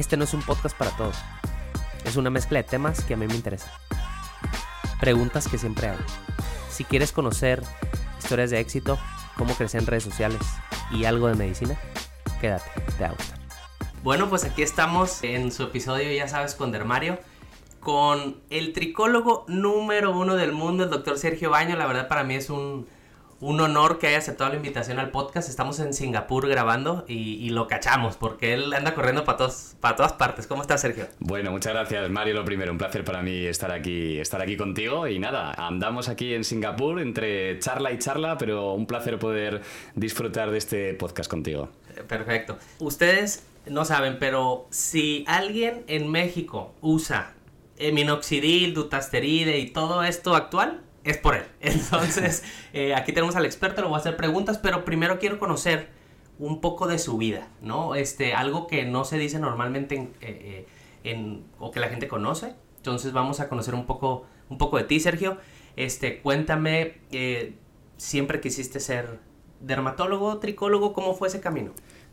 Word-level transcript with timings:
Este 0.00 0.16
no 0.16 0.24
es 0.24 0.32
un 0.32 0.40
podcast 0.40 0.74
para 0.74 0.92
todos. 0.92 1.14
Es 2.06 2.16
una 2.16 2.30
mezcla 2.30 2.56
de 2.56 2.64
temas 2.64 3.04
que 3.04 3.12
a 3.12 3.16
mí 3.18 3.26
me 3.26 3.34
interesan. 3.34 3.70
Preguntas 4.98 5.46
que 5.46 5.58
siempre 5.58 5.88
hago. 5.88 6.00
Si 6.70 6.84
quieres 6.84 7.12
conocer 7.12 7.62
historias 8.18 8.48
de 8.48 8.60
éxito, 8.60 8.98
cómo 9.36 9.54
crecer 9.54 9.82
en 9.82 9.86
redes 9.86 10.04
sociales 10.04 10.40
y 10.90 11.04
algo 11.04 11.28
de 11.28 11.34
medicina, 11.34 11.78
quédate, 12.40 12.64
te 12.96 13.04
va. 13.04 13.14
Bueno, 14.02 14.30
pues 14.30 14.44
aquí 14.44 14.62
estamos 14.62 15.22
en 15.22 15.52
su 15.52 15.64
episodio, 15.64 16.10
ya 16.10 16.28
sabes, 16.28 16.54
con 16.54 16.72
Dermario, 16.72 17.18
con 17.78 18.40
el 18.48 18.72
tricólogo 18.72 19.44
número 19.48 20.16
uno 20.16 20.34
del 20.34 20.52
mundo, 20.52 20.84
el 20.84 20.90
doctor 20.90 21.18
Sergio 21.18 21.50
Baño. 21.50 21.76
La 21.76 21.86
verdad 21.86 22.08
para 22.08 22.24
mí 22.24 22.36
es 22.36 22.48
un 22.48 22.86
un 23.40 23.58
honor 23.60 23.98
que 23.98 24.06
haya 24.06 24.18
aceptado 24.18 24.50
la 24.50 24.56
invitación 24.56 24.98
al 24.98 25.10
podcast. 25.10 25.48
Estamos 25.48 25.80
en 25.80 25.94
Singapur 25.94 26.46
grabando 26.48 27.04
y, 27.08 27.48
lo 27.50 27.66
cachamos 27.66 28.16
porque 28.16 28.52
él 28.52 28.72
anda 28.72 28.94
corriendo 28.94 29.24
para 29.24 29.48
para 29.80 29.96
todas 29.96 30.12
partes. 30.12 30.46
¿Cómo 30.46 30.62
estás, 30.62 30.82
Sergio? 30.82 31.06
Bueno, 31.18 31.50
muchas 31.50 31.72
gracias, 31.72 32.10
Mario. 32.10 32.34
Lo 32.34 32.44
primero, 32.44 32.70
un 32.70 32.78
placer 32.78 33.04
para 33.04 33.22
mí 33.22 33.46
estar 33.46 33.72
aquí, 33.72 34.18
estar 34.18 34.40
aquí 34.42 34.56
contigo. 34.56 35.08
Y 35.08 35.18
nada, 35.18 35.52
andamos 35.52 36.08
aquí 36.08 36.34
en 36.34 36.44
Singapur 36.44 37.00
entre 37.00 37.58
charla 37.58 37.92
y 37.92 37.98
charla, 37.98 38.36
pero 38.36 38.74
un 38.74 38.86
placer 38.86 39.18
poder 39.18 39.62
disfrutar 39.94 40.50
de 40.50 40.58
este 40.58 40.94
podcast 40.94 41.30
contigo. 41.30 41.70
Eh, 41.96 42.02
perfecto. 42.02 42.58
Ustedes 42.78 43.46
no 43.66 43.84
saben, 43.84 44.18
pero 44.18 44.66
si 44.70 45.24
alguien 45.26 45.84
en 45.86 46.10
México 46.10 46.74
usa 46.82 47.34
minoxidil, 47.92 48.74
dutasteride 48.74 49.58
y 49.58 49.70
todo 49.70 50.04
esto 50.04 50.34
actual, 50.34 50.82
es 51.04 51.18
por 51.18 51.34
él. 51.34 51.44
Entonces, 51.60 52.44
eh, 52.72 52.94
aquí 52.94 53.12
tenemos 53.12 53.36
al 53.36 53.46
experto, 53.46 53.82
le 53.82 53.88
voy 53.88 53.96
a 53.96 54.00
hacer 54.00 54.16
preguntas, 54.16 54.58
pero 54.58 54.84
primero 54.84 55.18
quiero 55.18 55.38
conocer 55.38 55.88
un 56.38 56.60
poco 56.60 56.86
de 56.86 56.98
su 56.98 57.18
vida, 57.18 57.48
¿no? 57.60 57.94
Este, 57.94 58.34
algo 58.34 58.66
que 58.66 58.84
no 58.84 59.04
se 59.04 59.18
dice 59.18 59.38
normalmente 59.38 59.94
en, 59.94 60.14
eh, 60.20 60.66
eh, 61.04 61.40
o 61.58 61.70
que 61.70 61.80
la 61.80 61.88
gente 61.88 62.08
conoce. 62.08 62.54
Entonces 62.76 63.12
vamos 63.12 63.40
a 63.40 63.48
conocer 63.48 63.74
un 63.74 63.86
poco, 63.86 64.24
un 64.48 64.56
poco 64.56 64.78
de 64.78 64.84
ti, 64.84 65.00
Sergio. 65.00 65.36
Este, 65.76 66.20
cuéntame, 66.20 67.00
siempre 67.96 68.40
quisiste 68.40 68.80
ser 68.80 69.20
dermatólogo, 69.60 70.38
tricólogo, 70.38 70.94
¿cómo 70.94 71.14
fue 71.14 71.28
ese 71.28 71.40
camino? 71.40 71.72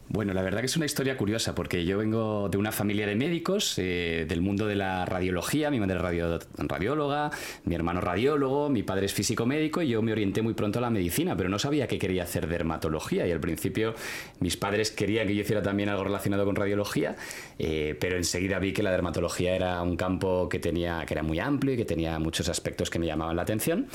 Bueno, 0.09 0.33
la 0.33 0.41
verdad 0.41 0.61
que 0.61 0.67
es 0.67 0.77
una 0.77 0.86
historia 0.86 1.17
curiosa 1.17 1.53
porque 1.53 1.83
yo 1.83 1.97
vengo 1.97 2.47
de 2.47 2.58
una 2.58 2.72
familia 2.72 3.05
de 3.05 3.16
médicos, 3.16 3.73
eh, 3.77 4.25
del 4.27 4.41
mundo 4.41 4.66
de 4.66 4.75
la 4.75 5.05
radiología, 5.05 5.69
mi 5.69 5.81
madre 5.81 5.97
es 5.97 6.39
radióloga, 6.58 7.30
mi 7.66 7.75
hermano 7.75 7.99
radiólogo, 7.99 8.69
mi 8.69 8.83
padre 8.83 9.08
es 9.08 9.14
físico 9.14 9.45
médico 9.45 9.81
y 9.81 9.89
yo 9.89 10.02
me 10.02 10.14
orienté 10.14 10.41
muy 10.41 10.53
pronto 10.53 10.80
a 10.80 10.81
la 10.81 10.89
medicina, 10.89 11.36
pero 11.36 11.49
no 11.49 11.59
sabía 11.59 11.88
que 11.88 11.99
quería 11.99 12.23
hacer 12.23 12.47
dermatología. 12.47 13.27
Y 13.27 13.33
al 13.33 13.41
principio 13.41 13.95
mis 14.39 14.55
padres 14.55 14.91
querían 14.91 15.27
que 15.27 15.36
yo 15.36 15.41
hiciera 15.41 15.61
también 15.61 15.89
algo 15.89 16.05
relacionado 16.05 16.45
con 16.45 16.55
radiología, 16.55 17.17
eh, 17.59 17.97
pero 17.99 18.16
enseguida 18.16 18.59
vi 18.59 18.71
que 18.71 18.83
la 18.83 18.92
dermatología 18.92 19.58
era 19.58 19.81
un 19.81 19.97
campo 19.97 20.47
que, 20.47 20.59
tenía, 20.59 21.03
que 21.05 21.16
era 21.16 21.23
muy 21.23 21.39
amplio 21.39 21.73
y 21.73 21.77
que 21.77 21.86
tenía 21.86 22.17
muchos 22.17 22.47
aspectos 22.47 22.89
que 22.89 22.97
me 22.97 23.08
llamaban 23.08 23.36
la 23.36 23.42
atención. 23.42 23.88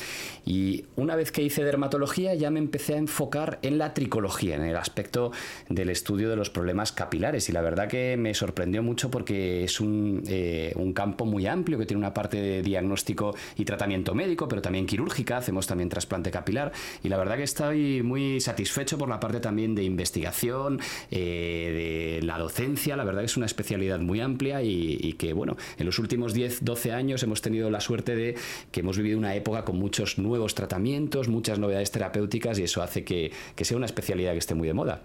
Y 0.45 0.85
una 0.95 1.17
vez 1.17 1.33
que 1.33 1.41
hice 1.41 1.65
dermatología 1.65 2.35
ya 2.35 2.51
me 2.51 2.59
empecé 2.59 2.97
a 2.97 2.99
enfocar 2.99 3.59
en 3.63 3.79
la 3.79 3.95
tricología, 3.95 4.57
en 4.57 4.65
el 4.65 4.77
aspecto 4.77 5.33
del 5.71 5.89
estudio 5.89 6.02
de 6.03 6.37
los 6.37 6.51
problemas 6.51 6.93
capilares. 6.93 7.49
Y 7.49 7.53
la 7.53 7.63
verdad 7.63 7.89
que 7.89 8.17
me 8.17 8.35
sorprendió 8.35 8.83
mucho 8.83 9.11
porque 9.11 9.65
es 9.65 9.81
un, 9.81 10.23
eh, 10.27 10.73
un 10.77 10.93
campo 10.93 11.25
muy 11.25 11.47
amplio 11.47 11.79
que 11.79 11.87
tiene 11.87 11.99
una 11.99 12.13
parte 12.13 12.37
de 12.37 12.63
diagnóstico 12.63 13.35
y 13.57 13.65
tratamiento 13.65 14.15
médico, 14.15 14.49
pero 14.49 14.63
también 14.63 14.87
quirúrgica, 14.87 15.39
hacemos 15.39 15.67
también 15.67 15.89
trasplante 15.89 16.31
capilar. 16.31 16.73
Y 17.03 17.09
la 17.09 17.17
verdad 17.17 17.37
que 17.37 17.45
estoy 17.45 18.03
muy 18.03 18.41
satisfecho 18.41 18.99
por 18.99 19.09
la 19.09 19.21
parte 19.21 19.41
también 19.41 19.75
de 19.75 19.85
investigación, 19.85 20.81
eh, 21.11 22.19
de 22.21 22.27
la 22.27 22.39
docencia, 22.39 22.97
la 22.97 23.05
verdad 23.05 23.21
que 23.21 23.27
es 23.27 23.37
una 23.37 23.47
especialidad 23.47 24.01
muy 24.01 24.21
amplia 24.21 24.63
y, 24.63 25.15
que 25.19 25.33
bueno, 25.33 25.57
en 25.79 25.87
los 25.87 25.99
últimos 25.99 26.35
10, 26.35 26.65
12 26.65 26.93
años 26.93 27.23
hemos 27.23 27.43
tenido 27.43 27.71
la 27.71 27.81
suerte 27.81 28.17
de 28.17 28.35
que 28.71 28.81
hemos 28.81 28.97
vivido 28.97 29.19
una 29.19 29.35
época 29.35 29.65
con 29.65 29.79
muchos 29.79 30.19
nuevos 30.19 30.55
tratamientos, 30.55 31.29
muchas 31.29 31.59
novedades 31.59 31.91
terapéuticas 31.91 32.59
y 32.59 32.65
eso 32.65 32.83
hace 32.83 33.05
que, 33.05 33.33
que 33.55 33.65
sea 33.65 33.77
una 33.77 33.87
especialidad 33.87 34.33
que 34.33 34.39
esté 34.39 34.55
muy 34.55 34.69
de 34.69 34.75
moda. 34.75 35.03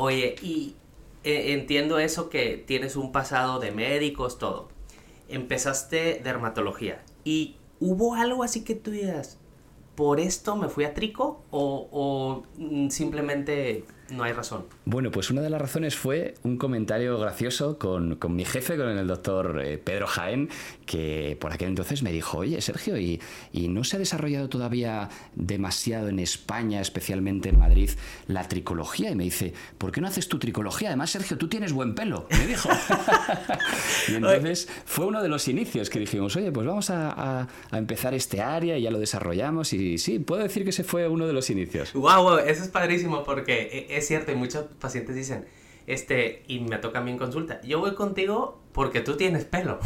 Oye, 0.00 0.36
y 0.42 0.76
eh, 1.24 1.54
entiendo 1.54 1.98
eso 1.98 2.30
que 2.30 2.56
tienes 2.56 2.94
un 2.94 3.10
pasado 3.10 3.58
de 3.58 3.72
médicos, 3.72 4.38
todo. 4.38 4.68
Empezaste 5.28 6.20
dermatología. 6.22 7.02
¿Y 7.24 7.56
hubo 7.80 8.14
algo 8.14 8.44
así 8.44 8.62
que 8.62 8.76
tú 8.76 8.92
digas, 8.92 9.38
por 9.96 10.20
esto 10.20 10.54
me 10.54 10.68
fui 10.68 10.84
a 10.84 10.94
Trico? 10.94 11.42
¿O, 11.50 12.44
mm, 12.58 12.90
simplemente 12.90 13.82
no 14.10 14.24
hay 14.24 14.32
razón. 14.32 14.64
Bueno, 14.84 15.10
pues 15.10 15.30
una 15.30 15.42
de 15.42 15.50
las 15.50 15.60
razones 15.60 15.96
fue 15.96 16.34
un 16.42 16.56
comentario 16.56 17.18
gracioso 17.18 17.78
con, 17.78 18.16
con 18.16 18.34
mi 18.34 18.44
jefe, 18.44 18.76
con 18.76 18.88
el 18.88 19.06
doctor 19.06 19.60
eh, 19.62 19.78
Pedro 19.78 20.06
Jaén, 20.06 20.48
que 20.86 21.36
por 21.40 21.52
aquel 21.52 21.68
entonces 21.68 22.02
me 22.02 22.10
dijo, 22.10 22.38
oye 22.38 22.60
Sergio, 22.60 22.96
¿y, 22.98 23.20
¿y, 23.52 23.68
no 23.68 23.84
se 23.84 23.96
ha 23.96 23.98
desarrollado 23.98 24.48
todavía 24.48 25.10
demasiado 25.34 26.08
en 26.08 26.18
España, 26.20 26.80
especialmente 26.80 27.50
en 27.50 27.58
Madrid, 27.58 27.90
la 28.26 28.48
tricología? 28.48 29.10
Y 29.10 29.14
me 29.14 29.24
dice, 29.24 29.52
¿por 29.76 29.92
qué 29.92 30.00
no 30.00 30.06
haces 30.06 30.28
tu 30.28 30.38
tricología? 30.38 30.88
Además, 30.88 31.10
Sergio, 31.10 31.36
tú 31.36 31.48
tienes 31.48 31.72
buen 31.72 31.94
pelo, 31.94 32.26
me 32.30 32.46
dijo. 32.46 32.68
y 34.08 34.14
entonces 34.14 34.68
fue 34.86 35.06
uno 35.06 35.22
de 35.22 35.28
los 35.28 35.48
inicios 35.48 35.90
que 35.90 35.98
dijimos, 35.98 36.34
oye, 36.36 36.50
pues 36.50 36.66
vamos 36.66 36.88
a, 36.90 37.42
a, 37.70 37.78
empezar 37.78 38.14
este 38.14 38.40
área 38.40 38.78
y 38.78 38.82
ya 38.82 38.90
lo 38.90 38.98
desarrollamos. 38.98 39.72
Y 39.74 39.98
sí, 39.98 40.18
puedo 40.18 40.42
decir 40.42 40.64
que 40.64 40.70
ese 40.70 40.84
fue 40.84 41.08
uno 41.08 41.26
de 41.26 41.32
los 41.34 41.50
inicios. 41.50 41.92
Wow, 41.92 42.22
wow 42.22 42.38
eso 42.38 42.62
es 42.62 42.68
padrísimo 42.68 43.22
porque 43.24 43.68
eh, 43.70 43.97
es 43.98 44.06
cierto, 44.06 44.32
y 44.32 44.34
muchos 44.34 44.66
pacientes 44.80 45.14
dicen, 45.14 45.46
este, 45.88 46.42
y 46.46 46.60
me 46.60 46.76
toca 46.76 46.98
a 46.98 47.02
mí 47.02 47.10
en 47.10 47.18
consulta, 47.18 47.62
yo 47.62 47.80
voy 47.80 47.94
contigo 47.94 48.62
porque 48.72 49.00
tú 49.00 49.16
tienes 49.16 49.46
pelo. 49.46 49.80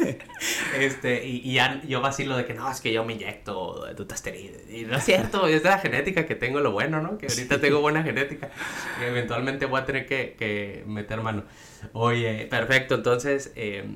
este, 0.78 1.26
y, 1.26 1.52
ya 1.52 1.82
yo 1.86 2.00
vacilo 2.00 2.34
de 2.36 2.46
que 2.46 2.54
no, 2.54 2.70
es 2.70 2.80
que 2.80 2.92
yo 2.92 3.04
me 3.04 3.12
inyecto 3.12 3.86
dutasteride. 3.94 4.64
Y 4.74 4.86
no 4.86 4.96
es 4.96 5.04
cierto, 5.04 5.46
es 5.46 5.62
de 5.62 5.68
la 5.68 5.78
genética 5.78 6.24
que 6.24 6.34
tengo 6.34 6.60
lo 6.60 6.72
bueno, 6.72 7.02
¿no? 7.02 7.18
Que 7.18 7.26
ahorita 7.26 7.60
tengo 7.60 7.80
buena 7.80 8.02
genética. 8.02 8.50
Y 9.00 9.04
eventualmente 9.04 9.66
voy 9.66 9.82
a 9.82 9.84
tener 9.84 10.06
que, 10.06 10.34
que 10.38 10.82
meter 10.86 11.20
mano. 11.20 11.44
Oye, 11.92 12.46
perfecto, 12.46 12.94
entonces... 12.94 13.52
Eh, 13.54 13.86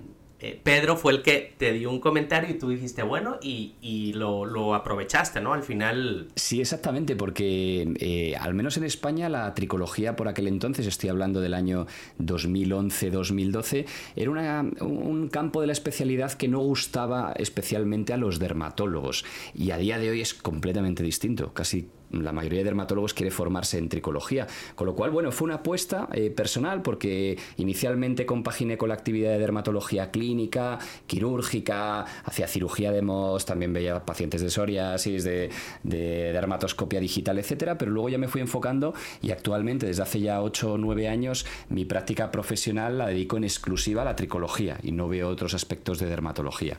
eh, 0.43 0.61
Pedro 0.61 0.97
fue 0.97 1.13
el 1.13 1.23
que 1.23 1.55
te 1.57 1.73
dio 1.73 1.89
un 1.89 2.01
comentario 2.01 2.51
y 2.51 2.59
tú 2.59 2.69
dijiste, 2.69 3.05
bueno, 3.05 3.39
y, 3.41 4.13
lo, 4.15 4.75
aprovechaste, 4.75 5.41
¿no? 5.41 5.53
Al 5.53 5.63
final... 5.63 6.29
Sí, 6.35 6.61
exactamente, 6.61 7.15
porque 7.15 7.95
eh, 8.01 8.35
al 8.37 8.53
menos 8.53 8.77
en 8.77 8.83
España 8.83 9.29
la 9.29 9.55
tricología 9.55 10.17
por 10.17 10.27
aquel 10.27 10.49
entonces, 10.49 10.87
estoy 10.87 11.11
hablando 11.11 11.41
del 11.41 11.55
año 11.55 11.87
2011-2012, 12.19 13.87
era 14.17 14.65
un 14.81 15.29
campo 15.29 15.61
de 15.61 15.69
la 15.69 15.73
especialidad 15.73 16.33
que 16.33 16.49
no 16.49 16.59
gustaba 16.59 17.33
especialmente 17.37 18.13
a 18.13 18.17
los 18.17 18.41
dermatólogos 18.41 19.25
y 19.55 19.71
a 19.71 19.77
día 19.77 19.99
de 19.99 20.11
hoy 20.11 20.21
es 20.23 20.35
completamente 20.35 21.05
distinto, 21.05 21.53
casi 21.53 21.89
la 22.13 22.33
mayoría 22.33 22.61
de 22.61 22.65
dermatólogos 22.65 23.15
quiere 23.15 23.31
formarse 23.31 23.79
en 23.79 23.89
tricología. 23.89 24.47
Con 24.75 24.87
lo 24.87 24.95
cual, 24.95 25.11
bueno, 25.11 25.33
fue 25.33 25.47
una 25.47 25.57
apuesta 25.57 26.09
eh, 26.13 26.31
personal 26.31 26.83
porque 26.83 27.39
inicialmente 27.57 28.27
compaginé 28.27 28.77
con 28.77 28.89
la 28.89 28.95
actividad 28.95 29.33
de 29.33 29.39
dermatología 29.39 30.11
clínica, 30.11 30.79
quirúrgica, 31.07 32.05
hacía 32.25 32.47
cirugía 32.47 32.93
de 32.93 33.03
MOS, 33.03 33.47
también 33.47 33.73
veía 33.73 34.05
pacientes 34.05 34.43
de 34.43 34.51
psoriasis, 34.51 35.25
de, 35.25 35.51
de 35.83 36.33
dermatoscopia 36.33 37.01
digital, 37.01 37.39
etcétera, 37.39 37.79
pero 37.79 37.91
luego 37.91 38.09
ya 38.09 38.19
me 38.19 38.29
fui 38.29 38.41
enfocando 38.41 38.95
y 39.21 39.31
actualmente, 39.31 39.87
desde 39.87 40.03
hace 40.03 40.21
ya 40.21 40.43
8 40.43 40.73
o 40.73 40.79
9 40.79 41.09
años, 41.09 41.47
mi 41.69 41.85
práctica 41.85 42.31
profesional 42.31 42.99
la 42.99 43.07
dedico 43.07 43.37
en 43.37 43.45
exclusiva 43.45 44.03
a 44.03 44.05
la 44.05 44.17
tricología 44.17 44.79
y 44.83 44.93
no 44.93 45.09
veo 45.09 45.29
otros 45.29 45.55
aspectos 45.55 45.99
de 45.99 46.07
dermatología. 46.07 46.79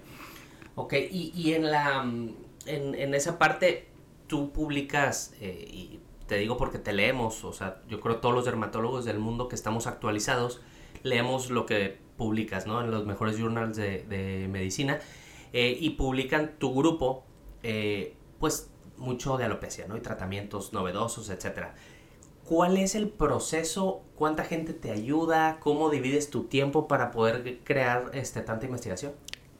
Ok, 0.75 0.93
y, 0.93 1.31
y 1.35 1.53
en, 1.53 1.69
la, 1.69 2.03
en, 2.65 2.95
en 2.95 3.13
esa 3.13 3.37
parte 3.37 3.92
tú 4.27 4.51
publicas, 4.51 5.33
eh, 5.39 5.67
y 5.69 5.99
te 6.27 6.37
digo 6.37 6.57
porque 6.57 6.79
te 6.79 6.93
leemos, 6.93 7.43
o 7.43 7.53
sea, 7.53 7.81
yo 7.87 7.99
creo 7.99 8.17
todos 8.17 8.33
los 8.33 8.45
dermatólogos 8.45 9.05
del 9.05 9.19
mundo 9.19 9.47
que 9.47 9.55
estamos 9.55 9.87
actualizados, 9.87 10.61
leemos 11.03 11.49
lo 11.49 11.65
que 11.65 11.97
publicas, 12.17 12.67
¿no? 12.67 12.81
En 12.81 12.91
los 12.91 13.05
mejores 13.05 13.37
journals 13.37 13.75
de, 13.75 14.47
medicina, 14.49 14.99
eh, 15.51 15.77
y 15.79 15.91
publican 15.91 16.53
tu 16.57 16.73
grupo, 16.73 17.25
eh, 17.61 18.15
pues 18.39 18.69
mucho 18.97 19.37
de 19.37 19.45
alopecia, 19.45 19.87
¿no? 19.87 19.97
Y 19.97 20.01
tratamientos 20.01 20.73
novedosos, 20.73 21.29
etcétera. 21.29 21.75
¿Cuál 22.45 22.77
es 22.77 22.95
el 22.95 23.09
proceso? 23.09 24.03
¿Cuánta 24.15 24.43
gente 24.43 24.73
te 24.73 24.91
ayuda? 24.91 25.59
¿Cómo 25.59 25.89
divides 25.89 26.29
tu 26.29 26.43
tiempo 26.43 26.87
para 26.87 27.11
poder 27.11 27.59
crear 27.63 28.11
este, 28.13 28.41
tanta 28.41 28.65
investigación? 28.65 29.13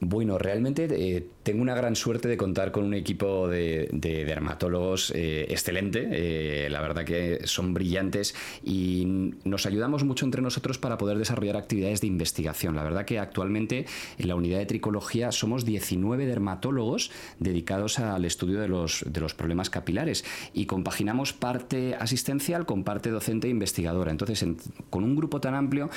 Bueno, 0.06 0.36
realmente 0.36 0.86
eh, 0.90 1.26
tengo 1.44 1.62
una 1.62 1.74
gran 1.74 1.96
suerte 1.96 2.28
de 2.28 2.36
contar 2.36 2.72
con 2.72 2.84
un 2.84 2.92
equipo 2.92 3.48
de, 3.48 3.88
dermatólogos 3.90 5.10
eh, 5.14 5.46
excelente. 5.48 6.06
Eh, 6.10 6.68
la 6.68 6.82
verdad 6.82 7.04
que 7.04 7.46
son 7.46 7.72
brillantes 7.72 8.34
y 8.62 9.32
nos 9.44 9.64
ayudamos 9.64 10.04
mucho 10.04 10.26
entre 10.26 10.42
nosotros 10.42 10.76
para 10.76 10.98
poder 10.98 11.16
desarrollar 11.16 11.56
actividades 11.56 12.02
de 12.02 12.06
investigación. 12.06 12.76
La 12.76 12.82
verdad 12.82 13.06
que 13.06 13.18
actualmente 13.18 13.86
en 14.18 14.28
la 14.28 14.34
unidad 14.34 14.58
de 14.58 14.66
tricología 14.66 15.32
somos 15.32 15.64
19 15.64 16.26
dermatólogos 16.26 17.10
dedicados 17.38 17.98
al 17.98 18.26
estudio 18.26 18.60
de 18.60 18.68
los, 18.68 19.04
de 19.08 19.20
los 19.20 19.32
problemas 19.32 19.70
capilares 19.70 20.22
y 20.52 20.66
compaginamos 20.66 21.32
parte 21.32 21.94
asistencial 21.94 22.66
con 22.66 22.84
parte 22.84 23.08
docente 23.08 23.46
e 23.46 23.50
investigadora. 23.50 24.10
Entonces, 24.10 24.44
con 24.90 25.02
un 25.02 25.16
grupo 25.16 25.40
tan 25.40 25.54
amplio, 25.54 25.88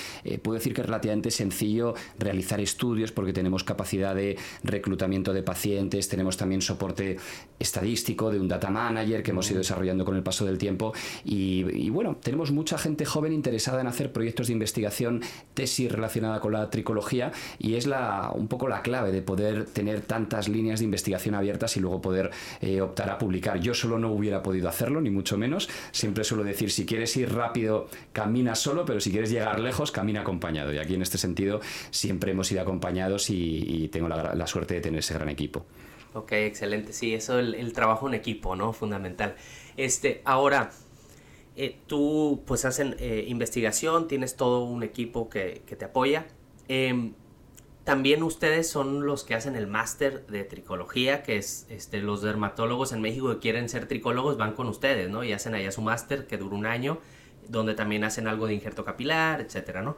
puedo 0.42 0.57
decir 0.57 0.74
que 0.74 0.80
es 0.81 0.88
relativamente 0.88 1.30
sencillo 1.30 1.94
realizar 2.18 2.62
estudios 2.62 3.12
porque 3.12 3.33
tenemos 3.33 3.65
capacidad 3.65 3.96
de 3.97 4.38
reclutamiento 4.63 5.33
de 5.33 5.44
pacientes, 5.44 6.07
tenemos 6.07 6.38
también 6.38 6.61
soporte 6.61 7.17
estadístico 7.59 8.31
de 8.31 8.39
un 8.39 8.47
data 8.47 8.69
manager 8.69 9.23
que 9.23 9.31
hemos 9.31 9.49
ido 9.49 9.59
desarrollando 9.59 10.05
con 10.05 10.15
el 10.15 10.23
paso 10.23 10.45
del 10.45 10.57
tiempo 10.57 10.94
y, 11.23 11.89
bueno, 11.89 12.17
tenemos 12.21 12.51
mucha 12.51 12.77
gente 12.77 13.05
joven 13.05 13.33
interesada 13.33 13.81
en 13.81 13.88
hacer 13.88 14.11
proyectos 14.11 14.47
de 14.47 14.53
investigación, 14.53 15.21
tesis 15.53 15.91
relacionada 15.91 16.39
con 16.39 16.53
la 16.53 16.69
tricología 16.69 17.31
y 17.57 17.75
es 17.75 17.88
la, 17.88 18.31
un 18.33 18.47
poco 18.47 18.67
la 18.67 18.81
clave 18.81 19.11
de 19.11 19.21
poder 19.21 19.65
tener 19.65 20.01
tantas 20.01 20.47
líneas 20.47 20.79
de 20.79 20.85
investigación 20.85 21.35
abiertas 21.35 21.77
y 21.77 21.79
luego 21.79 22.01
poder 22.01 22.31
eh, 22.61 22.81
optar 22.81 23.09
a 23.09 23.17
publicar. 23.17 23.59
Yo 23.59 23.73
solo 23.73 23.97
no 23.97 24.11
hubiera 24.11 24.43
podido 24.43 24.69
hacerlo, 24.69 25.01
ni 25.01 25.09
mucho 25.09 25.38
menos. 25.38 25.69
Siempre 25.91 26.23
suelo 26.23 26.43
decir, 26.43 26.71
si 26.71 26.85
quieres 26.85 27.15
ir 27.17 27.33
rápido, 27.33 27.88
camina 28.13 28.55
solo, 28.55 28.85
pero 28.85 29.00
si 29.00 29.11
quieres 29.11 29.31
llegar 29.31 29.59
lejos, 29.59 29.91
camina 29.91 30.21
acompañado. 30.21 30.73
Y 30.73 30.77
aquí 30.77 30.95
en 30.95 31.01
este 31.01 31.17
sentido 31.17 31.61
siempre 31.91 32.31
hemos 32.31 32.51
ido 32.51 32.61
acompañados 32.61 33.29
y, 33.29 33.76
tengo 33.89 34.07
la, 34.07 34.47
suerte 34.47 34.75
de 34.75 34.81
tener 34.81 35.00
ese 35.00 35.13
gran 35.13 35.29
equipo. 35.29 35.65
Ok, 36.13 36.31
excelente. 36.33 36.94
Sí, 36.94 37.13
eso, 37.13 37.39
el, 37.39 37.56
el 37.56 37.74
trabajo 37.74 38.07
en 38.07 38.13
equipo, 38.13 38.56
¿no? 38.56 38.74
Fundamental. 38.74 39.35
Este, 39.77 40.21
ahora, 40.25 40.71
eh, 41.59 41.75
tú 41.88 42.44
pues 42.45 42.65
hacen 42.65 42.95
eh, 43.00 43.25
investigación, 43.27 44.07
tienes 44.07 44.35
todo 44.35 44.63
un 44.63 44.83
equipo 44.83 45.27
que, 45.27 45.63
que 45.65 45.75
te 45.75 45.85
apoya. 45.85 46.27
Em, 46.68 47.13
también 47.83 48.21
ustedes 48.21 48.69
son 48.69 49.07
los 49.07 49.24
que 49.24 49.33
hacen 49.33 49.56
el 49.56 49.65
máster 49.65 50.27
de 50.27 50.44
tricología, 50.44 51.24
que 51.24 51.38
es 51.38 51.65
este, 51.69 52.00
los 52.00 52.21
dermatólogos 52.21 52.91
en 52.91 53.01
México 53.01 53.29
que 53.31 53.39
quieren 53.39 53.69
ser 53.69 53.88
tricólogos 53.88 54.38
van 54.38 54.53
con 54.53 54.68
ustedes, 54.68 55.09
¿no? 55.09 55.24
Y 55.24 55.33
hacen 55.33 55.56
allá 55.56 55.71
su 55.71 55.81
máster 55.81 56.27
que 56.27 56.38
dura 56.38 56.56
un 56.56 56.68
año, 56.68 57.00
donde 57.47 57.74
también 57.74 58.03
hacen 58.03 58.27
algo 58.27 58.45
de 58.45 58.53
injerto 58.53 58.85
capilar, 58.85 59.41
etcétera, 59.41 59.81
¿no? 59.81 59.97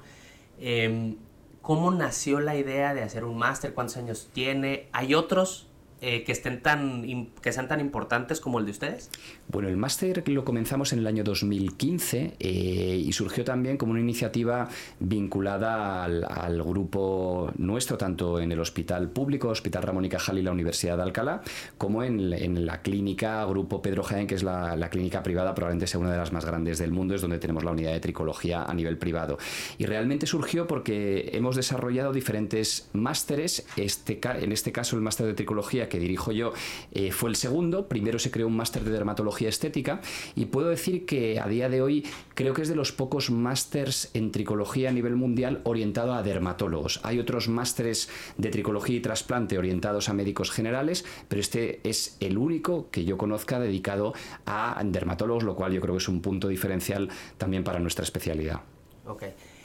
¿Cómo 1.61 1.91
nació 1.91 2.39
la 2.39 2.55
idea 2.55 2.93
de 2.93 3.03
hacer 3.03 3.23
un 3.23 3.37
máster? 3.37 3.73
¿Cuántos 3.73 3.97
años 3.97 4.29
tiene? 4.33 4.89
¿Hay 4.91 5.13
otros 5.13 5.68
eh, 6.01 6.23
que 6.23 6.31
estén 6.31 6.61
tan 6.61 7.29
que 7.41 7.51
sean 7.51 7.67
tan 7.67 7.79
importantes 7.79 8.39
como 8.39 8.59
el 8.59 8.65
de 8.65 8.71
ustedes? 8.71 9.09
Bueno, 9.47 9.67
el 9.67 9.77
máster 9.77 10.23
lo 10.29 10.45
comenzamos 10.45 10.93
en 10.93 10.99
el 10.99 11.07
año 11.07 11.23
2015 11.23 12.35
eh, 12.39 13.03
y 13.05 13.11
surgió 13.11 13.43
también 13.43 13.77
como 13.77 13.91
una 13.91 14.01
iniciativa 14.01 14.69
vinculada 14.99 16.05
al, 16.05 16.63
grupo 16.63 17.51
nuestro, 17.57 17.97
tanto 17.97 18.39
en 18.39 18.51
el 18.51 18.59
hospital 18.59 19.09
público, 19.09 19.49
Hospital 19.49 19.83
Ramón 19.83 20.05
y 20.05 20.09
Cajal 20.09 20.37
y 20.37 20.41
la 20.41 20.51
Universidad 20.51 20.97
de 20.97 21.03
Alcalá, 21.03 21.41
como 21.77 22.03
en, 22.03 22.65
la 22.65 22.81
clínica 22.81 23.43
Grupo 23.45 23.81
Pedro 23.81 24.03
Jaén, 24.03 24.27
que 24.27 24.35
es 24.35 24.43
la, 24.43 24.89
clínica 24.89 25.23
privada, 25.23 25.53
probablemente 25.53 25.87
sea 25.87 25.99
una 25.99 26.11
de 26.11 26.17
las 26.17 26.31
más 26.31 26.45
grandes 26.45 26.77
del 26.77 26.91
mundo, 26.91 27.15
es 27.15 27.21
donde 27.21 27.39
tenemos 27.39 27.63
la 27.63 27.71
unidad 27.71 27.91
de 27.91 27.99
tricología 27.99 28.63
a 28.63 28.73
nivel 28.73 28.97
privado. 28.97 29.37
Y 29.77 29.85
realmente 29.85 30.27
surgió 30.27 30.67
porque 30.67 31.31
hemos 31.33 31.55
desarrollado 31.55 32.13
diferentes 32.13 32.89
másteres, 32.93 33.65
este, 33.75 34.19
en 34.23 34.51
este 34.51 34.71
caso 34.71 34.95
el 34.95 35.01
máster 35.01 35.25
de 35.25 35.33
tricología 35.33 35.88
que 35.89 35.99
dirijo 35.99 36.31
yo, 36.31 36.53
eh, 36.91 37.11
fue 37.11 37.29
el 37.29 37.35
segundo. 37.35 37.87
Primero 37.87 38.19
se 38.19 38.31
creó 38.31 38.47
un 38.47 38.55
máster 38.55 38.83
de 38.83 38.91
dermatología 38.91 39.49
estética 39.49 40.01
y 40.35 40.45
puedo 40.45 40.69
decir 40.69 41.05
que 41.05 41.39
a 41.39 41.47
día 41.47 41.69
de 41.69 41.81
hoy 41.81 42.05
creo 42.35 42.53
que 42.53 42.61
es 42.61 42.69
de 42.69 42.75
los 42.75 42.91
pocos 42.91 43.31
másters 43.31 44.11
en 44.13 44.31
tricología 44.31 44.89
a 44.89 44.93
nivel 44.93 45.15
mundial 45.15 45.61
orientado 45.63 46.13
a 46.13 46.23
dermatólogos. 46.23 47.01
Hay 47.03 47.19
otros 47.19 47.49
másteres 47.49 48.09
de 48.37 48.49
tricología 48.49 48.97
y 48.97 49.01
trasplante 49.01 49.57
orientados 49.57 50.09
a 50.09 50.13
médicos 50.13 50.51
generales, 50.51 51.05
pero 51.27 51.41
este 51.41 51.81
es 51.83 52.17
el 52.19 52.37
único 52.37 52.89
que 52.91 53.05
yo 53.05 53.17
conozca 53.17 53.59
dedicado 53.59 54.13
a 54.45 54.81
dermatólogos, 54.85 55.43
lo 55.43 55.55
cual 55.55 55.73
yo 55.73 55.81
creo 55.81 55.95
que 55.95 55.99
es 55.99 56.07
un 56.07 56.21
punto 56.21 56.47
diferencial 56.47 57.09
también 57.37 57.63
para 57.63 57.79
nuestra 57.79 58.03
especialidad. 58.03 58.61
Ok. 59.05 59.23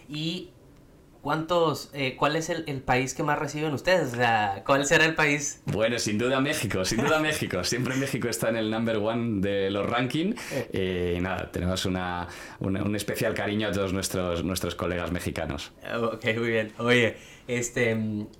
Y 0.09 0.51
¿Cuántos, 1.25 1.89
eh, 1.95 2.17
¿Cuál 2.19 2.37
es 2.37 2.51
el, 2.51 2.83
país 2.83 3.15
que 3.15 3.23
más 3.23 3.39
reciben 3.39 3.73
ustedes? 3.73 4.13
O 4.13 4.17
sea, 4.17 4.63
¿cuál 4.67 4.85
será 4.85 5.07
el 5.07 5.15
país? 5.15 5.63
Bueno, 5.65 5.99
sin 5.99 6.19
duda 6.19 6.39
México, 6.43 6.85
sin 6.85 6.99
duda 7.03 7.19
México. 7.23 7.65
Siempre 7.65 7.97
México 7.97 8.29
está 8.29 8.51
en 8.51 8.57
el 8.57 8.71
number 8.71 8.99
one 8.99 9.41
de 9.41 9.71
los 9.71 9.89
rankings. 9.89 10.39
Eh, 10.53 11.15
y 11.17 11.21
nada, 11.23 11.51
tenemos 11.51 11.87
una, 11.87 12.29
un 12.61 12.95
especial 12.95 13.33
cariño 13.33 13.69
a 13.69 13.73
todos 13.73 13.95
nuestros, 13.95 14.45
nuestros 14.45 14.75
colegas 14.75 15.13
mexicanos. 15.13 15.73
Ok, 15.99 16.27
muy 16.37 16.51
bien. 16.51 16.75
Oye, 16.77 17.17
este, 17.49 17.97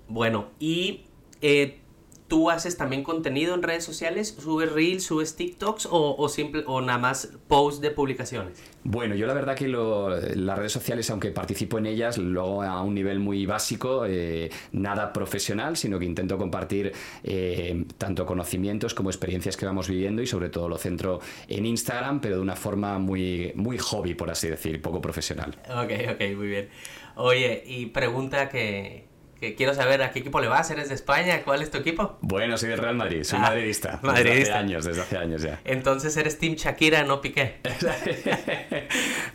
bueno, 0.07 0.51
y 0.59 1.05
eh, 1.41 1.79
¿Tú 2.27 2.49
haces 2.49 2.75
también 2.75 3.03
contenido 3.03 3.53
en 3.53 3.61
redes 3.61 3.83
sociales? 3.83 4.35
¿Subes 4.39 4.71
reels, 4.71 5.03
subes 5.03 5.35
TikToks 5.35 5.87
o, 5.91 6.15
o, 6.17 6.27
simple, 6.27 6.63
o 6.65 6.81
nada 6.81 6.97
más 6.97 7.29
posts 7.47 7.81
de 7.81 7.91
publicaciones? 7.91 8.63
Bueno, 8.83 9.15
yo 9.15 9.27
la 9.27 9.33
verdad 9.33 9.55
que 9.55 9.67
las 9.67 10.57
redes 10.57 10.71
sociales, 10.71 11.09
aunque 11.09 11.31
participo 11.31 11.77
en 11.77 11.85
ellas, 11.85 12.17
lo 12.17 12.41
hago 12.41 12.63
a 12.63 12.81
un 12.83 12.95
nivel 12.95 13.19
muy 13.19 13.45
básico, 13.45 14.05
eh, 14.07 14.49
nada 14.71 15.13
profesional, 15.13 15.77
sino 15.77 15.99
que 15.99 16.05
intento 16.05 16.37
compartir 16.37 16.93
eh, 17.23 17.85
tanto 17.97 18.25
conocimientos 18.25 18.93
como 18.93 19.09
experiencias 19.09 19.55
que 19.55 19.65
vamos 19.65 19.87
viviendo 19.87 20.21
y 20.21 20.27
sobre 20.27 20.49
todo 20.49 20.67
lo 20.67 20.77
centro 20.77 21.19
en 21.47 21.65
Instagram, 21.65 22.21
pero 22.21 22.35
de 22.35 22.41
una 22.41 22.55
forma 22.55 22.97
muy, 22.97 23.51
muy 23.55 23.77
hobby, 23.77 24.15
por 24.15 24.31
así 24.31 24.49
decir, 24.49 24.81
poco 24.81 25.01
profesional. 25.01 25.55
Ok, 25.69 25.91
ok, 26.13 26.35
muy 26.35 26.47
bien. 26.47 26.69
Oye, 27.15 27.63
y 27.65 27.87
pregunta 27.87 28.49
que, 28.49 29.07
que 29.39 29.55
quiero 29.55 29.73
saber 29.73 30.01
a 30.01 30.11
qué 30.11 30.19
equipo 30.19 30.39
le 30.39 30.47
vas, 30.47 30.69
¿eres 30.71 30.89
de 30.89 30.95
España? 30.95 31.43
¿Cuál 31.43 31.61
es 31.61 31.69
tu 31.69 31.77
equipo? 31.77 32.17
Bueno, 32.21 32.57
soy 32.57 32.69
del 32.69 32.79
Real 32.79 32.95
Madrid, 32.95 33.23
soy 33.23 33.39
ah, 33.39 33.43
madridista. 33.43 33.99
Madridista. 34.01 34.31
Desde 34.31 34.51
hace 34.51 34.53
años, 34.53 34.85
desde 34.85 35.01
hace 35.01 35.17
años 35.17 35.41
ya. 35.41 35.61
Entonces 35.65 36.15
eres 36.17 36.39
Team 36.39 36.55
Shakira, 36.55 37.03
no 37.03 37.21
Piqué. 37.21 37.59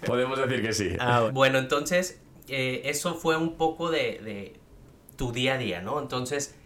Podemos 0.07 0.39
decir 0.39 0.63
que 0.63 0.73
sí. 0.73 0.97
Ah, 0.99 1.31
bueno, 1.33 1.59
entonces 1.59 2.21
eh, 2.49 2.83
eso 2.87 3.15
fue 3.15 3.37
un 3.37 3.57
poco 3.57 3.91
de, 3.91 4.21
de, 4.25 4.61
tu 5.17 5.33
día 5.33 5.55
a 5.55 5.59
día, 5.59 5.83
¿no? 5.83 6.01
Entonces, 6.01 6.57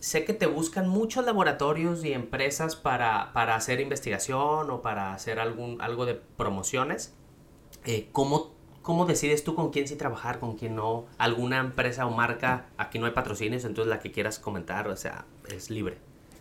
sé 0.00 0.24
que 0.24 0.34
te 0.34 0.46
buscan 0.46 0.88
muchos 0.88 1.24
laboratorios 1.24 2.04
y 2.04 2.12
empresas 2.12 2.74
para, 2.74 3.32
para 3.32 3.54
hacer 3.54 3.80
investigación 3.80 4.70
o 4.70 4.82
para 4.82 5.14
hacer 5.14 5.38
algún, 5.38 5.80
algo 5.80 6.04
de 6.04 6.14
promociones. 6.14 7.14
Eh, 7.84 8.08
¿Cómo 8.12 8.56
¿Cómo 8.82 9.04
decides 9.04 9.44
tú 9.44 9.54
con 9.54 9.70
quién 9.70 9.86
sí 9.86 9.96
trabajar, 9.96 10.38
con 10.38 10.56
quién 10.56 10.74
no? 10.74 11.06
¿Alguna 11.18 11.58
empresa 11.58 12.06
o 12.06 12.10
marca? 12.10 12.66
Aquí 12.78 12.98
no 12.98 13.06
hay 13.06 13.12
patrocinios, 13.12 13.64
entonces 13.64 13.90
la 13.90 14.00
que 14.00 14.10
quieras 14.10 14.38
comentar, 14.38 14.88
o 14.88 14.96
sea, 14.96 15.26
es 15.54 15.70
libre. 15.70 15.98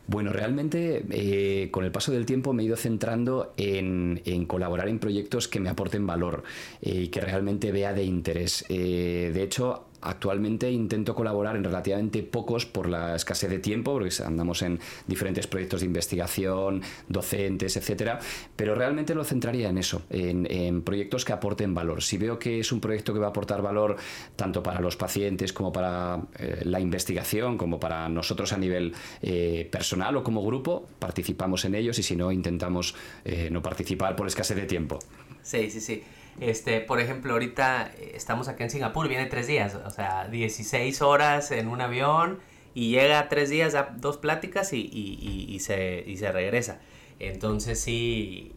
Bueno, 0.07 0.33
realmente 0.33 1.05
eh, 1.11 1.69
con 1.69 1.85
el 1.85 1.91
paso 1.91 2.11
del 2.11 2.25
tiempo 2.25 2.51
me 2.51 2.63
he 2.63 2.65
ido 2.65 2.77
centrando 2.77 3.53
en, 3.57 4.19
colaborar 4.47 4.89
en 4.89 4.97
proyectos 4.97 5.47
que 5.47 5.59
me 5.59 5.69
aporten 5.69 6.07
valor 6.07 6.43
eh, 6.81 7.01
y 7.03 7.07
que 7.09 7.21
realmente 7.21 7.71
vea 7.71 7.93
de 7.93 8.05
interés. 8.05 8.65
Eh, 8.69 9.29
de 9.31 9.43
hecho, 9.43 9.88
Actualmente 10.01 10.71
intento 10.71 11.13
colaborar 11.15 11.55
en 11.55 11.63
relativamente 11.63 12.23
pocos 12.23 12.65
por 12.65 12.87
la 12.87 13.15
escasez 13.15 13.49
de 13.49 13.59
tiempo, 13.59 13.93
porque 13.93 14.13
andamos 14.23 14.61
en 14.61 14.79
diferentes 15.07 15.47
proyectos 15.47 15.81
de 15.81 15.87
investigación, 15.87 16.81
docentes, 17.07 17.75
etcétera, 17.77 18.19
pero 18.55 18.75
realmente 18.75 19.13
lo 19.13 19.23
centraría 19.23 19.69
en 19.69 19.77
eso, 19.77 20.03
en, 20.09 20.81
proyectos 20.81 21.25
que 21.25 21.33
aporten 21.33 21.73
valor. 21.73 22.01
Si 22.01 22.17
veo 22.17 22.39
que 22.39 22.59
es 22.59 22.71
un 22.71 22.79
proyecto 22.79 23.13
que 23.13 23.19
va 23.19 23.27
a 23.27 23.29
aportar 23.29 23.61
valor 23.61 23.97
tanto 24.35 24.63
para 24.63 24.79
los 24.79 24.95
pacientes 24.95 25.53
como 25.53 25.71
para 25.71 26.21
eh, 26.37 26.61
la 26.63 26.79
investigación, 26.79 27.57
como 27.57 27.79
para 27.79 28.07
nosotros 28.09 28.53
a 28.53 28.57
nivel 28.57 28.93
eh, 29.21 29.67
personal 29.71 30.15
o 30.17 30.23
como 30.23 30.43
grupo, 30.43 30.87
participamos 30.99 31.65
en 31.65 31.75
ellos 31.75 31.99
y 31.99 32.03
si 32.03 32.15
no, 32.15 32.31
intentamos 32.31 32.95
eh, 33.25 33.49
no 33.51 33.61
participar 33.61 34.15
por 34.15 34.27
escasez 34.27 34.57
de 34.57 34.65
tiempo. 34.65 34.99
Sí, 35.41 35.69
sí, 35.69 35.81
sí. 35.81 36.03
Este, 36.39 36.79
por 36.79 36.99
ejemplo, 36.99 37.33
ahorita 37.33 37.91
eh, 37.97 38.11
estamos 38.15 38.47
acá 38.47 38.63
en 38.63 38.69
Singapur, 38.69 39.07
viene 39.07 39.25
tres 39.25 39.47
días, 39.47 39.75
o 39.75 39.89
sea, 39.89 40.27
16 40.27 41.01
horas 41.01 41.51
en 41.51 41.67
un 41.67 41.81
avión 41.81 42.39
y 42.73 42.91
llega 42.91 43.27
tres 43.29 43.49
días 43.49 43.75
a 43.75 43.93
dos 43.97 44.17
pláticas 44.17 44.71
y, 44.73 45.57
se, 45.59 46.31
regresa. 46.31 46.79
Entonces 47.19 47.79
sí, 47.81 48.53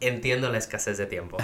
entiendo 0.00 0.50
la 0.50 0.58
escasez 0.58 0.96
de 0.96 1.06
tiempo. 1.06 1.36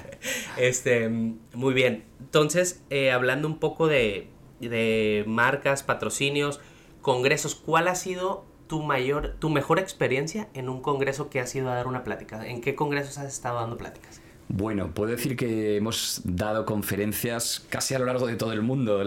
este, 0.58 1.08
muy 1.08 1.74
bien. 1.74 2.04
Entonces, 2.18 2.82
eh, 2.90 3.10
hablando 3.10 3.48
un 3.48 3.58
poco 3.58 3.86
de, 3.86 4.28
de 4.60 5.24
marcas, 5.26 5.82
patrocinios, 5.82 6.60
congresos, 7.00 7.54
¿cuál 7.54 7.88
ha 7.88 7.94
sido 7.94 8.44
tu 8.66 8.82
mayor, 8.82 9.36
tu 9.38 9.48
mejor 9.48 9.78
experiencia 9.78 10.48
en 10.54 10.68
un 10.68 10.82
congreso 10.82 11.30
que 11.30 11.40
has 11.40 11.54
ido 11.54 11.70
a 11.70 11.74
dar 11.74 11.86
una 11.86 12.04
plática? 12.04 12.46
¿En 12.46 12.60
qué 12.60 12.74
congresos 12.74 13.16
has 13.18 13.32
estado 13.32 13.58
dando 13.58 13.78
pláticas? 13.78 14.19
Bueno, 14.52 14.92
puedo 14.92 15.12
decir 15.12 15.36
que 15.36 15.76
hemos 15.76 16.22
dado 16.24 16.64
conferencias 16.64 17.64
casi 17.68 17.94
a 17.94 18.00
lo 18.00 18.06
largo 18.06 18.26
de 18.26 18.34
todo 18.34 18.52
el 18.52 18.62
mundo. 18.62 19.00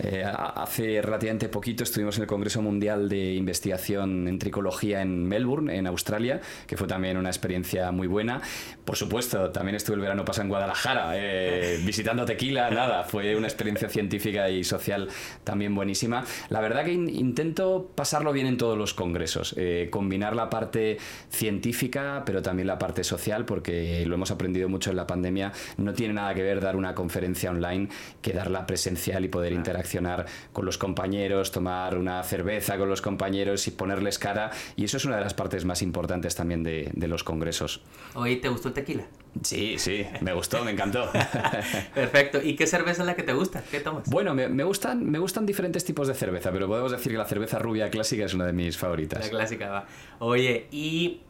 Eh, 0.00 0.24
hace 0.24 1.00
relativamente 1.00 1.48
poquito 1.48 1.84
estuvimos 1.84 2.16
en 2.16 2.22
el 2.22 2.26
Congreso 2.26 2.60
Mundial 2.60 3.08
de 3.08 3.34
Investigación 3.34 4.26
en 4.26 4.40
Tricología 4.40 5.00
en 5.00 5.28
Melbourne, 5.28 5.76
en 5.76 5.86
Australia, 5.86 6.40
que 6.66 6.76
fue 6.76 6.88
también 6.88 7.16
una 7.16 7.28
experiencia 7.28 7.92
muy 7.92 8.08
buena. 8.08 8.42
Por 8.84 8.96
supuesto, 8.96 9.50
también 9.50 9.76
estuve 9.76 9.94
el 9.94 10.00
verano 10.00 10.24
pasado 10.24 10.46
en 10.46 10.48
Guadalajara, 10.48 11.12
eh, 11.14 11.80
visitando 11.86 12.24
Tequila, 12.24 12.68
nada, 12.70 13.04
fue 13.04 13.36
una 13.36 13.46
experiencia 13.46 13.88
científica 13.88 14.50
y 14.50 14.64
social 14.64 15.08
también 15.44 15.72
buenísima. 15.72 16.24
La 16.48 16.60
verdad 16.60 16.84
que 16.84 16.94
intento 16.94 17.92
pasarlo 17.94 18.32
bien 18.32 18.48
en 18.48 18.56
todos 18.56 18.76
los 18.76 18.92
congresos, 18.92 19.54
eh, 19.56 19.86
combinar 19.88 20.34
la 20.34 20.50
parte 20.50 20.98
científica, 21.28 22.24
pero 22.26 22.42
también 22.42 22.66
la 22.66 22.80
parte 22.80 23.04
social, 23.04 23.44
porque 23.44 24.04
lo 24.04 24.16
hemos 24.16 24.32
aprendido 24.32 24.68
mucho 24.68 24.79
en 24.88 24.96
la 24.96 25.06
pandemia, 25.06 25.52
no 25.76 25.92
tiene 25.92 26.14
nada 26.14 26.32
que 26.34 26.42
ver 26.42 26.62
dar 26.62 26.76
una 26.76 26.94
conferencia 26.94 27.50
online 27.50 27.88
que 28.22 28.32
darla 28.32 28.66
presencial 28.66 29.22
y 29.24 29.28
poder 29.28 29.52
interaccionar 29.52 30.24
con 30.52 30.64
los 30.64 30.78
compañeros, 30.78 31.52
tomar 31.52 31.98
una 31.98 32.22
cerveza 32.22 32.78
con 32.78 32.88
los 32.88 33.02
compañeros 33.02 33.66
y 33.68 33.72
ponerles 33.72 34.18
cara. 34.18 34.50
Y 34.76 34.84
eso 34.84 34.96
es 34.96 35.04
una 35.04 35.16
de 35.16 35.22
las 35.22 35.34
partes 35.34 35.66
más 35.66 35.82
importantes 35.82 36.34
también 36.34 36.62
de, 36.62 36.90
los 37.10 37.24
congresos. 37.24 37.82
Oye, 38.14 38.36
¿te 38.36 38.48
gustó 38.48 38.68
el 38.68 38.74
tequila? 38.74 39.04
Sí, 39.42 39.76
sí, 39.78 40.06
me 40.20 40.32
gustó, 40.32 40.64
me 40.64 40.70
encantó. 40.70 41.10
Perfecto. 41.94 42.40
¿Y 42.42 42.56
qué 42.56 42.66
cerveza 42.66 43.02
es 43.02 43.06
la 43.06 43.16
que 43.16 43.24
te 43.24 43.32
gusta? 43.32 43.62
¿Qué 43.70 43.80
tomas? 43.80 44.08
Bueno, 44.08 44.34
me, 44.34 44.48
me, 44.48 44.64
gustan, 44.64 45.04
me 45.10 45.18
gustan 45.18 45.44
diferentes 45.44 45.84
tipos 45.84 46.08
de 46.08 46.14
cerveza, 46.14 46.50
pero 46.52 46.68
podemos 46.68 46.92
decir 46.92 47.12
que 47.12 47.18
la 47.18 47.26
cerveza 47.26 47.58
rubia 47.58 47.90
clásica 47.90 48.24
es 48.24 48.34
una 48.34 48.46
de 48.46 48.52
mis 48.52 48.78
favoritas. 48.78 49.24
La 49.24 49.30
clásica, 49.30 49.68
va. 49.68 49.86
Oye, 50.20 50.68
y 50.70 51.20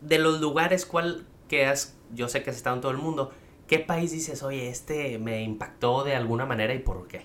de 0.00 0.18
los 0.18 0.40
lugares, 0.40 0.86
¿cuál 0.86 1.24
que 1.48 1.66
has 1.66 1.95
yo 2.14 2.28
sé 2.28 2.42
que 2.42 2.50
has 2.50 2.56
estado 2.56 2.76
en 2.76 2.82
todo 2.82 2.92
el 2.92 2.98
mundo, 2.98 3.32
¿qué 3.66 3.78
país 3.78 4.12
dices, 4.12 4.42
oye, 4.42 4.68
este 4.68 5.18
me 5.18 5.42
impactó 5.42 6.04
de 6.04 6.14
alguna 6.14 6.46
manera 6.46 6.74
y 6.74 6.78
por 6.78 7.06
qué? 7.06 7.22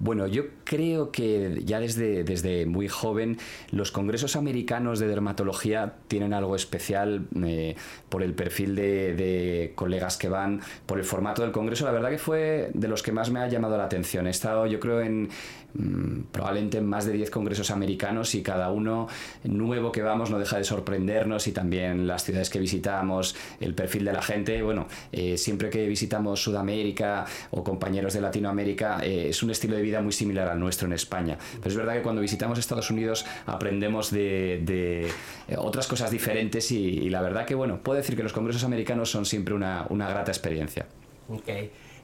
Bueno, 0.00 0.28
yo 0.28 0.44
creo 0.62 1.10
que 1.10 1.60
ya 1.64 1.80
desde, 1.80 2.22
desde 2.22 2.66
muy 2.66 2.86
joven 2.86 3.36
los 3.72 3.90
congresos 3.90 4.36
americanos 4.36 5.00
de 5.00 5.08
dermatología 5.08 5.96
tienen 6.06 6.32
algo 6.32 6.54
especial 6.54 7.26
eh, 7.44 7.74
por 8.08 8.22
el 8.22 8.32
perfil 8.32 8.76
de, 8.76 9.14
de, 9.14 9.72
colegas 9.74 10.16
que 10.16 10.28
van, 10.28 10.60
por 10.86 10.98
el 10.98 11.04
formato 11.04 11.42
del 11.42 11.50
congreso. 11.50 11.84
La 11.84 11.90
verdad 11.90 12.10
que 12.10 12.18
fue 12.18 12.70
de 12.74 12.86
los 12.86 13.02
que 13.02 13.10
más 13.10 13.32
me 13.32 13.40
ha 13.40 13.48
llamado 13.48 13.76
la 13.76 13.86
atención. 13.86 14.28
He 14.28 14.30
estado, 14.30 14.66
yo 14.66 14.78
creo, 14.78 15.00
en, 15.00 15.30
Mm, 15.74 16.22
probablemente 16.32 16.80
más 16.80 17.04
de 17.04 17.12
10 17.12 17.30
congresos 17.30 17.70
americanos 17.70 18.34
y 18.34 18.42
cada 18.42 18.70
uno 18.70 19.06
nuevo 19.44 19.92
que 19.92 20.00
vamos 20.00 20.30
no 20.30 20.38
deja 20.38 20.56
de 20.56 20.64
sorprendernos 20.64 21.46
y 21.46 21.52
también 21.52 22.06
las 22.06 22.24
ciudades 22.24 22.48
que 22.48 22.58
visitamos, 22.58 23.36
el 23.60 23.74
perfil 23.74 24.06
de 24.06 24.12
la 24.14 24.22
gente. 24.22 24.62
Bueno, 24.62 24.88
eh, 25.12 25.36
siempre 25.36 25.68
que 25.68 25.86
visitamos 25.86 26.42
Sudamérica 26.42 27.26
o 27.50 27.62
compañeros 27.62 28.14
de 28.14 28.22
Latinoamérica 28.22 29.00
eh, 29.02 29.28
es 29.28 29.42
un 29.42 29.50
estilo 29.50 29.76
de 29.76 29.82
vida 29.82 30.00
muy 30.00 30.12
similar 30.12 30.48
al 30.48 30.58
nuestro 30.58 30.86
en 30.86 30.94
España. 30.94 31.36
Pero 31.58 31.68
es 31.68 31.76
verdad 31.76 31.94
que 31.94 32.02
cuando 32.02 32.22
visitamos 32.22 32.58
Estados 32.58 32.90
Unidos 32.90 33.26
aprendemos 33.44 34.10
de, 34.10 34.64
eh, 34.66 35.56
otras 35.58 35.86
cosas 35.86 36.10
diferentes 36.10 36.72
y, 36.72 37.10
la 37.10 37.20
verdad 37.20 37.44
que 37.44 37.54
bueno, 37.54 37.82
puedo 37.82 37.98
decir 37.98 38.16
que 38.16 38.22
los 38.22 38.32
congresos 38.32 38.64
americanos 38.64 39.10
son 39.10 39.26
siempre 39.26 39.54
una, 39.54 39.86
una 39.90 40.08
grata 40.08 40.30
experiencia. 40.30 40.86
Ok, 41.28 41.48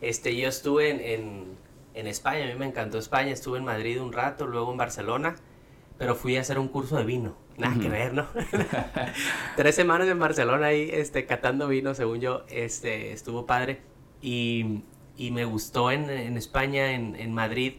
este, 0.02 0.36
yo 0.36 0.48
estuve 0.48 1.14
en 1.14 1.63
España, 1.94 2.44
a 2.44 2.48
mí 2.48 2.54
me 2.56 2.66
encantó 2.66 2.98
España, 2.98 3.30
estuve 3.30 3.58
en 3.58 3.64
Madrid 3.64 4.00
un 4.00 4.12
rato, 4.12 4.46
luego 4.46 4.70
en 4.72 4.76
Barcelona, 4.76 5.36
pero 5.98 6.14
fui 6.14 6.36
a 6.36 6.40
hacer 6.40 6.58
un 6.58 6.68
curso 6.68 6.96
de 6.96 7.04
vino, 7.04 7.36
nada 7.56 7.76
que 7.80 7.88
ver, 7.88 8.12
¿no? 8.12 8.26
Tres 9.56 9.74
semanas 9.74 10.08
en 10.08 10.18
Barcelona 10.18 10.66
ahí, 10.66 10.90
este, 10.92 11.26
catando 11.26 11.68
vino, 11.68 11.94
según 11.94 12.20
yo, 12.20 12.44
este, 12.48 13.12
estuvo 13.12 13.46
padre, 13.46 13.80
y, 14.20 14.82
y 15.16 15.30
me 15.30 15.44
gustó 15.44 15.90
en, 15.90 16.10
en 16.10 16.36
España, 16.36 16.92
en, 16.92 17.14
en, 17.16 17.32
Madrid, 17.32 17.74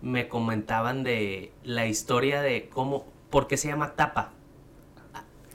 me 0.00 0.28
comentaban 0.28 1.04
de 1.04 1.52
la 1.62 1.86
historia 1.86 2.42
de 2.42 2.68
cómo, 2.68 3.06
por 3.30 3.46
qué 3.46 3.56
se 3.56 3.68
llama 3.68 3.94
tapa. 3.94 4.32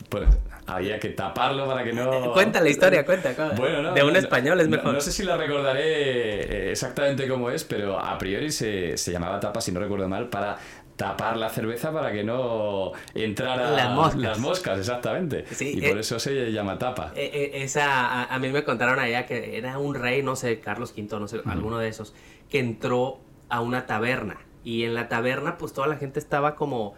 Pues 0.09 0.27
había 0.65 0.99
que 0.99 1.09
taparlo 1.09 1.65
para 1.65 1.83
que 1.83 1.93
no... 1.93 2.31
Cuenta 2.33 2.61
la 2.61 2.69
historia, 2.69 3.05
cuenta. 3.05 3.33
Bueno, 3.55 3.93
de 3.93 4.03
un 4.03 4.15
español 4.15 4.59
es 4.61 4.67
mejor. 4.67 4.93
No, 4.93 5.01
sé 5.01 5.11
si 5.11 5.23
la 5.23 5.37
recordaré 5.37 6.71
exactamente 6.71 7.27
cómo 7.27 7.49
es, 7.49 7.63
pero 7.63 7.99
a 7.99 8.17
priori 8.17 8.51
se, 8.51 8.97
se 8.97 9.11
llamaba 9.11 9.39
tapa, 9.39 9.61
si 9.61 9.71
no 9.71 9.79
recuerdo 9.79 10.07
mal, 10.07 10.27
para 10.27 10.57
tapar 10.97 11.37
la 11.37 11.49
cerveza 11.49 11.93
para 11.93 12.11
que 12.11 12.23
no 12.23 12.91
entrara 13.13 13.69
las 13.71 13.91
moscas, 13.91 14.21
las 14.21 14.39
moscas 14.39 14.79
exactamente. 14.79 15.45
y 15.59 15.79
por 15.79 15.97
eh, 15.97 16.01
eso 16.01 16.19
se 16.19 16.51
llama 16.51 16.77
tapa. 16.77 17.13
Eh, 17.15 17.29
eh, 17.31 17.63
esa, 17.63 18.23
a, 18.23 18.39
mí 18.39 18.49
me 18.49 18.63
contaron 18.63 18.99
allá 18.99 19.25
que 19.25 19.57
era 19.57 19.77
un 19.77 19.95
rey, 19.95 20.23
no 20.23 20.35
sé, 20.35 20.59
Carlos 20.59 20.93
V, 20.97 21.19
no 21.19 21.27
sé, 21.27 21.41
alguno 21.45 21.77
de 21.77 21.87
esos, 21.87 22.13
que 22.49 22.59
entró 22.59 23.19
a 23.47 23.61
una 23.61 23.85
taberna. 23.85 24.37
Y 24.63 24.83
en 24.83 24.95
la 24.95 25.07
taberna, 25.07 25.57
pues 25.57 25.71
toda 25.71 25.87
la 25.87 25.95
gente 25.95 26.19
estaba 26.19 26.55
como, 26.55 26.95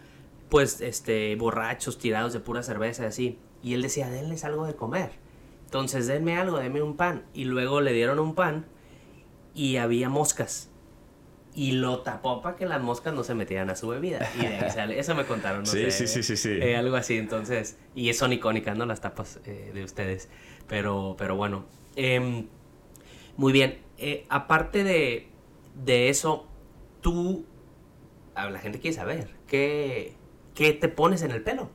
pues, 0.50 0.80
este, 0.80 1.34
borrachos, 1.36 1.98
tirados 1.98 2.32
de 2.32 2.40
pura 2.40 2.62
cerveza 2.62 3.04
y 3.04 3.06
así. 3.06 3.38
Y 3.62 3.74
él 3.74 3.82
decía, 3.82 4.10
denles 4.10 4.44
algo 4.44 4.66
de 4.66 4.74
comer. 4.74 5.12
Entonces, 5.64 6.06
denme 6.06 6.36
algo, 6.36 6.58
denme 6.58 6.82
un 6.82 6.96
pan. 6.96 7.24
Y 7.32 7.44
luego 7.44 7.80
le 7.80 7.92
dieron 7.92 8.18
un 8.18 8.34
pan 8.34 8.66
y 9.54 9.76
había 9.76 10.08
moscas. 10.08 10.68
Y 11.54 11.72
lo 11.72 12.00
tapó 12.00 12.42
para 12.42 12.56
que 12.56 12.66
las 12.66 12.80
moscas 12.80 13.12
no 13.12 13.24
se 13.24 13.34
metieran 13.34 13.70
a 13.70 13.76
su 13.76 13.88
bebida. 13.88 14.28
Y 14.40 14.44
eso 14.98 15.14
me 15.14 15.24
contaron, 15.24 15.60
no 15.60 15.66
sí, 15.66 15.90
Sí, 15.90 16.06
sí, 16.06 16.22
sí, 16.22 16.36
sí. 16.36 16.50
Eh, 16.50 16.76
algo 16.76 16.96
así, 16.96 17.16
entonces. 17.16 17.76
Y 17.94 18.12
son 18.14 18.32
icónicas, 18.32 18.76
¿no? 18.76 18.86
Las 18.86 19.00
tapas 19.00 19.40
eh, 19.44 19.70
de 19.74 19.84
ustedes. 19.84 20.28
Pero, 20.68 21.16
pero 21.18 21.36
bueno. 21.36 21.64
Em, 21.96 22.46
muy 23.36 23.52
bien. 23.52 23.78
Eh, 23.98 24.26
aparte 24.28 24.84
de, 24.84 25.28
de 25.74 26.08
eso, 26.08 26.46
tú. 27.00 27.46
La 28.34 28.58
gente 28.58 28.80
quiere 28.80 28.96
saber. 28.96 29.28
¿Qué, 29.46 30.14
¿qué 30.54 30.72
te 30.72 30.88
pones 30.88 31.22
en 31.22 31.30
el 31.30 31.42
pelo? 31.42 31.70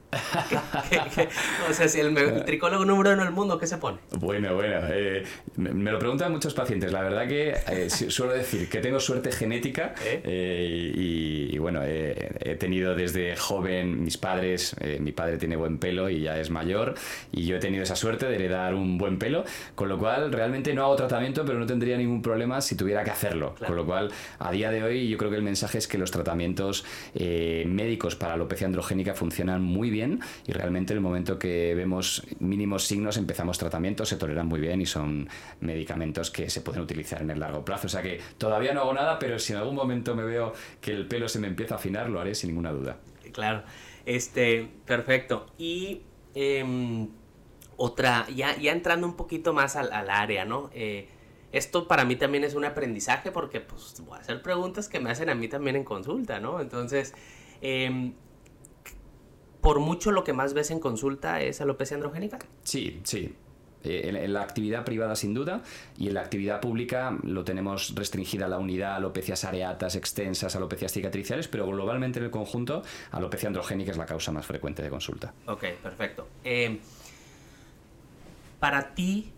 o 1.69 1.73
sea, 1.73 1.87
si 1.87 1.99
el, 1.99 2.43
tricólogo 2.45 2.85
número 2.85 3.13
uno 3.13 3.23
del 3.23 3.33
mundo, 3.33 3.57
¿qué 3.57 3.67
se 3.67 3.77
pone? 3.77 3.97
Bueno, 4.11 4.53
bueno. 4.55 4.79
Eh, 4.89 5.23
me, 5.55 5.91
lo 5.91 5.99
preguntan 5.99 6.31
muchos 6.31 6.53
pacientes. 6.53 6.91
La 6.91 7.01
verdad 7.01 7.27
que 7.27 7.55
eh, 7.69 7.89
suelo 7.89 8.33
decir 8.33 8.69
que 8.69 8.79
tengo 8.79 8.99
suerte 8.99 9.31
genética 9.31 9.93
¿Eh? 10.03 10.91
y, 10.95 11.57
bueno, 11.57 11.81
he 11.83 12.55
tenido 12.59 12.95
desde 12.95 13.35
joven 13.35 14.03
mis 14.03 14.17
padres, 14.17 14.75
mi 14.99 15.11
padre 15.11 15.37
tiene 15.37 15.55
buen 15.55 15.79
pelo 15.79 16.09
y 16.09 16.21
ya 16.21 16.39
es 16.39 16.49
mayor 16.49 16.93
y 17.31 17.45
yo 17.45 17.55
he 17.57 17.59
tenido 17.59 17.83
esa 17.83 17.95
suerte 17.95 18.27
de 18.27 18.35
heredar 18.35 18.75
un 18.75 18.97
buen 18.97 19.17
pelo, 19.17 19.45
con 19.73 19.89
lo 19.89 19.97
cual 19.97 20.31
realmente 20.31 20.73
no 20.73 20.83
hago 20.83 20.95
tratamiento, 20.95 21.43
pero 21.45 21.57
no 21.57 21.65
tendría 21.65 21.97
ningún 21.97 22.21
problema 22.21 22.61
si 22.61 22.75
tuviera 22.75 23.03
que 23.03 23.11
hacerlo. 23.11 23.55
Con 23.65 23.75
lo 23.75 23.85
cual, 23.85 24.11
a 24.37 24.51
día 24.51 24.69
de 24.69 24.83
hoy 24.83 25.07
yo 25.07 25.17
creo 25.17 25.31
que 25.31 25.37
el 25.37 25.43
mensaje 25.43 25.77
es 25.77 25.87
que 25.87 25.97
los 25.97 26.11
tratamientos 26.11 26.85
médicos 27.15 28.15
para 28.15 28.33
alopecia 28.33 28.65
androgénica 28.75 29.13
funcionan 29.13 29.61
muy 29.61 29.89
bien 29.89 30.19
y 30.45 30.51
realmente 30.51 30.93
en 30.93 30.97
el 30.97 31.01
momento 31.01 31.39
que 31.39 31.73
vemos 31.75 32.23
mínimos 32.39 32.83
signos 32.83 33.15
empezamos 33.17 33.57
tratamientos, 33.57 34.09
se 34.09 34.17
toleran 34.17 34.47
muy 34.47 34.59
bien 34.59 34.81
y 34.81 34.85
son 34.85 35.29
medicamentos 35.61 36.29
que 36.29 36.49
se 36.49 36.61
pueden 36.61 36.81
utilizar 36.81 37.21
en 37.21 37.29
el 37.29 37.39
largo 37.39 37.63
plazo. 37.63 37.87
O 37.87 37.89
sea 37.89 38.01
que 38.01 38.19
todavía 38.37 38.73
no 38.73 38.81
hago 38.81 38.93
nada, 38.93 39.17
pero 39.17 39.39
si 39.39 39.53
en 39.53 39.59
algún 39.59 39.75
momento 39.75 40.13
me 40.13 40.23
veo 40.23 40.53
que 40.81 40.91
el 40.91 41.07
pelo 41.07 41.29
se 41.29 41.39
me 41.39 41.47
empieza 41.47 41.75
a 41.75 41.77
afinar, 41.77 42.09
lo 42.09 42.19
haré 42.19 42.35
sin 42.35 42.49
ninguna 42.49 42.71
duda. 42.71 42.97
Claro, 43.31 43.63
este, 44.05 44.69
perfecto. 44.85 45.45
Y 45.57 46.01
em, 46.33 47.07
otra, 47.77 48.27
ya, 48.35 48.57
ya 48.57 48.73
entrando 48.73 49.07
un 49.07 49.15
poquito 49.15 49.53
más 49.53 49.77
al, 49.77 50.09
área, 50.09 50.43
¿no? 50.43 50.69
Eh, 50.73 51.07
esto 51.53 51.87
para 51.87 52.03
mí 52.03 52.17
también 52.17 52.43
es 52.43 52.55
un 52.55 52.65
aprendizaje 52.65 53.31
porque 53.31 53.61
pues 53.61 54.01
voy 54.05 54.17
a 54.17 54.19
hacer 54.19 54.41
preguntas 54.41 54.89
que 54.89 54.99
me 54.99 55.09
hacen 55.09 55.29
a 55.29 55.35
mí 55.35 55.47
también 55.47 55.77
en 55.77 55.85
consulta, 55.85 56.41
¿no? 56.41 56.59
Entonces, 56.59 57.13
eh, 57.61 58.11
por 59.65 59.79
mucho 59.79 60.11
lo 60.11 60.23
que 60.23 60.31
más 60.31 60.53
ves 60.53 60.69
en 60.69 60.79
consulta 60.79 61.41
es 61.41 61.59
alopecia 61.59 61.95
androgénica. 61.95 62.37
Sí, 62.61 63.01
sí. 63.03 63.33
Eh, 63.83 64.11
en, 64.23 64.31
la 64.31 64.43
actividad 64.43 64.85
privada 64.85 65.15
sin 65.15 65.33
duda 65.33 65.63
y 65.97 66.07
en 66.07 66.13
la 66.13 66.21
actividad 66.21 66.61
pública 66.61 67.17
lo 67.23 67.43
tenemos 67.43 67.95
restringida 67.95 68.45
a 68.45 68.47
la 68.47 68.59
unidad 68.59 68.95
alopecias 68.95 69.43
areatas 69.43 69.95
extensas, 69.95 70.55
alopecias 70.55 70.91
cicatriciales, 70.91 71.47
pero 71.47 71.65
globalmente 71.65 72.19
en 72.19 72.25
el 72.25 72.31
conjunto 72.31 72.83
alopecia 73.09 73.47
androgénica 73.47 73.89
es 73.89 73.97
la 73.97 74.05
causa 74.05 74.31
más 74.31 74.45
frecuente 74.45 74.83
de 74.83 74.91
consulta. 74.91 75.33
Ok, 75.47 75.63
perfecto. 75.81 76.27
Eh, 76.43 76.79
para 78.59 78.93
ti, 78.93 79.31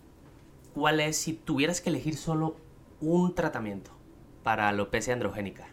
¿cuál 0.74 1.00
es 1.00 1.15
si 1.15 1.34
tuvieras 1.36 1.79
que 1.79 1.89
elegir 1.89 2.17
solo 2.17 2.57
un 3.00 3.34
tratamiento 3.34 3.91
para 4.43 4.67
alopecia 4.67 5.13
androgénica? 5.13 5.66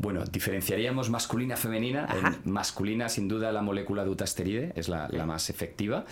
Bueno, 0.00 0.24
diferenciaríamos 0.24 1.10
masculina 1.10 1.58
femenina. 1.58 2.08
En 2.44 2.50
masculina, 2.50 3.10
sin 3.10 3.28
duda, 3.28 3.52
la 3.52 3.60
molécula 3.60 4.02
dutasteride 4.02 4.72
es 4.74 4.88
la, 4.88 5.08
más 5.26 5.50
efectiva. 5.50 6.06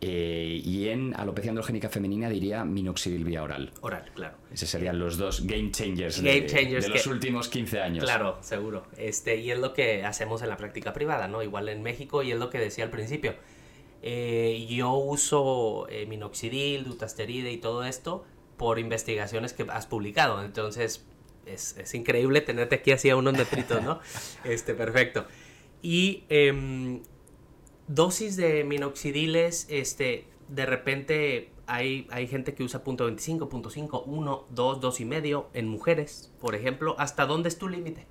Eh, 0.00 0.60
y 0.64 0.88
en 0.88 1.14
alopecia 1.18 1.50
androgénica 1.50 1.88
femenina 1.88 2.28
diría 2.28 2.64
minoxidil 2.64 3.24
vía 3.24 3.42
oral. 3.42 3.72
Oral, 3.80 4.04
claro. 4.14 4.36
Esos 4.52 4.68
serían 4.68 5.00
los 5.00 5.16
dos 5.16 5.44
game 5.46 5.72
changers, 5.72 6.22
de, 6.22 6.88
los 6.88 7.06
últimos 7.08 7.48
15 7.48 7.80
años. 7.80 8.04
Claro, 8.04 8.38
seguro. 8.40 8.86
Este, 8.98 9.36
y 9.36 9.50
es 9.50 9.58
lo 9.58 9.72
que 9.72 10.04
hacemos 10.04 10.42
en 10.42 10.48
la 10.48 10.56
práctica 10.56 10.92
privada, 10.92 11.26
¿no? 11.26 11.42
Igual 11.42 11.68
en 11.68 11.82
México, 11.82 12.22
y 12.22 12.30
es 12.30 12.38
lo 12.38 12.50
que 12.50 12.58
decía 12.58 12.84
al 12.84 12.90
principio. 12.90 13.34
Eh, 14.02 14.64
yo 14.70 14.92
uso 14.92 15.88
eh, 15.88 16.06
minoxidil, 16.06 16.84
dutasteride 16.84 17.50
y 17.50 17.56
todo 17.56 17.82
esto 17.84 18.24
por 18.56 18.78
investigaciones 18.78 19.54
que 19.54 19.66
has 19.68 19.86
publicado. 19.86 20.44
Entonces, 20.44 21.04
es, 21.46 21.94
increíble 21.94 22.40
tenerte 22.40 22.76
aquí 22.76 22.92
así 22.92 23.10
a 23.10 23.16
unos 23.16 23.34
metritos, 23.34 23.82
¿no? 23.82 24.00
este, 24.44 24.74
perfecto. 24.74 25.26
Y 25.82 26.24
em, 26.28 27.02
dosis 27.88 28.36
de 28.36 28.64
minoxidiles, 28.64 29.66
este, 29.68 30.26
de 30.48 30.66
repente 30.66 31.50
hay, 31.66 32.06
hay 32.10 32.26
gente 32.26 32.54
que 32.54 32.62
usa 32.62 32.84
punto 32.84 33.08
.25, 33.08 33.48
punto 33.48 33.70
.5, 33.70 34.02
1, 34.06 34.46
2, 34.50 34.80
2 34.80 35.00
y 35.00 35.04
medio 35.04 35.48
en 35.54 35.68
mujeres, 35.68 36.32
por 36.40 36.54
ejemplo. 36.54 36.96
¿Hasta 36.98 37.26
dónde 37.26 37.48
es 37.48 37.58
tu 37.58 37.68
límite? 37.68 38.06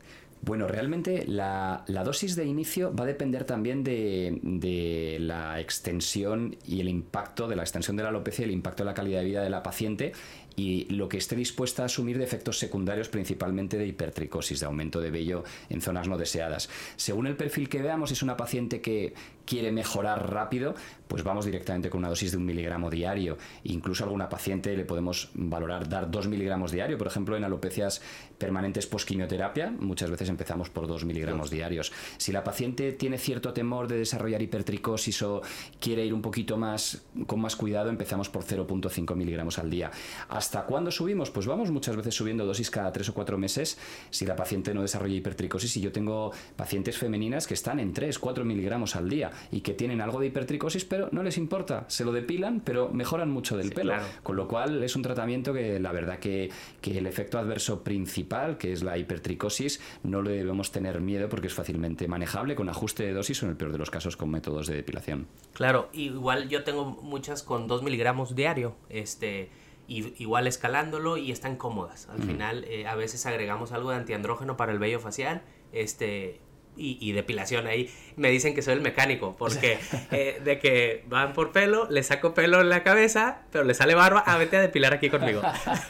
Bueno, 0.45 0.67
realmente 0.67 1.23
la, 1.25 1.85
dosis 1.87 2.35
de 2.35 2.43
inicio 2.43 2.93
va 2.93 3.05
a 3.05 3.07
depender 3.07 3.45
también 3.45 3.81
de, 3.81 4.39
de, 4.43 5.17
la 5.21 5.61
extensión 5.61 6.57
y 6.65 6.81
el 6.81 6.89
impacto 6.89 7.47
de 7.47 7.55
la 7.55 7.61
extensión 7.61 7.95
de 7.95 8.03
la 8.03 8.09
alopecia 8.09 8.41
y 8.41 8.49
el 8.49 8.51
impacto 8.51 8.83
de 8.83 8.89
la 8.89 8.93
calidad 8.93 9.19
de 9.19 9.25
vida 9.25 9.41
de 9.41 9.49
la 9.49 9.63
paciente 9.63 10.11
y 10.55 10.85
lo 10.93 11.09
que 11.09 11.17
esté 11.17 11.35
dispuesta 11.35 11.83
a 11.83 11.85
asumir 11.85 12.17
de 12.17 12.23
efectos 12.23 12.59
secundarios 12.59 13.09
principalmente 13.09 13.77
de 13.77 13.87
hipertricosis, 13.87 14.59
de 14.59 14.65
aumento 14.65 15.01
de 15.01 15.11
vello 15.11 15.43
en 15.69 15.81
zonas 15.81 16.07
no 16.07 16.17
deseadas. 16.17 16.69
Según 16.95 17.27
el 17.27 17.35
perfil 17.35 17.69
que 17.69 17.81
veamos, 17.81 18.11
es 18.11 18.21
una 18.21 18.37
paciente 18.37 18.81
que 18.81 19.13
quiere 19.45 19.71
mejorar 19.71 20.31
rápido, 20.31 20.73
pues 21.07 21.23
vamos 21.23 21.45
directamente 21.45 21.89
con 21.89 21.99
una 21.99 22.09
dosis 22.09 22.31
de 22.31 22.37
un 22.37 22.45
miligramo 22.45 22.89
diario. 22.89 23.37
Incluso 23.63 24.03
a 24.03 24.07
alguna 24.07 24.29
paciente 24.29 24.75
le 24.75 24.85
podemos 24.85 25.29
valorar 25.33 25.89
dar 25.89 26.09
dos 26.09 26.27
miligramos 26.27 26.71
diario. 26.71 26.97
Por 26.97 27.07
ejemplo, 27.07 27.35
en 27.35 27.43
alopecias 27.43 28.01
permanentes 28.37 28.87
post-quimioterapia, 28.87 29.71
muchas 29.71 30.09
veces 30.09 30.29
empezamos 30.29 30.69
por 30.69 30.87
dos 30.87 31.05
miligramos 31.05 31.49
diarios. 31.49 31.91
Si 32.17 32.31
la 32.31 32.43
paciente 32.43 32.93
tiene 32.93 33.17
cierto 33.17 33.53
temor 33.53 33.87
de 33.87 33.97
desarrollar 33.97 34.41
hipertricosis 34.41 35.21
o 35.23 35.41
quiere 35.79 36.05
ir 36.05 36.13
un 36.13 36.21
poquito 36.21 36.57
más 36.57 37.03
con 37.27 37.41
más 37.41 37.55
cuidado, 37.55 37.89
empezamos 37.89 38.29
por 38.29 38.43
0.5 38.43 39.15
miligramos 39.15 39.59
al 39.59 39.69
día. 39.69 39.91
¿Hasta 40.43 40.65
cuándo 40.65 40.91
subimos? 40.91 41.31
Pues 41.31 41.47
vamos 41.47 41.71
muchas 41.71 41.95
veces 41.95 42.15
subiendo 42.15 42.45
dosis 42.45 42.69
cada 42.69 42.91
tres 42.91 43.07
o 43.07 43.13
cuatro 43.13 43.37
meses 43.37 43.77
si 44.09 44.25
la 44.25 44.35
paciente 44.35 44.73
no 44.73 44.81
desarrolla 44.81 45.15
hipertricosis. 45.15 45.77
Y 45.77 45.79
yo 45.79 45.93
tengo 45.93 46.33
pacientes 46.57 46.97
femeninas 46.97 47.47
que 47.47 47.53
están 47.53 47.79
en 47.79 47.93
3, 47.93 48.19
4 48.19 48.43
miligramos 48.43 48.97
al 48.97 49.07
día 49.07 49.31
y 49.53 49.61
que 49.61 49.73
tienen 49.73 50.01
algo 50.01 50.19
de 50.19 50.27
hipertricosis, 50.27 50.83
pero 50.83 51.07
no 51.13 51.23
les 51.23 51.37
importa, 51.37 51.85
se 51.87 52.03
lo 52.03 52.11
depilan, 52.11 52.59
pero 52.59 52.89
mejoran 52.89 53.31
mucho 53.31 53.55
del 53.55 53.71
pelo. 53.71 53.93
Con 54.21 54.35
lo 54.35 54.49
cual 54.49 54.83
es 54.83 54.97
un 54.97 55.01
tratamiento 55.01 55.53
que 55.53 55.79
la 55.79 55.93
verdad 55.93 56.19
que, 56.19 56.49
que 56.81 56.97
el 56.97 57.07
efecto 57.07 57.39
adverso 57.39 57.81
principal, 57.81 58.57
que 58.57 58.73
es 58.73 58.83
la 58.83 58.97
hipertricosis, 58.97 59.79
no 60.03 60.21
le 60.21 60.31
debemos 60.31 60.73
tener 60.73 60.99
miedo 60.99 61.29
porque 61.29 61.47
es 61.47 61.53
fácilmente 61.53 62.09
manejable 62.09 62.55
con 62.55 62.67
ajuste 62.67 63.03
de 63.03 63.13
dosis 63.13 63.41
o 63.43 63.45
en 63.45 63.51
el 63.51 63.55
peor 63.55 63.71
de 63.71 63.77
los 63.77 63.89
casos 63.89 64.17
con 64.17 64.29
métodos 64.29 64.67
de 64.67 64.75
depilación. 64.75 65.25
Claro, 65.53 65.87
igual 65.93 66.49
yo 66.49 66.65
tengo 66.65 66.83
muchas 66.83 67.43
con 67.43 67.65
2 67.67 67.81
miligramos 67.81 68.35
diario, 68.35 68.75
este, 68.89 69.49
igual 69.87 70.47
escalándolo 70.47 71.17
y 71.17 71.31
están 71.31 71.55
cómodas. 71.55 72.07
Al 72.09 72.23
final 72.23 72.63
eh, 72.65 72.87
a 72.87 72.95
veces 72.95 73.25
agregamos 73.25 73.71
algo 73.71 73.91
de 73.91 73.97
antiandrógeno 73.97 74.57
para 74.57 74.71
el 74.71 74.79
vello 74.79 74.99
facial, 74.99 75.43
este, 75.71 76.39
y, 76.75 77.11
depilación 77.11 77.67
ahí. 77.67 77.89
Me 78.15 78.29
dicen 78.29 78.55
que 78.55 78.61
soy 78.61 78.73
el 78.73 78.81
mecánico, 78.81 79.35
porque 79.37 79.79
eh, 80.11 80.41
de 80.43 80.59
que 80.59 81.03
van 81.07 81.33
por 81.33 81.51
pelo, 81.51 81.87
le 81.89 82.03
saco 82.03 82.33
pelo 82.33 82.61
en 82.61 82.69
la 82.69 82.83
cabeza, 82.83 83.41
pero 83.51 83.63
le 83.63 83.73
sale 83.73 83.95
barba, 83.95 84.23
ah, 84.25 84.37
vete 84.37 84.57
a 84.57 84.61
depilar 84.61 84.93
aquí 84.93 85.09
conmigo. 85.09 85.41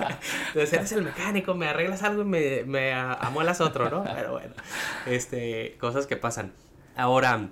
Entonces 0.47 0.73
eres 0.73 0.91
el 0.91 1.03
mecánico, 1.03 1.53
me 1.55 1.67
arreglas 1.67 2.03
algo 2.03 2.23
y 2.23 2.25
me, 2.25 2.63
me 2.65 2.93
amuelas 2.93 3.61
otro, 3.61 3.89
¿no? 3.89 4.03
Pero 4.03 4.33
bueno, 4.33 4.53
este, 5.05 5.75
cosas 5.79 6.07
que 6.07 6.17
pasan. 6.17 6.53
Ahora, 6.95 7.49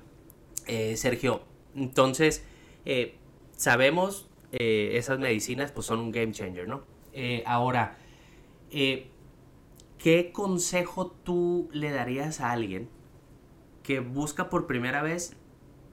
eh, 0.68 0.96
Sergio, 0.98 1.44
entonces, 1.76 2.44
eh, 4.52 4.92
esas 4.94 5.20
medicinas 5.20 5.72
pues 5.72 5.86
son 5.86 6.00
un 6.00 6.12
game 6.12 6.32
changer, 6.32 6.68
¿no? 6.68 6.84
ahora, 7.46 7.98
¿qué 8.70 10.32
consejo 10.32 11.12
tú 11.12 11.70
le 11.74 11.92
darías 11.92 12.40
a 12.40 12.52
alguien 12.52 12.90
que 13.84 14.00
busca 14.00 14.50
por 14.50 14.66
primera 14.68 15.02
vez 15.02 15.36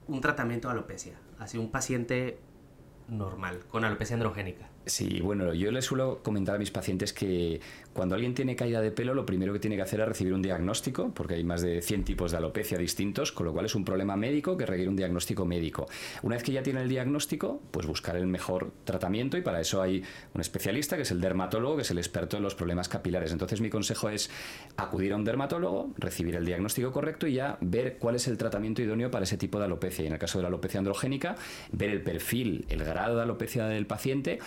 un 0.07 0.21
tratamiento 0.21 0.67
de 0.67 0.73
alopecia, 0.73 1.19
así 1.37 1.57
un 1.57 1.71
paciente 1.71 2.39
normal, 3.07 3.65
con 3.69 3.85
alopecia 3.85 4.15
androgénica. 4.15 4.69
Sí, 4.89 5.21
bueno, 5.21 5.53
yo 5.53 5.71
le 5.71 5.83
suelo 5.83 6.21
comentar 6.23 6.55
a 6.55 6.57
mis 6.57 6.71
pacientes 6.71 7.13
que 7.13 7.61
cuando 7.93 8.15
alguien 8.15 8.33
tiene 8.33 8.55
caída 8.55 8.81
de 8.81 8.91
pelo, 8.91 9.13
lo 9.13 9.23
primero 9.23 9.53
que 9.53 9.59
tiene 9.59 9.75
que 9.75 9.83
hacer 9.83 9.99
es 9.99 10.07
recibir 10.07 10.33
un 10.33 10.41
diagnóstico, 10.41 11.13
porque 11.13 11.35
hay 11.35 11.43
más 11.43 11.61
de 11.61 11.81
100 11.81 12.05
tipos 12.05 12.31
de 12.31 12.37
alopecia 12.37 12.75
distintos, 12.77 13.31
con 13.31 13.45
lo 13.45 13.53
cual 13.53 13.65
es 13.65 13.75
un 13.75 13.85
problema 13.85 14.15
médico 14.15 14.57
que 14.57 14.65
requiere 14.65 14.89
un 14.89 14.95
diagnóstico 14.95 15.45
médico. 15.45 15.87
Una 16.23 16.37
vez 16.37 16.43
que 16.43 16.53
ya 16.53 16.63
tiene 16.63 16.81
el 16.81 16.89
diagnóstico, 16.89 17.61
pues 17.69 17.85
buscar 17.85 18.15
el 18.15 18.25
mejor 18.25 18.71
tratamiento 18.83 19.37
y 19.37 19.41
para 19.41 19.61
eso 19.61 19.79
hay 19.79 20.03
un 20.33 20.41
especialista 20.41 20.95
que 20.95 21.03
es 21.03 21.11
el 21.11 21.21
dermatólogo, 21.21 21.75
que 21.75 21.83
es 21.83 21.91
el 21.91 21.99
experto 21.99 22.37
en 22.37 22.43
los 22.43 22.55
problemas 22.55 22.89
capilares. 22.89 23.31
Entonces 23.31 23.61
mi 23.61 23.69
consejo 23.69 24.09
es 24.09 24.31
acudir 24.75 25.13
a 25.13 25.17
un 25.17 25.23
dermatólogo, 25.23 25.91
recibir 25.97 26.35
el 26.35 26.45
diagnóstico 26.45 26.91
correcto 26.91 27.27
y 27.27 27.33
ya 27.33 27.59
ver 27.61 27.97
cuál 27.99 28.15
es 28.15 28.27
el 28.27 28.39
tratamiento 28.39 28.81
idóneo 28.81 29.11
para 29.11 29.25
ese 29.25 29.37
tipo 29.37 29.59
de 29.59 29.65
alopecia. 29.65 30.03
Y 30.03 30.07
en 30.07 30.13
el 30.13 30.19
caso 30.19 30.39
de 30.39 30.43
la 30.43 30.47
alopecia 30.47 30.79
androgénica, 30.79 31.35
ver 31.71 31.91
el 31.91 32.01
perfil, 32.01 32.65
el 32.69 32.83
grado 32.83 33.17
de 33.17 33.21
alopecia 33.21 33.65
del 33.65 33.85
paciente 33.85 34.39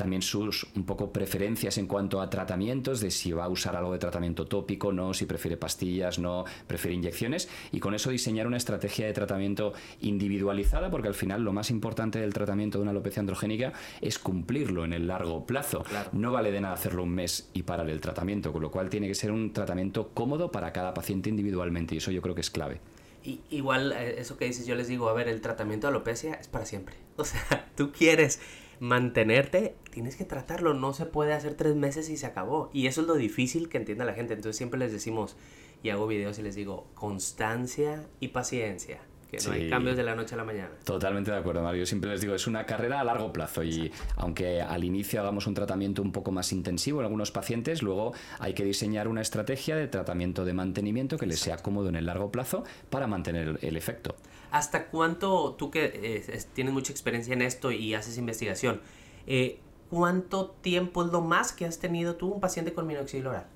también 0.00 0.22
sus 0.22 0.66
un 0.74 0.84
poco 0.84 1.12
preferencias 1.12 1.76
en 1.76 1.86
cuanto 1.86 2.22
a 2.22 2.30
tratamientos, 2.30 3.00
de 3.00 3.10
si 3.10 3.32
va 3.32 3.44
a 3.44 3.48
usar 3.50 3.76
algo 3.76 3.92
de 3.92 3.98
tratamiento 3.98 4.46
tópico, 4.46 4.94
no, 4.94 5.12
si 5.12 5.26
prefiere 5.26 5.58
pastillas, 5.58 6.18
no, 6.18 6.46
prefiere 6.66 6.94
inyecciones, 6.94 7.50
y 7.70 7.80
con 7.80 7.94
eso 7.94 8.08
diseñar 8.08 8.46
una 8.46 8.56
estrategia 8.56 9.04
de 9.04 9.12
tratamiento 9.12 9.74
individualizada, 10.00 10.90
porque 10.90 11.08
al 11.08 11.14
final 11.14 11.42
lo 11.42 11.52
más 11.52 11.70
importante 11.70 12.18
del 12.18 12.32
tratamiento 12.32 12.78
de 12.78 12.82
una 12.82 12.92
alopecia 12.92 13.20
androgénica 13.20 13.74
es 14.00 14.18
cumplirlo 14.18 14.86
en 14.86 14.94
el 14.94 15.06
largo 15.06 15.44
plazo. 15.44 15.84
No 16.12 16.32
vale 16.32 16.50
de 16.50 16.62
nada 16.62 16.72
hacerlo 16.72 17.02
un 17.02 17.10
mes 17.10 17.50
y 17.52 17.64
parar 17.64 17.90
el 17.90 18.00
tratamiento, 18.00 18.54
con 18.54 18.62
lo 18.62 18.70
cual 18.70 18.88
tiene 18.88 19.06
que 19.06 19.14
ser 19.14 19.30
un 19.30 19.52
tratamiento 19.52 20.12
cómodo 20.14 20.50
para 20.50 20.72
cada 20.72 20.94
paciente 20.94 21.28
individualmente, 21.28 21.94
y 21.94 21.98
eso 21.98 22.10
yo 22.10 22.22
creo 22.22 22.34
que 22.34 22.40
es 22.40 22.50
clave. 22.50 22.80
Y, 23.22 23.40
igual, 23.50 23.92
eh, 23.92 24.16
eso 24.18 24.38
que 24.38 24.46
dices, 24.46 24.66
yo 24.66 24.74
les 24.74 24.88
digo, 24.88 25.10
a 25.10 25.12
ver, 25.12 25.28
el 25.28 25.42
tratamiento 25.42 25.86
de 25.86 25.90
alopecia 25.90 26.34
es 26.34 26.48
para 26.48 26.64
siempre. 26.64 26.96
O 27.20 27.24
sea, 27.26 27.68
tú 27.76 27.92
quieres 27.92 28.40
mantenerte, 28.80 29.76
tienes 29.92 30.16
que 30.16 30.24
tratarlo. 30.24 30.74
No 30.74 30.92
se 30.92 31.06
puede 31.06 31.32
hacer 31.32 31.54
tres 31.54 31.76
meses 31.76 32.10
y 32.10 32.16
se 32.16 32.26
acabó. 32.26 32.70
Y 32.72 32.88
eso 32.88 33.02
es 33.02 33.06
lo 33.06 33.14
difícil 33.14 33.68
que 33.68 33.78
entienda 33.78 34.04
la 34.04 34.14
gente. 34.14 34.34
Entonces 34.34 34.56
siempre 34.56 34.80
les 34.80 34.90
decimos, 34.90 35.36
y 35.82 35.90
hago 35.90 36.06
videos 36.06 36.38
y 36.38 36.42
les 36.42 36.56
digo, 36.56 36.88
constancia 36.94 38.06
y 38.18 38.28
paciencia. 38.28 38.98
Que 39.30 39.38
no 39.46 39.52
hay 39.52 39.70
cambios 39.70 39.96
de 39.96 40.02
la 40.02 40.16
noche 40.16 40.34
a 40.34 40.38
la 40.38 40.44
mañana. 40.44 40.70
Totalmente 40.82 41.30
de 41.30 41.36
acuerdo, 41.36 41.62
Mario. 41.62 41.86
Siempre 41.86 42.10
les 42.10 42.20
digo, 42.20 42.34
es 42.34 42.48
una 42.48 42.66
carrera 42.66 42.98
a 42.98 43.04
largo 43.04 43.32
plazo 43.32 43.62
y 43.62 43.92
aunque 44.16 44.60
al 44.60 44.82
inicio 44.82 45.20
hagamos 45.20 45.46
un 45.46 45.54
tratamiento 45.54 46.02
un 46.02 46.10
poco 46.10 46.32
más 46.32 46.50
intensivo 46.50 46.98
en 46.98 47.04
algunos 47.04 47.30
pacientes, 47.30 47.80
luego 47.80 48.12
hay 48.40 48.54
que 48.54 48.64
diseñar 48.64 49.06
una 49.06 49.20
estrategia 49.20 49.76
de 49.76 49.86
tratamiento 49.86 50.44
de 50.44 50.52
mantenimiento 50.52 51.16
que 51.16 51.26
les 51.26 51.38
sea 51.38 51.58
cómodo 51.58 51.88
en 51.88 51.94
el 51.94 52.06
largo 52.06 52.32
plazo 52.32 52.64
para 52.88 53.06
mantener 53.06 53.60
el 53.62 53.76
efecto. 53.76 54.16
¿Hasta 54.50 54.88
cuánto, 54.88 55.54
tú 55.54 55.70
que 55.70 55.84
eh, 55.94 56.44
tienes 56.54 56.72
mucha 56.72 56.92
experiencia 56.92 57.32
en 57.34 57.42
esto 57.42 57.70
y 57.70 57.94
haces 57.94 58.18
investigación, 58.18 58.80
eh, 59.26 59.60
cuánto 59.88 60.50
tiempo 60.50 61.04
es 61.04 61.12
lo 61.12 61.20
más 61.20 61.52
que 61.52 61.66
has 61.66 61.78
tenido 61.78 62.16
tú 62.16 62.28
un 62.28 62.40
paciente 62.40 62.72
con 62.72 62.86
minoxidil 62.86 63.28
oral? 63.28 63.46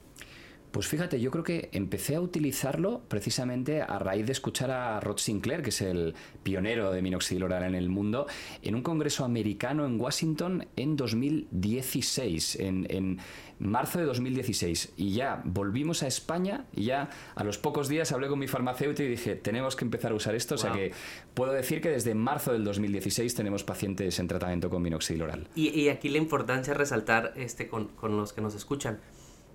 Pues 0.74 0.88
fíjate, 0.88 1.20
yo 1.20 1.30
creo 1.30 1.44
que 1.44 1.68
empecé 1.70 2.16
a 2.16 2.20
utilizarlo 2.20 3.02
precisamente 3.06 3.80
a 3.80 3.96
raíz 4.00 4.26
de 4.26 4.32
escuchar 4.32 4.72
a 4.72 4.98
Rod 4.98 5.18
Sinclair, 5.18 5.62
que 5.62 5.70
es 5.70 5.80
el 5.80 6.16
pionero 6.42 6.90
de 6.90 7.00
minoxidil 7.00 7.44
oral 7.44 7.62
en 7.62 7.76
el 7.76 7.88
mundo, 7.88 8.26
en 8.60 8.74
un 8.74 8.82
congreso 8.82 9.24
americano 9.24 9.87
en 9.87 10.00
Washington 10.00 10.66
en 10.74 10.96
2016, 10.96 12.56
en, 12.58 13.20
marzo 13.60 14.00
de 14.00 14.04
2016. 14.06 14.94
Y 14.96 15.12
ya 15.12 15.42
volvimos 15.44 16.02
a 16.02 16.08
España 16.08 16.64
y 16.74 16.87
ya 16.87 17.08
a 17.37 17.44
los 17.44 17.56
pocos 17.56 17.88
días 17.88 18.10
hablé 18.10 18.26
con 18.26 18.40
mi 18.40 18.48
farmacéutico 18.48 19.04
y 19.04 19.10
dije, 19.10 19.37
tenemos 19.37 19.76
que 19.76 19.84
empezar 19.84 20.10
a 20.10 20.16
usar 20.16 20.34
esto. 20.34 20.56
O 20.56 20.58
sea 20.58 20.72
que 20.72 20.90
puedo 21.34 21.52
decir 21.52 21.80
que 21.80 21.90
desde 21.90 22.16
marzo 22.16 22.52
del 22.52 22.64
2016 22.64 23.32
tenemos 23.37 23.62
pacientes 23.62 24.18
en 24.18 24.26
tratamiento 24.26 24.70
con 24.70 24.82
minoxidil 24.82 25.22
oral. 25.22 25.46
Y, 25.54 25.88
aquí 25.88 26.08
la 26.08 26.18
importancia 26.18 26.72
es 26.72 26.76
resaltar 26.76 27.32
este, 27.37 27.68
con, 27.68 27.87
con 27.90 28.16
los 28.16 28.32
que 28.32 28.40
nos 28.40 28.56
escuchan 28.56 28.98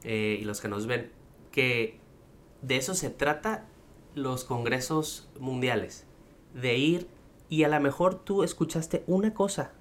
eh, 0.03 0.38
y 0.41 0.45
los 0.45 0.62
que 0.62 0.67
nos 0.67 0.88
ven, 0.88 1.12
que 1.51 1.99
de 2.62 2.77
eso 2.77 2.93
se 2.93 3.09
trata 3.09 3.65
los 4.15 4.43
congresos 4.43 5.29
mundiales, 5.39 6.05
de 6.53 6.77
ir 6.77 7.07
y 7.47 7.63
a 7.63 7.67
lo 7.67 7.79
mejor 7.79 8.15
tú 8.15 8.43
escuchaste 8.43 9.03
una 9.07 9.33
cosa 9.33 9.71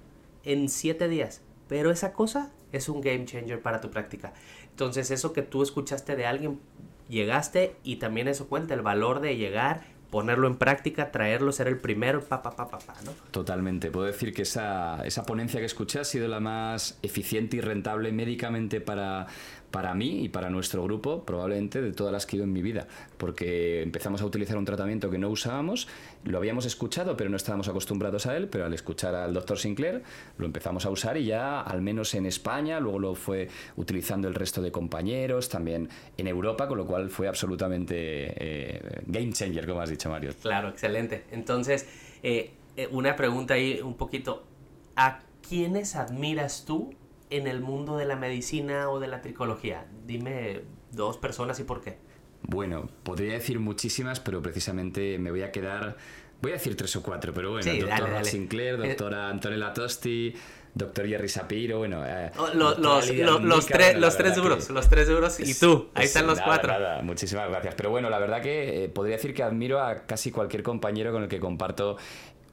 en 0.43 0.69
siete 0.69 1.07
días, 1.07 1.41
pero 1.67 1.91
esa 1.91 2.13
cosa 2.13 2.51
es 2.71 2.89
un 2.89 3.01
game 3.01 3.25
changer 3.25 3.61
para 3.61 3.81
tu 3.81 3.89
práctica. 3.89 4.33
Entonces 4.69 5.11
eso 5.11 5.33
que 5.33 5.41
tú 5.41 5.63
escuchaste 5.63 6.15
de 6.15 6.25
alguien, 6.25 6.59
llegaste 7.09 7.75
y 7.83 7.97
también 7.97 8.27
eso 8.27 8.47
cuenta, 8.47 8.73
el 8.73 8.81
valor 8.81 9.19
de 9.19 9.35
llegar 9.37 9.83
ponerlo 10.09 10.47
en 10.47 10.57
práctica, 10.57 11.11
traerlo, 11.11 11.51
ser 11.51 11.67
el 11.67 11.77
primero, 11.77 12.21
pa, 12.21 12.41
pa, 12.41 12.55
pa, 12.55 12.67
pa, 12.67 12.79
¿no? 13.05 13.11
Totalmente. 13.31 13.91
Puedo 13.91 14.07
decir 14.07 14.33
que 14.33 14.41
esa, 14.41 15.05
esa 15.05 15.23
ponencia 15.23 15.59
que 15.59 15.65
escuché 15.65 15.99
ha 15.99 16.03
sido 16.03 16.27
la 16.27 16.39
más 16.39 16.97
eficiente 17.03 17.57
y 17.57 17.61
rentable 17.61 18.11
médicamente 18.11 18.81
para, 18.81 19.27
para 19.71 19.93
mí 19.93 20.23
y 20.23 20.29
para 20.29 20.49
nuestro 20.49 20.83
grupo, 20.83 21.23
probablemente 21.23 21.81
de 21.81 21.91
todas 21.91 22.11
las 22.11 22.25
que 22.25 22.35
he 22.35 22.37
ido 22.37 22.45
en 22.45 22.53
mi 22.53 22.61
vida, 22.61 22.87
porque 23.17 23.81
empezamos 23.81 24.21
a 24.21 24.25
utilizar 24.25 24.57
un 24.57 24.65
tratamiento 24.65 25.09
que 25.09 25.17
no 25.17 25.29
usábamos, 25.29 25.87
lo 26.23 26.37
habíamos 26.37 26.65
escuchado, 26.65 27.15
pero 27.15 27.29
no 27.29 27.37
estábamos 27.37 27.67
acostumbrados 27.67 28.25
a 28.25 28.35
él, 28.35 28.47
pero 28.47 28.65
al 28.65 28.73
escuchar 28.73 29.15
al 29.15 29.33
doctor 29.33 29.57
Sinclair 29.57 30.03
lo 30.37 30.45
empezamos 30.45 30.85
a 30.85 30.89
usar 30.89 31.17
y 31.17 31.25
ya, 31.25 31.61
al 31.61 31.81
menos 31.81 32.13
en 32.15 32.25
España, 32.25 32.79
luego 32.79 32.99
lo 32.99 33.15
fue 33.15 33.47
utilizando 33.77 34.27
el 34.27 34.35
resto 34.35 34.61
de 34.61 34.71
compañeros, 34.71 35.49
también 35.49 35.89
en 36.17 36.27
Europa, 36.27 36.67
con 36.67 36.77
lo 36.77 36.85
cual 36.85 37.09
fue 37.09 37.27
absolutamente 37.27 37.95
eh, 37.95 39.01
game 39.05 39.31
changer, 39.31 39.67
como 39.67 39.81
has 39.81 39.89
dicho, 39.89 40.09
Mario. 40.09 40.33
Claro, 40.41 40.69
excelente. 40.69 41.25
Entonces, 41.31 41.87
eh, 42.23 42.51
eh, 42.75 42.87
una 42.91 43.15
pregunta 43.15 43.53
ahí 43.55 43.79
un 43.81 43.95
poquito. 43.95 44.43
¿A 44.95 45.21
quiénes 45.47 45.95
admiras 45.95 46.65
tú 46.65 46.93
en 47.29 47.47
el 47.47 47.61
mundo 47.61 47.97
de 47.97 48.05
la 48.05 48.15
medicina 48.15 48.89
o 48.89 48.99
de 48.99 49.07
la 49.07 49.21
tricología? 49.21 49.85
Dime 50.05 50.61
dos 50.91 51.17
personas 51.17 51.59
y 51.59 51.63
por 51.63 51.81
qué. 51.81 51.97
Bueno, 52.43 52.89
podría 53.03 53.33
decir 53.33 53.59
muchísimas, 53.59 54.19
pero 54.19 54.41
precisamente 54.41 55.19
me 55.19 55.31
voy 55.31 55.43
a 55.43 55.51
quedar. 55.51 55.97
Voy 56.41 56.51
a 56.51 56.53
decir 56.55 56.75
tres 56.77 56.95
o 56.95 57.03
cuatro, 57.03 57.33
pero 57.33 57.51
bueno, 57.51 57.69
sí, 57.69 57.79
doctor 57.79 58.25
Sinclair, 58.25 58.77
doctora 58.77 59.29
Antonella 59.29 59.73
Tosti, 59.73 60.33
doctor 60.73 61.05
Jerry 61.05 61.27
Sapiro, 61.27 61.79
bueno. 61.79 62.01
Eh, 62.05 62.31
oh, 62.37 62.47
los, 62.53 62.79
los, 62.79 63.65
tres, 63.65 63.99
los 63.99 64.17
tres 64.17 64.35
duros, 64.35 64.69
los 64.69 64.89
tres 64.89 65.09
duros 65.09 65.37
y 65.41 65.53
tú, 65.53 65.89
ahí 65.93 66.05
están 66.05 66.27
los 66.27 66.39
cuatro. 66.39 66.73
muchísimas 67.03 67.49
gracias. 67.49 67.75
Pero 67.75 67.89
bueno, 67.89 68.09
la 68.09 68.19
verdad 68.19 68.41
que 68.41 68.85
eh, 68.85 68.89
podría 68.89 69.17
decir 69.17 69.33
que 69.33 69.43
admiro 69.43 69.81
a 69.81 70.05
casi 70.05 70.31
cualquier 70.31 70.63
compañero 70.63 71.11
con 71.11 71.23
el 71.23 71.29
que 71.29 71.41
comparto 71.41 71.97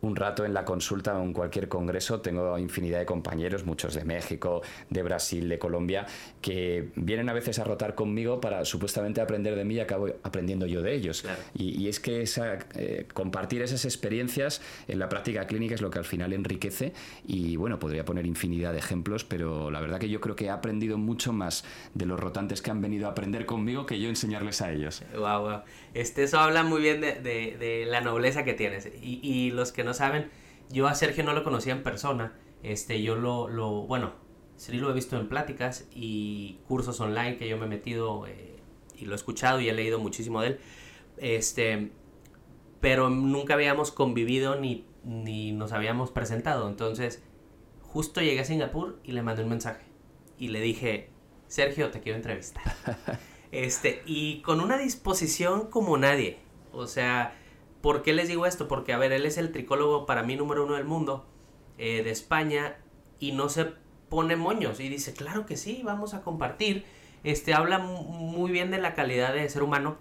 un 0.03 0.17
rato 0.17 0.45
en 0.45 0.55
la 0.55 0.65
consulta 0.65 1.17
o 1.19 1.23
en 1.23 1.33
cualquier 1.33 1.69
congreso. 1.69 2.21
Tengo 2.21 2.59
infinidad 2.59 2.99
de 2.99 3.07
compañeros, 3.07 3.65
muchos 3.65 3.95
de 3.95 4.05
México, 4.05 4.63
de 4.91 5.03
Brasil, 5.03 5.49
de 5.49 5.59
Colombia, 5.59 6.07
que 6.41 6.91
vienen 6.97 7.29
a 7.29 7.33
veces 7.33 7.59
a 7.59 7.65
rotar 7.65 7.95
conmigo 7.95 8.41
para 8.41 8.65
supuestamente 8.65 9.21
aprender 9.21 9.57
de 9.57 9.65
mí 9.65 9.75
y 9.75 9.81
acabo 9.81 10.09
aprendiendo 10.23 10.67
yo 10.67 10.83
de 10.83 10.95
ellos. 10.95 11.25
Y, 11.55 11.89
es 11.89 12.01
que 12.01 12.23
esa, 12.23 12.59
eh, 12.75 13.07
compartir 13.13 13.63
esas 13.63 13.85
experiencias 13.85 14.61
en 14.89 14.99
la 14.99 15.09
práctica 15.09 15.47
clínica 15.47 15.75
es 15.75 15.81
lo 15.81 15.91
que 15.91 15.99
al 15.99 16.05
final 16.05 16.33
enriquece 16.33 16.93
y 17.27 17.57
bueno, 17.57 17.79
podría 17.79 18.05
poner 18.05 18.27
infinidad 18.27 18.73
de 18.73 18.79
ejemplos, 18.79 19.25
pero 19.25 19.71
la 19.71 19.81
verdad 19.81 19.99
que 19.99 20.09
yo 20.09 20.21
creo 20.21 20.37
que 20.37 20.47
he 20.47 20.51
aprendido 20.51 20.99
mucho 20.99 21.33
más 21.33 21.65
de 21.95 22.07
los 22.07 22.19
rotantes 22.19 22.63
que 22.63 22.71
han 22.71 22.81
venido 22.81 23.07
a 23.07 23.11
aprender 23.11 23.47
conmigo 23.47 23.87
que 23.87 24.01
yo 24.01 24.09
enseñarles 24.09 24.63
a 24.63 24.73
ellos. 24.73 25.03
Wow, 25.15 25.43
wow. 25.43 25.61
Este, 25.95 26.25
eso 26.25 26.39
habla 26.39 26.63
muy 26.63 26.83
bien 26.83 27.01
de, 27.01 27.15
de, 27.23 27.87
la 27.87 28.01
nobleza 28.01 28.45
que 28.45 28.55
tienes. 28.55 28.89
Y, 29.03 29.21
y 29.23 29.51
los 29.51 29.73
que 29.73 29.85
no 29.87 29.95
saben, 29.95 30.31
yo 30.69 30.87
a 30.87 30.95
Sergio 30.95 31.25
no 31.25 31.33
lo 31.33 31.43
conocía 31.43 31.73
en 31.73 31.83
persona. 31.83 32.35
Este, 32.63 33.03
yo 33.03 33.17
lo, 33.17 33.49
lo 33.49 33.87
bueno, 33.87 34.13
sí 34.57 34.77
lo 34.77 34.91
he 34.91 34.95
visto 34.95 35.19
en 35.19 35.29
pláticas 35.29 35.89
y 35.95 36.59
cursos 36.67 37.01
online 37.01 37.39
que 37.39 37.49
yo 37.49 37.57
me 37.57 37.67
he 37.67 37.69
metido 37.69 38.27
eh, 38.27 38.57
y 38.97 39.05
lo 39.05 39.13
he 39.13 39.17
escuchado 39.17 39.61
y 39.61 39.69
he 39.69 39.73
leído 39.73 39.99
muchísimo 39.99 40.43
de 40.43 40.49
él. 40.49 40.61
Este, 41.19 41.93
pero 42.81 43.09
nunca 43.11 43.55
habíamos 43.55 43.91
convivido 43.93 44.61
ni, 44.61 44.87
ni 45.05 45.53
nos 45.53 45.73
habíamos 45.73 46.11
presentado. 46.11 46.69
Entonces, 46.69 47.23
justo 47.81 48.21
llegué 48.21 48.41
a 48.41 48.45
Singapur 48.45 48.99
y 49.05 49.13
le 49.13 49.23
mandé 49.23 49.43
un 49.43 49.49
mensaje. 49.49 49.85
Y 50.39 50.49
le 50.49 50.61
dije, 50.61 51.11
Sergio, 51.47 51.91
te 51.91 52.01
quiero 52.01 52.17
entrevistar. 52.17 52.63
Este, 53.53 54.03
y 54.05 54.43
con 54.43 54.61
una 54.61 54.77
disposición 54.77 55.71
como 55.71 55.97
nadie. 55.97 56.41
O 56.73 56.87
sea, 56.87 57.39
¿por 57.87 58.03
qué 58.03 58.13
les 58.13 58.27
digo 58.27 58.47
esto? 58.47 58.67
Porque, 58.67 58.93
a 58.93 58.99
ver, 58.99 59.13
él 59.13 59.27
es 59.27 59.39
el 59.39 59.53
tricólogo 59.53 60.07
para 60.07 60.25
mí 60.25 60.35
número 60.35 60.65
uno 60.65 60.75
del 60.75 60.85
mundo, 60.85 61.25
eh, 61.79 62.03
de 62.03 62.11
España, 62.11 62.79
y 63.21 63.31
no 63.31 63.49
se 63.49 63.67
pone 64.09 64.35
moños. 64.35 64.81
Y 64.81 64.89
dice, 64.89 65.13
claro 65.15 65.47
que 65.47 65.57
sí, 65.57 65.83
vamos 65.85 66.13
a 66.13 66.23
compartir. 66.23 66.85
Este, 67.23 67.55
habla 67.55 67.79
muy 67.79 68.51
bien 68.51 68.73
de 68.73 68.79
la 68.79 68.95
calidad 68.95 69.35
de 69.35 69.49
ser 69.49 69.63
humano, 69.63 69.99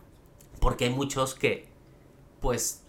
porque 0.59 0.85
hay 0.85 0.89
muchos 0.89 1.35
que, 1.35 1.67
pues, 2.41 2.83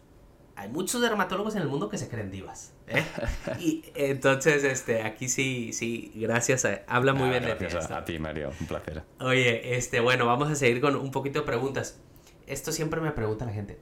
hay 0.54 0.70
muchos 0.70 1.02
dermatólogos 1.02 1.56
en 1.56 1.60
el 1.60 1.68
mundo 1.68 1.90
que 1.90 1.98
se 1.98 2.08
creen 2.08 2.30
divas. 2.30 2.72
¿eh? 2.86 3.04
Y 3.60 3.84
entonces, 3.96 4.64
este, 4.64 5.02
aquí 5.02 5.28
sí, 5.28 5.74
sí, 5.74 6.10
gracias. 6.14 6.66
habla 6.86 7.12
muy 7.12 7.28
bien 7.28 7.44
de 7.44 7.54
ti. 7.54 7.66
A, 7.66 8.02
ti, 8.06 8.18
Mario, 8.18 8.50
un 8.58 8.66
placer. 8.66 9.02
Oye, 9.20 9.76
este, 9.76 10.00
bueno, 10.00 10.24
vamos 10.24 10.50
a 10.50 10.54
seguir 10.54 10.80
con 10.80 10.96
un 10.96 11.10
poquito 11.10 11.40
de 11.40 11.44
preguntas. 11.44 12.00
Esto 12.46 12.72
siempre 12.72 13.02
me 13.02 13.10
pregunta 13.10 13.44
la 13.44 13.52
gente. 13.52 13.78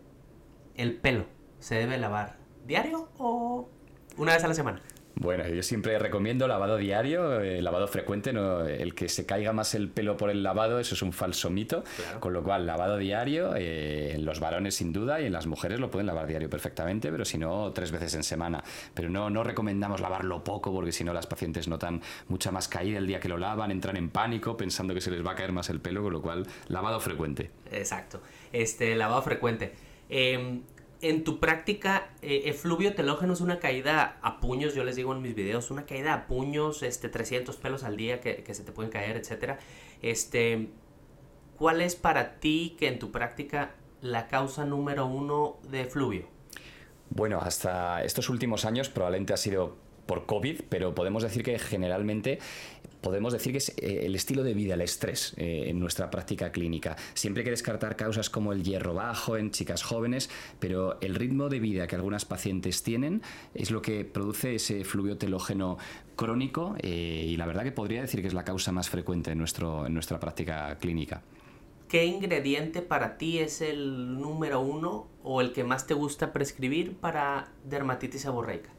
¿El 0.75 0.97
pelo 0.97 1.27
se 1.61 1.77
debe 1.77 1.99
lavar 1.99 2.37
diario 2.67 3.09
o 3.19 3.69
una 4.17 4.35
vez 4.35 4.43
a 4.45 4.49
la 4.49 4.55
semana? 4.55 4.83
Bueno, 5.17 5.47
yo 5.47 5.63
siempre 5.63 5.97
recomiendo 6.01 6.49
lavado 6.49 6.77
diario, 6.77 7.41
eh, 7.41 7.63
lavado 7.63 7.87
frecuente, 7.87 8.33
no, 8.33 8.63
el 8.63 8.97
que 8.97 9.09
se 9.09 9.25
caiga 9.25 9.53
más 9.53 9.77
el 9.77 9.89
pelo 9.89 10.17
por 10.17 10.29
el 10.29 10.43
lavado, 10.43 10.81
eso 10.81 10.97
es 10.97 11.03
un 11.03 11.13
falso 11.13 11.51
mito, 11.51 11.85
con 12.19 12.33
lo 12.33 12.43
cual 12.43 12.67
lavado 12.67 12.99
diario, 12.99 13.55
eh, 13.55 14.15
en 14.15 14.25
los 14.25 14.41
varones 14.41 14.75
sin 14.75 14.93
duda 14.93 15.21
y 15.21 15.27
en 15.27 15.33
las 15.33 15.47
mujeres 15.47 15.79
lo 15.79 15.89
pueden 15.89 16.09
lavar 16.09 16.27
diario 16.27 16.51
perfectamente, 16.51 17.13
pero 17.13 17.25
si 17.25 17.39
no, 17.39 17.73
tres 17.73 17.93
veces 17.93 18.13
en 18.17 18.25
semana. 18.25 18.65
Pero 18.93 19.09
no, 19.09 19.31
no 19.31 19.45
recomendamos 19.45 20.01
lavarlo 20.01 20.43
poco 20.43 20.73
porque 20.73 20.91
si 20.91 21.05
no 21.05 21.13
las 21.13 21.29
pacientes 21.29 21.69
notan 21.69 22.03
mucha 22.27 22.51
más 22.51 22.67
caída 22.67 22.99
el 22.99 23.07
día 23.07 23.21
que 23.21 23.29
lo 23.29 23.39
lavan, 23.39 23.71
entran 23.71 23.97
en 23.97 24.11
pánico 24.11 24.57
pensando 24.57 24.95
que 24.95 25.01
se 25.01 25.13
les 25.13 25.25
va 25.25 25.33
a 25.33 25.35
caer 25.37 25.53
más 25.53 25.71
el 25.71 25.81
pelo, 25.81 26.03
con 26.03 26.13
lo 26.13 26.23
cual 26.23 26.45
lavado 26.67 26.99
frecuente. 26.99 27.53
Exacto, 27.71 28.21
este 28.53 28.97
lavado 28.97 29.23
frecuente. 29.23 29.75
Em, 30.09 30.63
en 31.01 31.23
tu 31.23 31.39
práctica, 31.39 32.09
eh, 32.23 32.43
efluvio 32.47 32.95
telógeno 32.95 33.35
es 33.35 33.41
una 33.41 33.59
caída 33.59 34.19
a 34.23 34.41
puños, 34.41 34.75
yo 34.75 34.85
les 34.85 34.97
digo 34.97 35.13
en 35.13 35.21
mis 35.21 35.35
videos, 35.35 35.71
una 35.71 35.85
caída 35.85 36.15
a 36.15 36.27
puños, 36.27 36.83
este, 36.83 37.09
300 37.09 37.57
pelos 37.57 37.85
al 37.85 37.97
día 37.97 38.21
que, 38.21 38.43
se 38.55 38.63
te 38.65 38.73
pueden 38.73 38.91
caer, 38.91 39.17
etcétera. 39.17 39.59
Este, 40.01 40.71
¿Cuál 41.59 41.83
es 41.83 41.95
para 41.95 42.41
ti 42.41 42.77
que 42.79 42.89
en 42.89 42.99
tu 42.99 43.13
práctica 43.13 43.75
la 44.01 44.29
causa 44.29 44.65
número 44.65 45.07
uno 45.07 45.59
de 45.69 45.83
efluvio? 45.83 46.27
Bueno, 47.11 47.39
hasta 47.41 48.03
estos 48.03 48.31
últimos 48.31 48.65
años 48.65 48.89
probablemente 48.89 49.35
ha 49.35 49.37
sido 49.37 49.77
por 50.07 50.27
COVID, 50.27 50.63
pero 50.69 50.95
podemos 50.95 51.23
decir 51.23 51.43
que 51.43 51.59
generalmente 51.59 52.39
podemos 53.05 53.35
decir 53.35 53.53
que 53.53 53.59
es 53.59 53.69
eh, 53.77 54.07
el 54.07 54.15
estilo 54.17 54.43
de 54.43 54.55
vida, 54.55 54.75
el 54.75 54.81
estrés 54.81 55.35
eh, 55.37 55.65
en 55.67 55.79
nuestra 55.79 56.11
práctica 56.11 56.51
clínica. 56.51 56.97
Siempre 57.13 57.43
hay 57.43 57.45
que 57.45 57.51
descartar 57.51 57.97
causas 57.97 58.31
como 58.31 58.53
el 58.53 58.65
hierro 58.65 58.95
bajo 58.95 59.37
en 59.37 59.51
chicas 59.51 59.83
jóvenes, 59.83 60.31
pero 60.59 60.99
el 61.03 61.15
ritmo 61.15 61.51
de 61.51 61.61
vida 61.61 61.87
que 61.87 61.97
algunas 61.97 62.25
pacientes 62.25 62.83
tienen 62.83 63.21
es 63.55 63.71
lo 63.71 63.83
que 63.83 64.07
produce 64.07 64.55
ese 64.55 64.85
fluvio 64.85 65.19
telógeno 65.19 65.77
crónico 66.17 66.77
eh, 66.81 67.27
y 67.29 67.37
la 67.37 67.47
verdad 67.47 67.63
que 67.63 67.73
podría 67.73 68.01
decir 68.01 68.23
que 68.23 68.29
es 68.29 68.35
la 68.35 68.45
causa 68.45 68.73
más 68.73 68.89
frecuente 68.89 69.33
en, 69.33 69.39
nuestro, 69.39 69.87
en 69.87 69.93
nuestra 69.93 70.19
práctica 70.19 70.77
clínica. 70.79 71.23
¿Qué 71.89 72.07
ingrediente 72.07 72.81
para 72.81 73.19
ti 73.19 73.39
es 73.39 73.61
el 73.61 74.19
número 74.19 74.61
uno 74.61 75.09
o 75.23 75.43
el 75.43 75.53
que 75.53 75.63
más 75.63 75.87
te 75.87 75.93
gusta 75.93 76.33
prescribir 76.33 76.97
para 76.97 77.53
dermatitis 77.65 78.23
seborreica? 78.23 78.71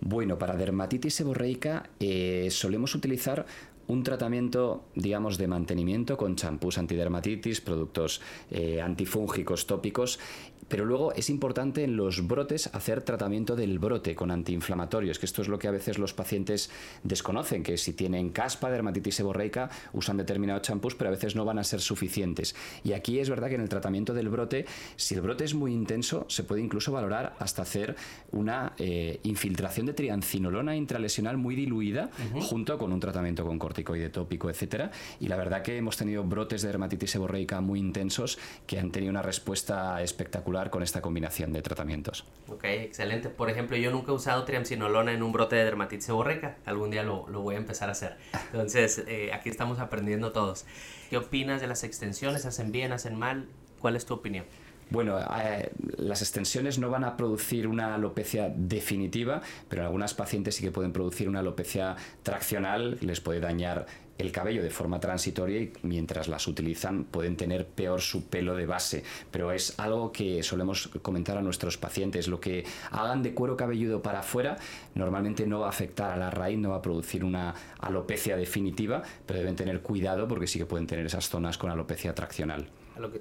Bueno, 0.00 0.38
para 0.38 0.56
dermatitis 0.56 1.14
seborreica 1.14 1.90
eh, 1.98 2.48
solemos 2.50 2.94
utilizar 2.94 3.46
un 3.88 4.02
tratamiento, 4.02 4.84
digamos, 4.94 5.38
de 5.38 5.48
mantenimiento 5.48 6.16
con 6.16 6.36
champús 6.36 6.76
antidermatitis, 6.78 7.60
productos 7.62 8.20
eh, 8.50 8.80
antifúngicos 8.82 9.66
tópicos 9.66 10.20
pero 10.68 10.84
luego 10.84 11.12
es 11.14 11.30
importante 11.30 11.84
en 11.84 11.96
los 11.96 12.26
brotes 12.26 12.68
hacer 12.72 13.02
tratamiento 13.02 13.56
del 13.56 13.78
brote 13.78 14.14
con 14.14 14.30
antiinflamatorios, 14.30 15.18
que 15.18 15.26
esto 15.26 15.42
es 15.42 15.48
lo 15.48 15.58
que 15.58 15.68
a 15.68 15.70
veces 15.70 15.98
los 15.98 16.12
pacientes 16.12 16.70
desconocen, 17.04 17.62
que 17.62 17.76
si 17.76 17.92
tienen 17.92 18.30
caspa, 18.30 18.70
dermatitis 18.70 19.14
seborreica, 19.14 19.70
usan 19.92 20.16
determinados 20.16 20.62
champús, 20.62 20.94
pero 20.94 21.08
a 21.08 21.12
veces 21.12 21.36
no 21.36 21.44
van 21.44 21.58
a 21.58 21.64
ser 21.64 21.80
suficientes. 21.80 22.54
Y 22.84 22.92
aquí 22.92 23.18
es 23.18 23.30
verdad 23.30 23.48
que 23.48 23.54
en 23.54 23.60
el 23.60 23.68
tratamiento 23.68 24.14
del 24.14 24.28
brote, 24.28 24.66
si 24.96 25.14
el 25.14 25.20
brote 25.20 25.44
es 25.44 25.54
muy 25.54 25.72
intenso, 25.72 26.26
se 26.28 26.42
puede 26.42 26.60
incluso 26.60 26.92
valorar 26.92 27.36
hasta 27.38 27.62
hacer 27.62 27.96
una 28.32 28.72
eh, 28.78 29.20
infiltración 29.22 29.86
de 29.86 29.94
triancinolona 29.94 30.76
intralesional 30.76 31.36
muy 31.36 31.54
diluida 31.54 32.10
junto 32.40 32.78
con 32.78 32.92
un 32.92 33.00
tratamiento 33.00 33.44
con 33.44 33.58
corticoide 33.58 34.10
tópico, 34.10 34.50
etcétera. 34.50 34.90
Y 35.20 35.28
la 35.28 35.36
verdad 35.36 35.62
que 35.62 35.76
hemos 35.76 35.96
tenido 35.96 36.24
brotes 36.24 36.62
de 36.62 36.68
dermatitis 36.68 37.10
seborreica 37.10 37.60
muy 37.60 37.78
intensos 37.78 38.38
que 38.66 38.78
han 38.78 38.90
tenido 38.90 39.10
una 39.10 39.22
respuesta 39.22 40.02
espectacular 40.02 40.47
con 40.70 40.82
esta 40.82 41.00
combinación 41.00 41.52
de 41.52 41.62
tratamientos. 41.62 42.24
Ok, 42.48 42.64
excelente. 42.64 43.28
Por 43.28 43.50
ejemplo, 43.50 43.76
yo 43.76 43.90
nunca 43.90 44.12
he 44.12 44.14
usado 44.14 44.44
triamcinolona 44.44 45.12
en 45.12 45.22
un 45.22 45.30
brote 45.30 45.56
de 45.56 45.64
dermatitis 45.64 46.06
seborreica. 46.06 46.56
Algún 46.64 46.90
día 46.90 47.02
lo, 47.02 47.28
lo 47.28 47.42
voy 47.42 47.54
a 47.56 47.58
empezar 47.58 47.88
a 47.88 47.92
hacer. 47.92 48.16
Entonces, 48.52 49.04
eh, 49.06 49.30
aquí 49.32 49.50
estamos 49.50 49.78
aprendiendo 49.78 50.32
todos. 50.32 50.64
¿Qué 51.10 51.18
opinas 51.18 51.60
de 51.60 51.66
las 51.66 51.84
extensiones? 51.84 52.46
¿Hacen 52.46 52.72
bien, 52.72 52.92
hacen 52.92 53.18
mal? 53.18 53.46
¿Cuál 53.78 53.96
es 53.96 54.06
tu 54.06 54.14
opinión? 54.14 54.46
Bueno, 54.90 55.18
eh, 55.20 55.70
las 55.98 56.22
extensiones 56.22 56.78
no 56.78 56.88
van 56.88 57.04
a 57.04 57.16
producir 57.16 57.66
una 57.66 57.94
alopecia 57.94 58.50
definitiva, 58.54 59.42
pero 59.68 59.82
en 59.82 59.86
algunas 59.86 60.14
pacientes 60.14 60.54
sí 60.54 60.62
que 60.62 60.70
pueden 60.70 60.92
producir 60.92 61.28
una 61.28 61.40
alopecia 61.40 61.96
traccional, 62.22 62.96
les 63.02 63.20
puede 63.20 63.40
dañar 63.40 63.86
el 64.18 64.32
cabello 64.32 64.62
de 64.62 64.70
forma 64.70 65.00
transitoria 65.00 65.60
y 65.60 65.72
mientras 65.82 66.28
las 66.28 66.46
utilizan 66.46 67.04
pueden 67.04 67.36
tener 67.36 67.66
peor 67.66 68.00
su 68.00 68.26
pelo 68.26 68.56
de 68.56 68.66
base. 68.66 69.04
Pero 69.30 69.52
es 69.52 69.78
algo 69.78 70.12
que 70.12 70.42
solemos 70.42 70.88
comentar 71.02 71.38
a 71.38 71.42
nuestros 71.42 71.78
pacientes. 71.78 72.28
Lo 72.28 72.40
que 72.40 72.64
hagan 72.90 73.22
de 73.22 73.32
cuero 73.32 73.56
cabelludo 73.56 74.02
para 74.02 74.20
afuera 74.20 74.56
normalmente 74.94 75.46
no 75.46 75.60
va 75.60 75.66
a 75.66 75.70
afectar 75.70 76.10
a 76.10 76.16
la 76.16 76.30
raíz, 76.30 76.58
no 76.58 76.70
va 76.70 76.76
a 76.76 76.82
producir 76.82 77.24
una 77.24 77.54
alopecia 77.80 78.36
definitiva, 78.36 79.02
pero 79.24 79.38
deben 79.38 79.56
tener 79.56 79.80
cuidado 79.80 80.26
porque 80.28 80.46
sí 80.46 80.58
que 80.58 80.66
pueden 80.66 80.86
tener 80.86 81.06
esas 81.06 81.28
zonas 81.28 81.56
con 81.56 81.70
alopecia 81.70 82.14
traccional. 82.14 82.68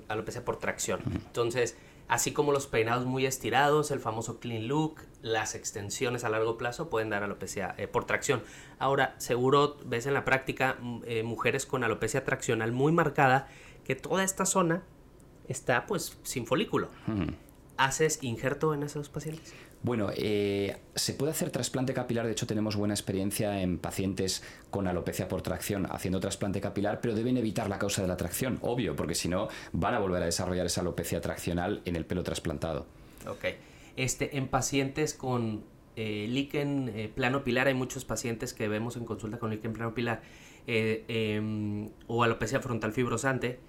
Alopecia 0.08 0.44
por 0.44 0.58
tracción. 0.58 1.00
Entonces, 1.14 1.76
así 2.08 2.32
como 2.34 2.52
los 2.52 2.68
peinados 2.68 3.06
muy 3.06 3.26
estirados, 3.26 3.92
el 3.92 4.00
famoso 4.00 4.40
clean 4.40 4.68
look, 4.68 5.02
las 5.22 5.56
extensiones 5.56 6.24
a 6.24 6.30
largo 6.30 6.58
plazo 6.58 6.90
pueden 6.90 7.10
dar 7.10 7.24
alopecia 7.24 7.76
eh, 7.78 7.88
por 7.88 8.06
tracción. 8.06 8.44
Ahora, 8.80 9.16
seguro 9.18 9.78
ves 9.86 10.06
en 10.06 10.14
la 10.14 10.26
práctica 10.26 10.78
mm, 10.80 11.02
eh, 11.06 11.24
mujeres 11.24 11.66
con 11.66 11.84
alopecia 11.84 12.24
traccional 12.24 12.72
muy 12.72 12.92
marcada 12.92 13.48
que 13.84 13.96
toda 13.96 14.24
esta 14.24 14.46
zona 14.46 14.84
está 15.48 15.86
pues 15.86 16.18
sin 16.24 16.46
folículo. 16.46 16.90
¿Haces 17.78 18.20
injerto 18.22 18.74
en 18.74 18.84
esos 18.84 19.10
pacientes? 19.10 19.54
Bueno, 19.84 20.10
eh, 20.16 20.78
se 20.96 21.14
puede 21.14 21.32
hacer 21.32 21.52
trasplante 21.52 21.94
capilar, 21.94 22.26
de 22.26 22.32
hecho 22.32 22.48
tenemos 22.48 22.76
buena 22.76 22.94
experiencia 22.94 23.62
en 23.62 23.78
pacientes 23.78 24.44
con 24.70 24.88
alopecia 24.88 25.28
por 25.28 25.42
tracción 25.42 25.88
haciendo 25.90 26.20
trasplante 26.20 26.60
capilar, 26.60 27.00
pero 27.00 27.14
deben 27.14 27.38
evitar 27.38 27.70
la 27.70 27.78
causa 27.78 28.02
de 28.02 28.08
la 28.08 28.18
tracción, 28.18 28.58
obvio, 28.62 28.96
porque 28.96 29.16
si 29.16 29.30
no 29.30 29.48
van 29.72 29.94
a 29.94 30.00
volver 30.00 30.24
a 30.24 30.26
desarrollar 30.26 30.66
esa 30.66 30.82
alopecia 30.82 31.22
traccional 31.22 31.82
en 31.86 31.96
el 31.96 32.06
pelo 32.06 32.24
trasplantado. 32.24 32.86
Ok. 33.28 33.46
Este, 33.96 34.38
en 34.38 34.48
pacientes 34.48 35.14
con 35.14 35.64
eh, 35.96 36.28
líquen 36.30 36.92
eh, 36.96 37.12
plano 37.14 37.44
pilar, 37.44 37.66
hay 37.66 37.74
muchos 37.74 38.06
pacientes 38.06 38.54
que 38.54 38.68
vemos 38.68 38.98
en 38.98 39.06
consulta 39.06 39.40
con 39.40 39.50
líquen 39.50 39.74
plano 39.74 39.96
pilar 39.96 40.22
eh, 40.68 41.04
em, 41.08 41.90
o 42.06 42.24
alopecia 42.24 42.60
frontal 42.60 42.94
fibrosante, 42.94 43.60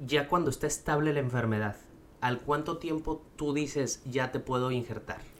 ya 0.00 0.26
cuando 0.26 0.50
está 0.50 0.66
estable 0.66 1.12
la 1.12 1.20
enfermedad, 1.20 1.76
¿al 2.20 2.40
cuánto 2.40 2.78
tiempo 2.78 3.22
tú 3.36 3.52
dices 3.52 4.02
ya 4.04 4.32
te 4.32 4.40
puedo 4.40 4.70
injertar? 4.70 5.35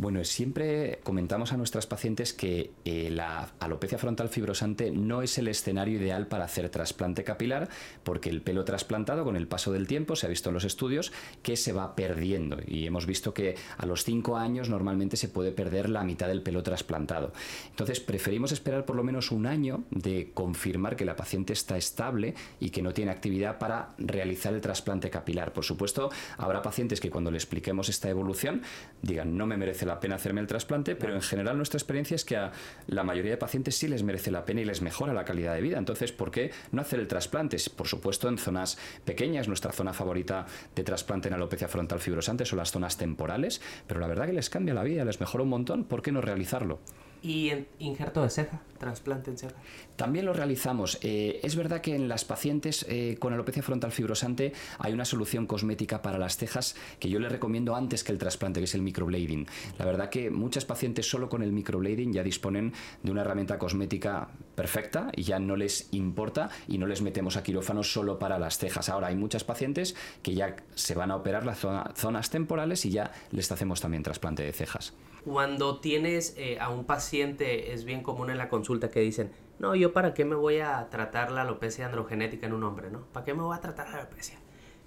Bueno, 0.00 0.22
siempre 0.22 1.00
comentamos 1.02 1.52
a 1.52 1.56
nuestras 1.56 1.88
pacientes 1.88 2.32
que 2.32 2.70
eh, 2.84 3.10
la 3.10 3.50
alopecia 3.58 3.98
frontal 3.98 4.28
fibrosante 4.28 4.92
no 4.92 5.22
es 5.22 5.38
el 5.38 5.48
escenario 5.48 5.98
ideal 5.98 6.28
para 6.28 6.44
hacer 6.44 6.68
trasplante 6.68 7.24
capilar 7.24 7.68
porque 8.04 8.30
el 8.30 8.40
pelo 8.40 8.64
trasplantado 8.64 9.24
con 9.24 9.34
el 9.34 9.48
paso 9.48 9.72
del 9.72 9.88
tiempo, 9.88 10.14
se 10.14 10.26
ha 10.26 10.28
visto 10.28 10.50
en 10.50 10.54
los 10.54 10.62
estudios, 10.62 11.12
que 11.42 11.56
se 11.56 11.72
va 11.72 11.96
perdiendo 11.96 12.58
y 12.64 12.86
hemos 12.86 13.06
visto 13.06 13.34
que 13.34 13.56
a 13.76 13.86
los 13.86 14.04
5 14.04 14.36
años 14.36 14.68
normalmente 14.68 15.16
se 15.16 15.28
puede 15.28 15.50
perder 15.50 15.90
la 15.90 16.04
mitad 16.04 16.28
del 16.28 16.42
pelo 16.42 16.62
trasplantado. 16.62 17.32
Entonces 17.70 17.98
preferimos 17.98 18.52
esperar 18.52 18.84
por 18.84 18.94
lo 18.94 19.02
menos 19.02 19.32
un 19.32 19.46
año 19.46 19.82
de 19.90 20.30
confirmar 20.32 20.94
que 20.94 21.06
la 21.06 21.16
paciente 21.16 21.52
está 21.52 21.76
estable 21.76 22.36
y 22.60 22.70
que 22.70 22.82
no 22.82 22.92
tiene 22.92 23.10
actividad 23.10 23.58
para 23.58 23.96
realizar 23.98 24.54
el 24.54 24.60
trasplante 24.60 25.10
capilar. 25.10 25.52
Por 25.52 25.64
supuesto, 25.64 26.08
habrá 26.36 26.62
pacientes 26.62 27.00
que 27.00 27.10
cuando 27.10 27.32
le 27.32 27.38
expliquemos 27.38 27.88
esta 27.88 28.08
evolución 28.08 28.62
digan 29.02 29.36
no 29.36 29.46
me 29.46 29.56
merece 29.56 29.87
la 29.88 30.00
pena 30.00 30.14
hacerme 30.14 30.40
el 30.40 30.46
trasplante, 30.46 30.94
pero 30.94 31.14
en 31.14 31.22
general 31.22 31.56
nuestra 31.56 31.78
experiencia 31.78 32.14
es 32.14 32.24
que 32.24 32.36
a 32.36 32.52
la 32.86 33.02
mayoría 33.02 33.32
de 33.32 33.36
pacientes 33.36 33.76
sí 33.76 33.88
les 33.88 34.02
merece 34.02 34.30
la 34.30 34.44
pena 34.44 34.60
y 34.60 34.64
les 34.64 34.82
mejora 34.82 35.12
la 35.12 35.24
calidad 35.24 35.54
de 35.54 35.60
vida. 35.60 35.78
Entonces, 35.78 36.12
¿por 36.12 36.30
qué 36.30 36.52
no 36.70 36.82
hacer 36.82 37.00
el 37.00 37.08
trasplante? 37.08 37.56
Por 37.76 37.88
supuesto, 37.88 38.28
en 38.28 38.38
zonas 38.38 38.78
pequeñas, 39.04 39.48
nuestra 39.48 39.72
zona 39.72 39.92
favorita 39.92 40.46
de 40.74 40.84
trasplante 40.84 41.28
en 41.28 41.34
alopecia 41.34 41.68
frontal 41.68 42.00
fibrosante 42.00 42.44
son 42.44 42.58
las 42.58 42.70
zonas 42.70 42.96
temporales, 42.96 43.60
pero 43.86 43.98
la 43.98 44.06
verdad 44.06 44.26
que 44.26 44.32
les 44.32 44.50
cambia 44.50 44.74
la 44.74 44.84
vida, 44.84 45.04
les 45.04 45.20
mejora 45.20 45.42
un 45.42 45.50
montón, 45.50 45.84
¿por 45.84 46.02
qué 46.02 46.12
no 46.12 46.20
realizarlo? 46.20 46.80
¿Y 47.22 47.52
injerto 47.80 48.22
de 48.22 48.30
ceja? 48.30 48.60
¿Trasplante 48.78 49.30
en 49.30 49.38
ceja? 49.38 49.56
También 49.96 50.24
lo 50.24 50.32
realizamos. 50.32 50.98
Eh, 51.02 51.40
es 51.42 51.56
verdad 51.56 51.80
que 51.80 51.96
en 51.96 52.08
las 52.08 52.24
pacientes 52.24 52.86
eh, 52.88 53.16
con 53.18 53.32
alopecia 53.32 53.62
frontal 53.62 53.90
fibrosante 53.90 54.52
hay 54.78 54.92
una 54.92 55.04
solución 55.04 55.46
cosmética 55.46 56.00
para 56.00 56.18
las 56.18 56.36
cejas 56.36 56.76
que 57.00 57.08
yo 57.08 57.18
les 57.18 57.32
recomiendo 57.32 57.74
antes 57.74 58.04
que 58.04 58.12
el 58.12 58.18
trasplante, 58.18 58.60
que 58.60 58.64
es 58.64 58.74
el 58.76 58.82
microblading. 58.82 59.46
La 59.78 59.84
verdad 59.84 60.10
que 60.10 60.30
muchas 60.30 60.64
pacientes 60.64 61.10
solo 61.10 61.28
con 61.28 61.42
el 61.42 61.52
microblading 61.52 62.12
ya 62.12 62.22
disponen 62.22 62.72
de 63.02 63.10
una 63.10 63.22
herramienta 63.22 63.58
cosmética 63.58 64.28
perfecta 64.54 65.10
y 65.16 65.24
ya 65.24 65.40
no 65.40 65.56
les 65.56 65.88
importa 65.92 66.50
y 66.68 66.78
no 66.78 66.86
les 66.86 67.02
metemos 67.02 67.36
a 67.36 67.42
quirófano 67.42 67.82
solo 67.82 68.20
para 68.20 68.38
las 68.38 68.58
cejas. 68.58 68.88
Ahora 68.88 69.08
hay 69.08 69.16
muchas 69.16 69.42
pacientes 69.42 69.96
que 70.22 70.34
ya 70.34 70.54
se 70.76 70.94
van 70.94 71.10
a 71.10 71.16
operar 71.16 71.44
las 71.44 71.58
zonas 71.96 72.30
temporales 72.30 72.84
y 72.86 72.90
ya 72.90 73.10
les 73.32 73.50
hacemos 73.50 73.80
también 73.80 74.04
trasplante 74.04 74.44
de 74.44 74.52
cejas. 74.52 74.94
Cuando 75.24 75.80
tienes 75.80 76.34
eh, 76.36 76.58
a 76.60 76.70
un 76.70 76.84
paciente, 76.84 77.72
es 77.72 77.84
bien 77.84 78.02
común 78.02 78.30
en 78.30 78.38
la 78.38 78.48
consulta 78.48 78.90
que 78.90 79.00
dicen, 79.00 79.32
no, 79.58 79.74
yo 79.74 79.92
para 79.92 80.14
qué 80.14 80.24
me 80.24 80.36
voy 80.36 80.60
a 80.60 80.88
tratar 80.90 81.32
la 81.32 81.42
alopecia 81.42 81.86
androgenética 81.86 82.46
en 82.46 82.52
un 82.52 82.62
hombre, 82.62 82.90
¿no? 82.90 83.06
¿Para 83.12 83.24
qué 83.24 83.34
me 83.34 83.42
voy 83.42 83.56
a 83.56 83.60
tratar 83.60 83.88
la 83.90 83.98
alopecia? 83.98 84.38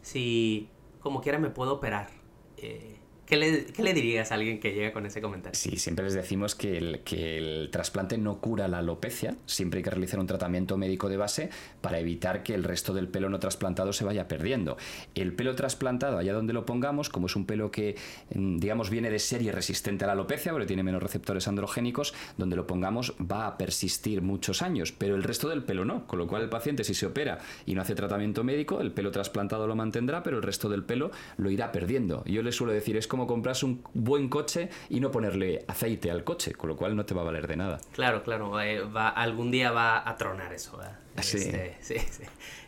Si 0.01 0.69
como 1.01 1.21
quiera 1.21 1.37
me 1.39 1.49
puedo 1.49 1.73
operar. 1.73 2.09
Eh, 2.57 3.00
¿Qué 3.31 3.37
le, 3.37 3.93
dirías 3.93 4.29
a 4.33 4.35
alguien 4.35 4.59
que 4.59 4.73
llega 4.73 4.91
con 4.91 5.05
ese 5.05 5.21
comentario? 5.21 5.57
Sí, 5.57 5.77
siempre 5.77 6.03
les 6.03 6.13
decimos 6.13 6.53
que 6.53 6.77
el, 6.77 6.99
que 6.99 7.37
el 7.37 7.69
trasplante 7.71 8.17
no 8.17 8.41
cura 8.41 8.67
la 8.67 8.79
alopecia, 8.79 9.37
siempre 9.45 9.77
hay 9.77 9.83
que 9.85 9.89
realizar 9.89 10.19
un 10.19 10.27
tratamiento 10.27 10.75
médico 10.75 11.07
de 11.07 11.15
base 11.15 11.49
para 11.79 11.99
evitar 11.99 12.43
que 12.43 12.53
el 12.53 12.65
resto 12.65 12.93
del 12.93 13.07
pelo 13.07 13.29
no 13.29 13.39
trasplantado 13.39 13.93
se 13.93 14.03
vaya 14.03 14.27
perdiendo. 14.27 14.75
El 15.15 15.31
pelo 15.31 15.55
trasplantado, 15.55 16.17
allá 16.17 16.33
donde 16.33 16.51
lo 16.51 16.65
pongamos, 16.65 17.07
como 17.07 17.27
es 17.27 17.37
un 17.37 17.45
pelo 17.45 17.71
que, 17.71 17.95
mm, 18.35 18.57
digamos, 18.57 18.89
viene 18.89 19.09
de 19.09 19.19
serie 19.19 19.53
resistente 19.53 20.03
a 20.03 20.07
la 20.07 20.13
alopecia, 20.13 20.51
porque 20.51 20.67
tiene 20.67 20.83
menos 20.83 21.01
receptores 21.01 21.47
androgénicos, 21.47 22.13
donde 22.37 22.57
lo 22.57 22.67
pongamos 22.67 23.13
va 23.21 23.47
a 23.47 23.57
persistir 23.57 24.21
muchos 24.21 24.61
años, 24.61 24.91
pero 24.91 25.15
el 25.15 25.23
resto 25.23 25.47
del 25.47 25.63
pelo 25.63 25.85
no, 25.85 26.05
con 26.05 26.19
lo 26.19 26.27
cual 26.27 26.41
el 26.41 26.49
paciente 26.49 26.83
si 26.83 26.93
se 26.93 27.05
opera 27.05 27.39
y 27.65 27.75
no 27.75 27.81
hace 27.81 27.95
tratamiento 27.95 28.43
médico, 28.43 28.81
el 28.81 28.91
pelo 28.91 29.09
trasplantado 29.09 29.67
lo 29.67 29.75
mantendrá, 29.77 30.21
pero 30.21 30.35
el 30.35 30.43
resto 30.43 30.67
del 30.67 30.83
pelo 30.83 31.11
lo 31.37 31.49
irá 31.49 31.71
perdiendo. 31.71 32.25
Yo 32.25 32.43
le 32.43 32.51
suelo 32.51 32.73
decir, 32.73 32.97
es 32.97 33.07
como 33.07 33.20
comprarse 33.27 33.65
un 33.65 33.83
buen 33.93 34.29
coche 34.29 34.69
y 34.89 34.99
no 34.99 35.11
ponerle 35.11 35.63
aceite 35.67 36.11
al 36.11 36.23
coche, 36.23 36.53
con 36.53 36.69
lo 36.69 36.75
cual 36.75 36.95
no 36.95 37.05
te 37.05 37.13
va 37.13 37.21
a 37.21 37.25
valer 37.25 37.47
de 37.47 37.57
nada. 37.57 37.79
Claro, 37.93 38.23
claro, 38.23 38.59
eh, 38.61 38.81
va, 38.81 39.09
algún 39.09 39.51
día 39.51 39.71
va 39.71 40.07
a 40.07 40.15
tronar 40.17 40.53
eso. 40.53 40.79
Sí. 41.21 41.37
Este, 41.37 41.77
sí, 41.81 41.95
sí. 41.99 42.23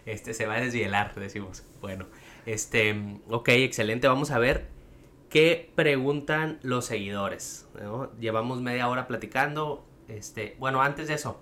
Este 0.06 0.34
se 0.34 0.46
va 0.46 0.56
a 0.56 0.62
desvielar, 0.62 1.14
decimos. 1.16 1.64
Bueno, 1.82 2.08
este, 2.46 2.96
ok, 3.30 3.50
excelente. 3.50 4.08
Vamos 4.08 4.32
a 4.32 4.40
ver 4.40 4.68
qué 5.30 5.72
preguntan 5.76 6.60
los 6.62 6.86
seguidores. 6.86 7.68
Llevamos 8.20 8.62
media 8.62 8.88
hora 8.90 9.08
platicando. 9.08 9.86
Este, 10.08 10.56
bueno, 10.60 10.82
antes 10.82 11.08
de 11.08 11.16
eso, 11.16 11.40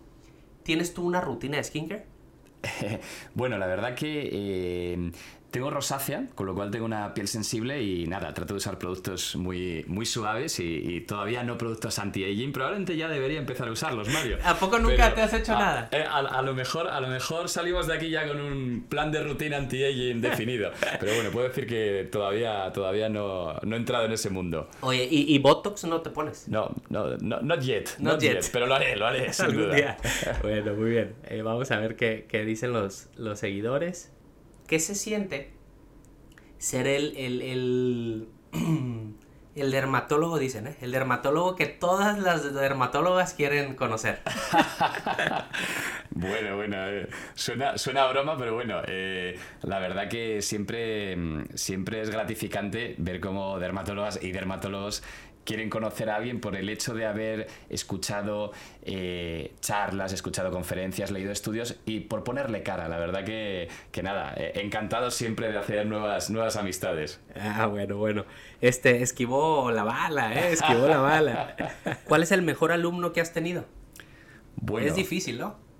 ¿tienes 0.63 0.93
tú 0.93 1.05
una 1.05 1.21
rutina 1.21 1.57
de 1.57 1.63
skincare? 1.63 2.05
bueno, 3.33 3.57
la 3.57 3.67
verdad 3.67 3.95
que 3.95 4.29
eh, 4.31 5.11
tengo 5.51 5.69
rosácea, 5.69 6.27
con 6.33 6.47
lo 6.47 6.55
cual 6.55 6.71
tengo 6.71 6.85
una 6.85 7.13
piel 7.13 7.27
sensible 7.27 7.83
y 7.83 8.07
nada, 8.07 8.33
trato 8.33 8.53
de 8.53 8.57
usar 8.57 8.79
productos 8.79 9.35
muy, 9.35 9.83
muy 9.87 10.05
suaves 10.05 10.59
y, 10.59 11.01
todavía 11.01 11.43
no 11.43 11.57
productos 11.57 11.99
anti-aging. 11.99 12.53
Probablemente 12.53 12.95
ya 12.95 13.09
debería 13.09 13.39
empezar 13.39 13.67
a 13.67 13.71
usarlos, 13.71 14.07
Mario. 14.09 14.37
¿A 14.43 14.55
poco 14.55 14.79
nunca 14.79 15.13
te 15.13 15.21
has 15.21 15.33
hecho 15.33 15.53
nada? 15.53 15.89
Eh, 15.91 16.05
a, 16.09 16.41
lo 16.41 16.53
mejor, 16.53 16.87
a 16.87 17.01
lo 17.01 17.07
mejor 17.07 17.49
salimos 17.49 17.87
de 17.87 17.95
aquí 17.95 18.09
ya 18.09 18.27
con 18.27 18.39
un 18.39 18.85
plan 18.87 19.11
de 19.11 19.23
rutina 19.23 19.57
anti-aging 19.57 20.21
definido. 20.21 20.71
Pero 20.99 21.13
bueno, 21.15 21.31
puedo 21.31 21.47
decir 21.47 21.67
que 21.67 22.07
todavía, 22.09 22.71
todavía 22.71 23.09
no, 23.09 23.55
no 23.63 23.75
he 23.75 23.79
entrado 23.79 24.05
en 24.05 24.13
ese 24.13 24.29
mundo. 24.29 24.69
Oye, 24.81 25.07
¿y, 25.09 25.37
Botox 25.39 25.83
no 25.83 26.01
te 26.01 26.11
pones? 26.11 26.47
No, 26.47 26.73
no, 26.89 27.17
no 27.17 27.41
not 27.41 27.61
yet. 27.61 27.89
Not, 27.99 28.21
yet. 28.21 28.45
Pero 28.53 28.67
lo 28.67 28.75
haré, 28.75 28.95
lo 28.95 29.07
haré, 29.07 29.33
sin 29.33 29.51
duda. 29.53 29.97
Bueno, 30.41 30.73
muy 30.75 30.91
bien. 30.91 31.15
Eh, 31.27 31.41
vamos 31.41 31.71
a 31.71 31.77
ver 31.77 31.95
qué, 31.95 32.25
qué 32.29 32.45
dicen 32.45 32.71
los, 32.71 33.07
los 33.17 33.39
seguidores. 33.39 34.11
¿Qué 34.71 34.79
se 34.79 34.95
siente 34.95 35.51
ser 36.57 36.87
el, 36.87 37.17
el, 37.17 37.41
el, 37.41 38.27
el 39.55 39.69
dermatólogo, 39.69 40.39
dicen, 40.39 40.65
¿eh? 40.67 40.77
El 40.79 40.93
dermatólogo 40.93 41.57
que 41.57 41.65
todas 41.65 42.17
las 42.19 42.53
dermatólogas 42.53 43.33
quieren 43.33 43.75
conocer. 43.75 44.21
bueno, 46.11 46.55
bueno, 46.55 46.77
suena, 47.33 47.77
suena 47.77 48.03
a 48.03 48.11
broma, 48.13 48.37
pero 48.37 48.53
bueno, 48.53 48.81
eh, 48.87 49.37
la 49.61 49.79
verdad 49.79 50.07
que 50.07 50.41
siempre, 50.41 51.17
siempre 51.53 51.99
es 51.99 52.09
gratificante 52.09 52.95
ver 52.97 53.19
cómo 53.19 53.59
dermatólogas 53.59 54.23
y 54.23 54.31
dermatólogos 54.31 55.03
quieren 55.43 55.69
conocer 55.69 56.09
a 56.09 56.15
alguien 56.15 56.39
por 56.39 56.55
el 56.55 56.69
hecho 56.69 56.93
de 56.93 57.05
haber 57.05 57.47
escuchado 57.69 58.51
eh, 58.83 59.53
charlas, 59.59 60.13
escuchado 60.13 60.51
conferencias, 60.51 61.11
leído 61.11 61.31
estudios 61.31 61.77
y 61.85 62.01
por 62.01 62.23
ponerle 62.23 62.63
cara. 62.63 62.87
La 62.87 62.97
verdad 62.97 63.23
que, 63.23 63.69
que 63.91 64.03
nada, 64.03 64.33
eh, 64.37 64.53
encantado 64.55 65.11
siempre 65.11 65.51
de 65.51 65.57
hacer 65.57 65.85
nuevas, 65.85 66.29
nuevas 66.29 66.55
amistades. 66.55 67.19
Ah, 67.35 67.65
bueno, 67.67 67.97
bueno. 67.97 68.25
Este, 68.61 69.01
esquivó 69.01 69.71
la 69.71 69.83
bala, 69.83 70.33
¿eh? 70.33 70.53
Esquivó 70.53 70.87
la 70.87 70.99
bala. 70.99 71.55
¿Cuál 72.05 72.23
es 72.23 72.31
el 72.31 72.41
mejor 72.41 72.71
alumno 72.71 73.13
que 73.13 73.21
has 73.21 73.33
tenido? 73.33 73.65
Bueno, 74.55 74.87
es 74.87 74.95
difícil, 74.95 75.39
¿no? 75.39 75.70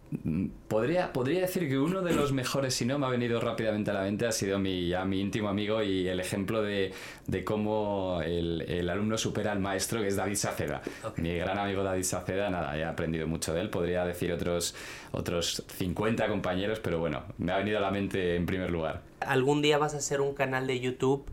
Podría, 0.67 1.13
podría 1.13 1.41
decir 1.41 1.69
que 1.69 1.78
uno 1.78 2.02
de 2.02 2.13
los 2.13 2.34
mejores, 2.34 2.76
si 2.76 2.86
no 2.86 3.00
me 3.00 3.06
ha 3.06 3.10
venido 3.10 3.39
rápidamente 3.39 3.91
a 3.91 3.93
la 3.93 4.02
mente, 4.02 4.28
ha 4.28 4.32
sido 4.34 4.60
mi, 4.60 4.89
ya, 4.89 5.06
mi 5.06 5.21
íntimo 5.21 5.47
amigo 5.47 5.82
y 5.82 6.08
el 6.08 6.19
ejemplo 6.19 6.62
de, 6.62 6.91
de 7.28 7.43
cómo 7.45 8.21
el, 8.21 8.62
el, 8.67 8.89
alumno 8.89 9.17
supera 9.17 9.54
al 9.54 9.60
maestro, 9.60 10.02
que 10.02 10.08
es 10.08 10.17
David 10.17 10.36
Saceda. 10.36 10.82
Mi 11.15 11.36
gran 11.36 11.58
amigo 11.58 11.82
David 11.82 12.04
Saceda, 12.04 12.50
nada, 12.50 12.78
he 12.78 12.84
aprendido 12.84 13.26
mucho 13.26 13.54
de 13.54 13.62
él. 13.62 13.69
Podría 13.69 14.04
decir 14.04 14.34
otros, 14.34 14.76
otros 15.13 15.63
50 15.78 16.28
compañeros, 16.28 16.82
pero 16.82 17.00
bueno, 17.00 17.24
me 17.38 17.54
ha 17.54 17.58
venido 17.58 17.78
a 17.78 17.82
la 17.82 17.91
mente 17.91 18.36
en 18.36 18.45
primer 18.45 18.69
lugar. 18.69 19.02
¿Algún 19.21 19.62
día 19.62 19.78
vas 19.78 19.93
a 19.93 19.97
hacer 19.97 20.19
un 20.19 20.34
canal 20.34 20.67
de 20.67 20.80
YouTube 20.80 21.26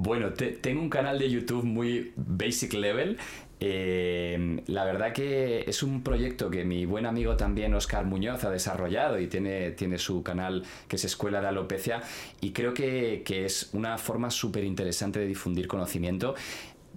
bueno, 0.00 0.32
tengo 0.32 0.80
un 0.80 0.90
canal 0.90 1.18
de 1.18 1.28
YouTube 1.28 1.64
muy 1.64 2.12
basic 2.14 2.72
level. 2.72 3.18
Eh, 3.60 4.62
la 4.66 4.84
verdad 4.84 5.12
que 5.12 5.64
es 5.66 5.82
un 5.82 6.02
proyecto 6.04 6.48
que 6.48 6.64
mi 6.64 6.86
buen 6.86 7.06
amigo 7.06 7.36
también 7.36 7.74
Oscar 7.74 8.04
Muñoz 8.04 8.44
ha 8.44 8.50
desarrollado 8.50 9.18
y 9.18 9.26
tiene, 9.26 9.72
tiene 9.72 9.98
su 9.98 10.22
canal 10.22 10.62
que 10.86 10.94
es 10.94 11.04
Escuela 11.04 11.40
de 11.40 11.48
Alopecia 11.48 12.00
y 12.40 12.52
creo 12.52 12.72
que, 12.72 13.22
que 13.24 13.44
es 13.44 13.70
una 13.72 13.98
forma 13.98 14.30
súper 14.30 14.64
interesante 14.64 15.18
de 15.18 15.26
difundir 15.26 15.66
conocimiento. 15.66 16.34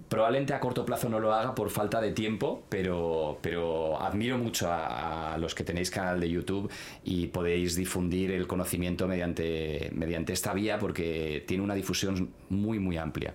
Probablemente 0.08 0.52
a 0.52 0.60
corto 0.60 0.84
plazo 0.84 1.08
no 1.08 1.20
lo 1.20 1.32
haga 1.32 1.54
por 1.54 1.70
falta 1.70 2.00
de 2.00 2.12
tiempo, 2.12 2.64
pero, 2.68 3.38
pero 3.40 3.98
admiro 4.00 4.36
mucho 4.36 4.68
a, 4.70 5.36
los 5.38 5.54
que 5.54 5.64
tenéis 5.64 5.90
canal 5.90 6.20
de 6.20 6.28
YouTube 6.28 6.70
y 7.02 7.28
podéis 7.28 7.76
difundir 7.76 8.30
el 8.30 8.46
conocimiento 8.46 9.08
mediante, 9.08 9.90
mediante 9.94 10.34
esta 10.34 10.52
vía 10.52 10.78
porque 10.78 11.44
tiene 11.46 11.64
una 11.64 11.74
difusión 11.74 12.30
muy, 12.50 12.78
muy 12.78 12.98
amplia. 12.98 13.34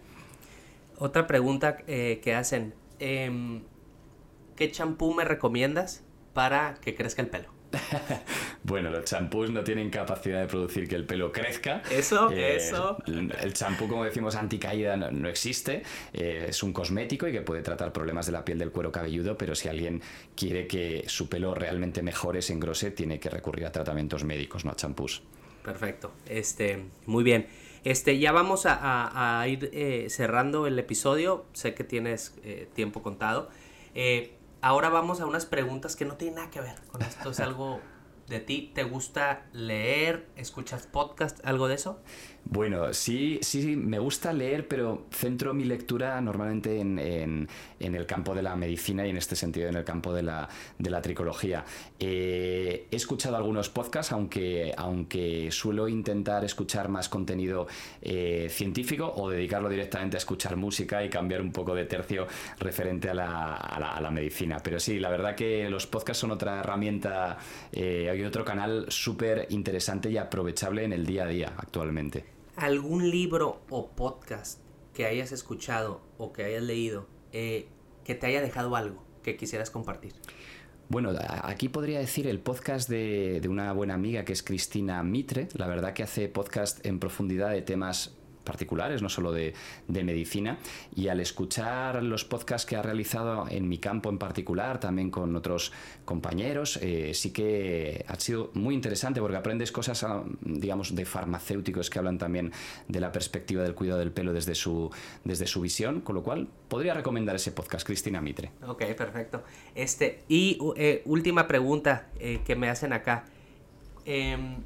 Otra 0.99 1.25
pregunta 1.25 1.77
eh, 1.87 2.19
que 2.23 2.35
hacen, 2.35 2.73
em, 2.99 3.63
¿qué 4.55 4.71
champú 4.71 5.13
me 5.13 5.23
recomiendas 5.25 6.03
para 6.33 6.75
que 6.75 6.95
crezca 6.95 7.21
el 7.21 7.29
pelo? 7.29 7.57
bueno, 8.63 8.89
los 8.89 9.05
champús 9.05 9.51
no 9.51 9.63
tienen 9.63 9.89
capacidad 9.89 10.39
de 10.39 10.47
producir 10.47 10.88
que 10.88 10.95
el 10.95 11.05
pelo 11.05 11.31
crezca. 11.31 11.81
Eso, 11.91 12.31
eh, 12.31 12.55
eso. 12.55 12.97
El 13.05 13.53
champú, 13.53 13.88
como 13.88 14.03
decimos, 14.03 14.36
anticaída 14.36 14.95
no, 14.95 15.27
existe. 15.27 15.83
Eh, 16.13 16.47
es 16.49 16.63
un 16.63 16.73
cosmético 16.73 17.27
y 17.27 17.31
que 17.31 17.41
puede 17.41 17.62
tratar 17.62 17.91
problemas 17.91 18.25
de 18.25 18.31
la 18.31 18.45
piel 18.45 18.60
del 18.60 18.71
cuero 18.71 18.91
cabelludo, 18.91 19.38
pero 19.38 19.55
si 19.55 19.67
alguien 19.67 20.01
quiere 20.36 20.67
que 20.67 21.03
su 21.07 21.29
pelo 21.29 21.53
realmente 21.53 22.01
mejore, 22.01 22.41
se 22.41 22.53
engrose, 22.53 22.91
tiene 22.91 23.19
que 23.19 23.29
recurrir 23.29 23.65
a 23.65 23.71
tratamientos 23.71 24.23
médicos, 24.23 24.65
no 24.65 24.71
a 24.71 24.75
champús. 24.75 25.23
Perfecto. 25.63 26.13
Este, 26.27 26.86
muy 27.05 27.23
bien. 27.23 27.47
Este, 27.83 28.19
ya 28.19 28.31
vamos 28.31 28.63
a, 28.65 29.45
ir 29.47 29.69
eh, 29.73 30.07
cerrando 30.09 30.67
el 30.67 30.77
episodio. 30.79 31.45
Sé 31.53 31.73
que 31.73 31.83
tienes 31.83 32.35
tiempo 32.73 33.01
contado. 33.01 33.49
Ahora 34.61 34.89
vamos 34.89 35.21
a 35.21 35.25
unas 35.25 35.45
preguntas 35.45 35.95
que 35.95 36.05
no 36.05 36.15
tienen 36.15 36.35
nada 36.35 36.49
que 36.49 36.61
ver 36.61 36.75
con 36.91 37.01
esto. 37.01 37.29
Es 37.29 37.39
algo 37.41 37.79
de 38.27 38.39
ti. 38.39 38.71
¿Te 38.73 38.83
gusta 38.83 39.45
leer? 39.53 40.27
¿Escuchas 40.35 40.87
podcast? 40.87 41.39
¿Algo 41.45 41.67
de 41.67 41.75
eso? 41.75 42.01
Bueno, 42.49 42.93
sí, 42.93 43.39
sí, 43.41 43.75
me 43.75 43.99
gusta 43.99 44.31
leer, 44.31 44.69
pero 44.69 45.07
centro 45.12 45.53
mi 45.53 45.65
lectura 45.65 46.21
normalmente 46.21 46.79
en, 46.79 47.49
el 47.77 48.05
campo 48.05 48.33
de 48.33 48.41
la 48.41 48.55
medicina 48.55 49.05
y 49.05 49.10
en 49.10 49.17
este 49.17 49.36
sentido 49.36 49.67
en 49.67 49.75
el 49.75 49.83
campo 49.83 50.13
de 50.13 50.23
la, 50.23 50.47
tricología. 51.01 51.65
Eh, 51.99 52.88
he 52.89 52.95
escuchado 52.95 53.36
algunos 53.36 53.67
podcasts, 53.67 54.13
aunque, 54.13 54.73
aunque 54.77 55.51
suelo 55.51 55.89
intentar 55.89 56.45
escuchar 56.45 56.88
más 56.88 57.10
contenido 57.10 57.67
eh, 58.01 58.47
científico 58.49 59.13
o 59.17 59.29
dedicarlo 59.29 59.67
directamente 59.67 60.15
a 60.15 60.19
escuchar 60.19 60.55
música 60.55 61.03
y 61.03 61.10
cambiar 61.10 61.41
un 61.41 61.51
poco 61.51 61.75
de 61.75 61.83
tercio 61.83 62.27
referente 62.60 63.10
a 63.10 63.13
la, 63.13 64.10
medicina. 64.10 64.60
Pero 64.63 64.79
sí, 64.79 64.99
la 64.99 65.10
verdad 65.10 65.36
que 65.36 65.69
los 65.69 65.86
podcasts 65.86 66.21
son 66.21 66.31
otra 66.31 66.62
herramienta, 66.62 67.38
eh, 67.73 68.10
hay 68.10 68.23
otro 68.23 68.45
canal 68.45 68.86
súper 68.88 69.47
interesante 69.49 70.10
y 70.10 70.17
aprovechable 70.17 70.86
en 70.86 70.93
el 70.93 71.05
día 71.05 71.25
a 71.25 71.27
día 71.27 71.53
actualmente 71.57 72.37
algún 72.58 73.10
libro 73.10 73.62
o 73.70 73.91
podcast 73.91 74.60
que 74.93 75.06
hayas 75.06 75.32
escuchado 75.32 76.02
o 76.17 76.34
que 76.34 76.43
hayas 76.43 76.63
leído 76.63 77.08
eh, 77.32 77.70
que 78.04 78.15
te 78.15 78.26
haya 78.26 78.41
dejado 78.41 78.76
algo 78.76 79.04
que 79.22 79.38
quisieras 79.38 79.70
compartir. 79.70 80.13
Bueno, 80.89 81.12
aquí 81.43 81.70
podría 81.70 82.00
decir 82.00 82.28
el 82.28 82.39
podcast 82.39 82.89
de, 82.89 83.39
de, 83.41 83.48
una 83.50 83.74
buena 83.74 83.93
amiga 83.93 84.24
que 84.26 84.34
es 84.34 84.41
Cristina 84.41 85.04
Mitre. 85.04 85.50
La 85.54 85.67
verdad 85.67 85.93
que 85.93 86.02
hace 86.02 86.30
podcast 86.30 86.84
en 86.86 87.00
profundidad 87.00 87.52
de 87.52 87.62
temas 87.62 88.16
particulares, 88.47 89.01
no 89.01 89.10
solo 89.10 89.31
de, 89.31 89.53
medicina. 89.88 90.57
Y 90.95 91.10
al 91.10 91.19
escuchar 91.19 92.01
los 92.01 92.23
podcasts 92.23 92.65
que 92.65 92.77
ha 92.77 92.81
realizado 92.81 93.45
en 93.49 93.67
mi 93.67 93.77
campo 93.77 94.10
en 94.10 94.17
particular, 94.17 94.79
también 94.79 95.12
con 95.12 95.36
otros 95.36 95.73
compañeros, 96.05 96.79
eh, 96.81 97.12
sí 97.13 97.31
que 97.31 98.05
ha 98.07 98.15
sido 98.19 98.51
muy 98.53 98.73
interesante 98.73 99.19
porque 99.19 99.36
aprendes 99.36 99.71
cosas, 99.71 100.03
ah, 100.03 100.23
digamos, 100.41 100.95
de 100.95 101.05
farmacéuticos 101.05 101.89
que 101.89 101.99
hablan 101.99 102.17
también 102.17 102.53
de 102.88 102.99
la 102.99 103.12
perspectiva 103.12 103.63
del 103.63 103.75
cuidado 103.75 103.99
del 103.99 104.12
pelo 104.12 104.31
desde 104.31 104.55
su, 104.55 104.89
desde 105.25 105.45
su 105.45 105.62
visión, 105.62 106.01
con 106.01 106.15
lo 106.15 106.23
cual 106.23 106.47
podría 106.69 106.93
recomendar 106.93 107.36
ese 107.36 107.51
podcast, 107.51 107.86
Cristina 107.86 108.21
Mitre. 108.21 108.51
Ok, 108.65 108.83
perfecto. 108.95 109.43
Este, 109.75 110.23
y 110.29 110.57
eh, 110.77 111.01
última 111.05 111.47
pregunta 111.47 112.07
eh, 112.19 112.39
que 112.45 112.55
me 112.55 112.69
hacen 112.69 112.93
acá. 112.93 113.25
Em, 114.05 114.63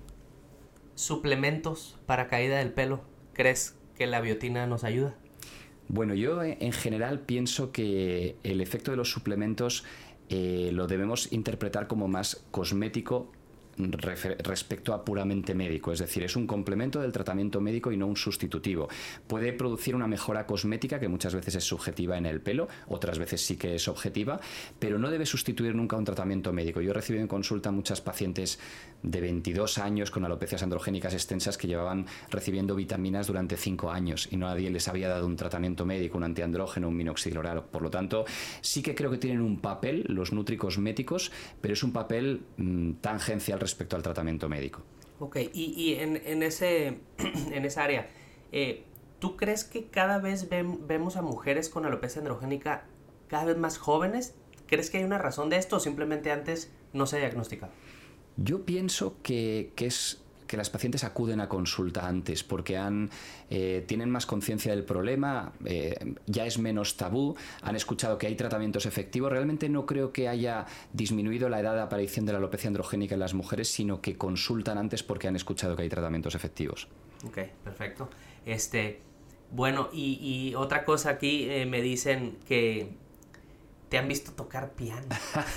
suplementos 0.94 1.98
para 2.06 2.28
caída 2.28 2.60
del 2.60 2.72
pelo 2.74 3.02
crees 3.34 3.76
que 3.98 4.08
la 4.08 4.22
biotina 4.22 4.68
nos 4.68 4.84
ayuda? 4.84 5.16
Bueno, 5.88 6.14
yo 6.14 6.42
en 6.44 6.72
general 6.72 7.20
pienso 7.20 7.72
que 7.72 8.36
el 8.44 8.62
efecto 8.62 8.92
de 8.92 8.98
los 8.98 9.12
suplementos 9.12 9.84
eh, 10.30 10.70
lo 10.72 10.88
debemos 10.88 11.32
interpretar 11.34 11.88
como 11.88 12.08
más 12.08 12.46
cosmético 12.52 13.32
respecto 13.78 14.94
a 14.94 15.04
puramente 15.04 15.56
médico, 15.56 15.92
es 15.92 16.00
decir, 16.00 16.24
es 16.24 16.36
un 16.36 16.48
complemento 16.48 17.02
del 17.02 17.12
tratamiento 17.12 17.62
médico 17.62 17.92
y 17.92 17.98
no 17.98 18.08
un 18.08 18.18
sustitutivo. 18.18 18.90
Puede 19.28 19.54
producir 19.54 19.96
una 19.96 20.08
mejora 20.08 20.46
cosmética 20.46 21.00
que 21.00 21.08
muchas 21.08 21.34
veces 21.34 21.56
es 21.56 21.64
subjetiva 21.64 22.18
en 22.18 22.26
el 22.26 22.42
pelo, 22.42 22.68
otras 22.88 23.20
veces 23.20 23.42
sí 23.42 23.58
que 23.58 23.76
es 23.76 23.88
objetiva, 23.88 24.40
pero 24.80 25.00
no 25.00 25.10
debe 25.10 25.26
sustituir 25.26 25.76
nunca 25.76 25.96
un 25.96 26.06
tratamiento 26.06 26.54
médico. 26.54 26.82
Yo 26.82 26.92
he 26.92 26.94
recibido 26.94 27.22
en 27.22 27.28
consulta 27.28 27.72
muchas 27.72 28.02
pacientes 28.02 28.60
de 29.04 29.22
22 29.22 29.78
años 29.78 30.12
con 30.12 30.26
alopecias 30.26 30.64
androgénicas 30.64 31.14
extensas 31.14 31.58
que 31.58 31.68
llevaban 31.68 32.06
recibiendo 32.30 32.76
vitaminas 32.76 33.28
durante 33.28 33.58
5 33.58 33.92
años 33.92 34.28
y 34.32 34.38
nadie 34.38 34.70
les 34.70 34.88
había 34.88 35.10
dado 35.10 35.26
un 35.26 35.36
tratamiento 35.36 35.86
médico, 35.86 36.18
un 36.18 36.24
antiandrógeno, 36.24 36.88
un 36.88 36.98
minoxidil 36.98 37.38
oral. 37.38 37.64
Por 37.64 37.82
lo 37.82 37.90
tanto, 37.90 38.26
sí 38.62 38.82
que 38.82 38.96
creo 38.96 39.10
que 39.10 39.18
tienen 39.18 39.42
un 39.42 39.60
papel 39.60 40.04
los 40.08 40.32
nutricosméticos, 40.34 41.32
pero 41.62 41.74
es 41.74 41.84
un 41.84 41.94
papel 41.94 42.42
mm, 42.58 42.94
tangencial 43.02 43.60
al 43.96 44.04
tratamiento 44.04 44.50
médico. 44.50 44.82
Ok, 45.20 45.38
y, 45.54 45.96
en, 46.00 46.44
ese, 46.44 47.00
en 47.52 47.66
esa 47.66 47.84
área, 47.84 48.10
eh, 48.52 48.86
¿tú 49.20 49.38
crees 49.38 49.64
que 49.64 49.86
cada 49.86 50.18
vez 50.20 50.50
vemos 50.50 51.16
a 51.16 51.22
mujeres 51.22 51.70
con 51.70 51.86
alopecia 51.86 52.20
androgénica 52.20 52.86
cada 53.28 53.46
vez 53.46 53.58
más 53.58 53.78
jóvenes? 53.78 54.34
¿Crees 54.68 54.90
que 54.90 54.98
hay 54.98 55.04
una 55.04 55.18
razón 55.18 55.50
de 55.50 55.58
esto 55.58 55.76
o 55.76 55.80
simplemente 55.80 56.32
antes 56.32 56.72
no 56.94 57.06
se 57.06 57.20
diagnosticaba? 57.20 57.72
Yo 58.38 58.66
pienso 58.66 59.18
que, 59.22 59.74
es 59.78 60.21
que 60.52 60.58
las 60.58 60.70
pacientes 60.70 61.06
acuden 61.06 61.40
a 61.40 61.48
consulta 61.48 62.06
antes 62.06 62.44
porque 62.44 62.78
eh, 63.50 63.86
tienen 63.88 64.10
más 64.10 64.26
conciencia 64.26 64.76
del 64.76 64.84
problema, 64.84 65.54
eh, 65.64 66.14
ya 66.26 66.46
es 66.46 66.60
menos 66.60 66.98
tabú, 66.98 67.38
han 67.62 67.78
escuchado 67.78 68.18
que 68.18 68.28
hay 68.28 68.36
tratamientos 68.36 68.86
efectivos. 68.86 69.32
Realmente 69.32 69.70
no 69.70 69.86
creo 69.86 70.12
que 70.12 70.28
haya 70.28 70.66
disminuido 70.92 71.48
la 71.48 71.62
edad 71.62 71.74
de 71.74 71.82
aparición 71.82 72.26
de 72.26 72.34
la 72.34 72.40
alopecia 72.40 72.68
androgénica 72.68 73.14
en 73.14 73.22
las 73.22 73.34
mujeres, 73.34 73.70
sino 73.70 74.02
que 74.02 74.18
consultan 74.18 74.78
antes 74.78 75.04
porque 75.04 75.30
han 75.30 75.38
escuchado 75.38 75.78
que 75.78 75.84
hay 75.84 75.90
tratamientos 75.90 76.36
efectivos. 76.36 76.90
Ok, 77.26 77.38
perfecto. 77.64 78.10
Este, 78.46 79.00
bueno, 79.52 79.88
y, 79.94 80.54
otra 80.58 80.84
cosa 80.84 81.12
aquí 81.12 81.50
eh, 81.50 81.66
me 81.66 81.82
dicen 81.82 82.40
que 82.46 82.90
te 83.92 83.98
han 83.98 84.08
visto 84.08 84.32
tocar 84.32 84.72
piano 84.72 85.06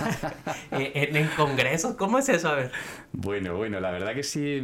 eh, 0.72 0.90
en, 0.92 1.16
en, 1.16 1.28
congresos. 1.36 1.94
¿Cómo 1.94 2.18
es 2.18 2.28
eso? 2.28 2.48
A 2.48 2.56
ver. 2.56 2.72
Bueno, 3.12 3.56
bueno, 3.56 3.78
la 3.78 3.92
verdad 3.92 4.12
que 4.12 4.24
sí. 4.24 4.60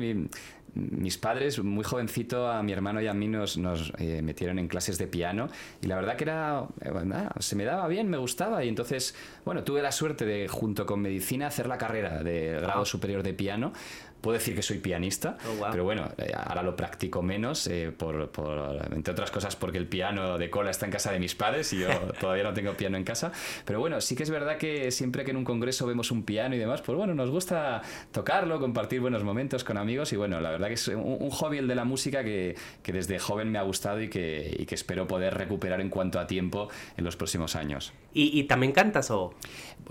mis 0.75 1.19
padres, 1.19 1.63
muy 1.63 1.85
jovencito, 1.85 2.51
a 2.51 2.65
mi 2.65 2.73
hermano 2.73 3.01
y 3.01 3.07
a 3.07 3.15
mí 3.15 3.29
nos, 3.29 3.59
nos 3.59 3.93
eh, 3.99 4.23
metieron 4.23 4.59
en 4.59 4.67
clases 4.67 4.99
de 4.99 5.07
piano 5.07 5.51
y 5.81 5.87
la 5.87 5.95
verdad 5.95 6.17
que 6.17 6.25
era, 6.25 6.65
eh, 6.81 6.91
se 7.39 7.55
me 7.55 7.65
daba 7.65 7.87
bien, 7.87 8.11
me 8.11 8.17
gustaba 8.17 8.65
y 8.65 8.69
entonces, 8.69 9.15
bueno, 9.45 9.63
tuve 9.63 9.83
la 9.83 9.93
suerte 9.93 10.27
de, 10.27 10.49
junto 10.49 10.85
con 10.85 11.01
medicina, 11.01 11.47
hacer 11.47 11.69
la 11.69 11.79
carrera 11.79 12.25
de 12.25 12.59
grado 12.61 12.85
superior 12.85 13.23
de 13.23 13.35
piano 13.35 13.73
puedo 14.21 14.35
decir 14.39 14.55
que 14.55 14.63
soy 14.63 14.79
pianista, 14.79 15.37
Oh, 15.49 15.55
wow. 15.57 15.69
pero 15.71 15.85
bueno, 15.85 16.09
eh, 16.19 16.33
ahora 16.37 16.63
lo 16.63 16.77
practico 16.77 17.23
menos, 17.23 17.67
eh, 17.67 17.93
por, 17.97 18.29
por- 18.31 18.89
entre 18.95 19.13
otras 19.13 19.31
cosas 19.31 19.57
porque 19.57 19.79
el 19.79 19.87
piano 19.87 20.39
de 20.39 20.51
cola 20.51 20.71
está 20.71 20.87
en 20.87 20.93
casa 20.93 21.13
de 21.13 21.19
mis 21.19 21.35
padres 21.35 21.73
y 21.73 21.81
yo 21.81 21.89
todavía 22.21 22.45
no 22.45 22.53
tengo 22.53 22.73
piano 22.75 22.97
en 22.97 23.05
casa. 23.05 23.33
Pero 23.65 23.81
bueno, 23.81 24.01
sí 24.01 24.15
que 24.17 24.23
es 24.23 24.31
verdad 24.31 24.57
que 24.59 24.91
siempre 24.91 25.25
que 25.25 25.31
en 25.31 25.37
un 25.37 25.45
congreso 25.45 25.87
vemos 25.87 26.11
un 26.11 26.25
piano 26.25 26.55
y 26.55 26.59
demás, 26.59 26.83
pues 26.83 26.97
bueno, 26.97 27.15
nos 27.15 27.31
gusta 27.31 27.83
tocarlo, 28.13 28.61
compartir 28.61 29.01
buenos 29.01 29.25
momentos 29.25 29.65
con 29.65 29.77
amigos 29.79 30.13
y 30.13 30.17
bueno, 30.17 30.41
la 30.41 30.51
verdad 30.51 30.69
que 30.69 30.75
es 30.75 30.89
un, 30.89 30.97
un 31.21 31.31
hobby 31.31 31.59
el 31.59 31.69
de 31.69 31.75
la 31.75 31.85
música 31.85 32.23
que, 32.25 32.55
que 32.83 32.93
desde 32.93 33.19
joven 33.19 33.51
me 33.51 33.59
ha 33.59 33.63
gustado 33.63 34.01
y 34.03 34.09
que, 34.09 34.55
y 34.59 34.67
que 34.67 34.75
espero 34.75 35.07
poder 35.07 35.35
recuperar 35.35 35.81
en 35.81 35.89
cuanto 35.91 36.19
a 36.21 36.27
tiempo 36.27 36.69
en 36.97 37.05
los 37.05 37.17
próximos 37.17 37.57
años. 37.57 37.93
¿Y, 38.13 38.39
y 38.39 38.45
también 38.45 38.73
cantas 38.73 39.11
o...? 39.11 39.35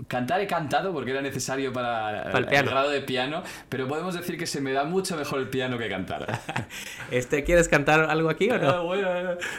Cantar 0.08 0.40
he 0.40 0.46
cantado 0.46 0.92
porque 0.92 1.10
era 1.10 1.20
necesario 1.20 1.72
para, 1.72 2.24
Para 2.24 2.38
el 2.38 2.46
piano. 2.46 2.70
grado 2.70 2.90
de 2.90 3.00
piano, 3.02 3.42
pero 3.68 3.86
podemos 3.88 4.14
decir 4.20 4.38
que 4.38 4.46
se 4.46 4.60
me 4.60 4.72
da 4.72 4.84
mucho 4.84 5.16
mejor 5.16 5.40
el 5.40 5.48
piano 5.48 5.78
que 5.78 5.88
cantar. 5.88 6.40
Este, 7.10 7.42
¿Quieres 7.42 7.68
cantar 7.68 8.08
algo 8.08 8.28
aquí 8.30 8.48
o 8.50 8.54
Ah, 8.54 8.58
no? 8.58 8.84
bueno, 8.84 9.08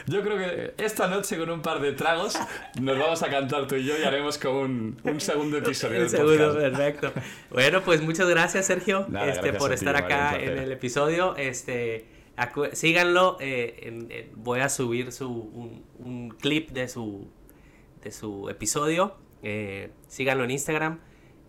yo 0.06 0.22
creo 0.22 0.38
que 0.38 0.74
esta 0.82 1.06
noche 1.08 1.36
con 1.36 1.50
un 1.50 1.60
par 1.60 1.80
de 1.80 1.92
tragos 1.92 2.38
nos 2.80 2.98
vamos 2.98 3.22
a 3.22 3.28
cantar 3.28 3.66
tú 3.66 3.74
y 3.76 3.84
yo 3.84 3.98
y 3.98 4.04
haremos 4.04 4.38
como 4.38 4.60
un, 4.62 4.96
un 5.04 5.20
segundo 5.20 5.58
episodio 5.58 6.08
Seguro, 6.08 6.52
podcast. 6.54 6.76
perfecto. 6.76 7.12
Bueno, 7.50 7.82
pues 7.82 8.00
muchas 8.00 8.28
gracias, 8.28 8.66
Sergio, 8.66 9.04
Nada, 9.08 9.26
este, 9.26 9.42
gracias 9.50 9.56
por 9.58 9.68
ti, 9.68 9.74
estar 9.74 9.94
un 9.96 10.02
acá 10.02 10.38
en 10.40 10.56
el 10.58 10.72
episodio. 10.72 11.36
Este, 11.36 12.06
síganlo. 12.72 13.36
eh, 13.40 13.80
en- 13.82 14.10
en- 14.10 14.30
voy 14.36 14.60
a 14.60 14.68
subir 14.70 15.12
su, 15.12 15.28
un, 15.30 15.84
un 15.98 16.30
clip 16.30 16.70
de 16.70 16.88
su, 16.88 17.28
de 18.02 18.10
su 18.12 18.48
episodio. 18.48 19.16
eh, 19.42 19.90
síganlo 20.08 20.44
en 20.44 20.52
Instagram. 20.52 21.00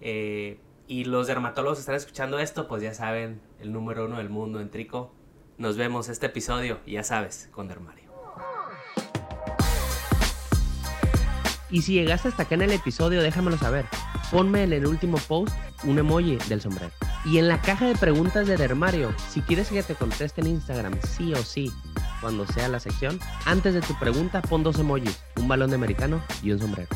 eh, 0.02 0.58
y 0.88 1.06
los 1.06 1.28
dermatólogos 1.28 1.80
están 1.80 1.96
escuchando 1.96 2.40
esto, 2.40 2.68
pues 2.68 2.84
ya 2.84 2.94
saben, 2.94 3.42
el 3.60 3.72
número 3.72 4.06
uno 4.06 4.18
del 4.18 4.30
mundo 4.30 4.60
en 4.60 4.70
Trico. 4.70 5.14
Nos 5.58 5.78
vemos 5.78 6.10
este 6.10 6.26
episodio, 6.26 6.80
ya 6.86 7.04
sabes, 7.04 7.50
con 7.52 7.68
Dermario. 7.68 8.12
Y 11.70 11.82
si 11.82 11.94
llegaste 11.94 12.28
hasta 12.28 12.44
acá 12.44 12.56
en 12.56 12.64
el 12.64 12.72
episodio, 12.72 13.22
déjamelo 13.22 13.58
saber. 13.58 13.86
Ponme 14.32 14.64
en 14.64 14.74
el 14.74 14.86
último 14.86 15.18
post 15.28 15.56
un 15.84 15.98
emoji 15.98 16.38
del 16.48 16.62
sombrero. 16.62 16.92
Y 17.26 17.38
en 17.38 17.48
la 17.48 17.62
caja 17.62 17.88
de 17.88 17.96
preguntas 17.96 18.48
de 18.48 18.58
Dermario, 18.58 19.14
si 19.30 19.42
quieres 19.42 19.70
que 19.70 19.82
te 19.82 19.96
conteste 19.96 20.42
en 20.42 20.48
Instagram, 20.48 21.00
sí 21.02 21.34
o 21.34 21.38
sí, 21.38 21.72
cuando 22.22 22.46
sea 22.46 22.68
la 22.68 22.80
sección, 22.80 23.20
antes 23.46 23.74
de 23.74 23.82
tu 23.82 23.98
pregunta 23.98 24.42
pon 24.42 24.64
dos 24.64 24.78
emojis, 24.78 25.24
un 25.38 25.48
balón 25.48 25.70
de 25.70 25.76
americano 25.78 26.22
y 26.44 26.52
un 26.52 26.60
sombrero. 26.60 26.90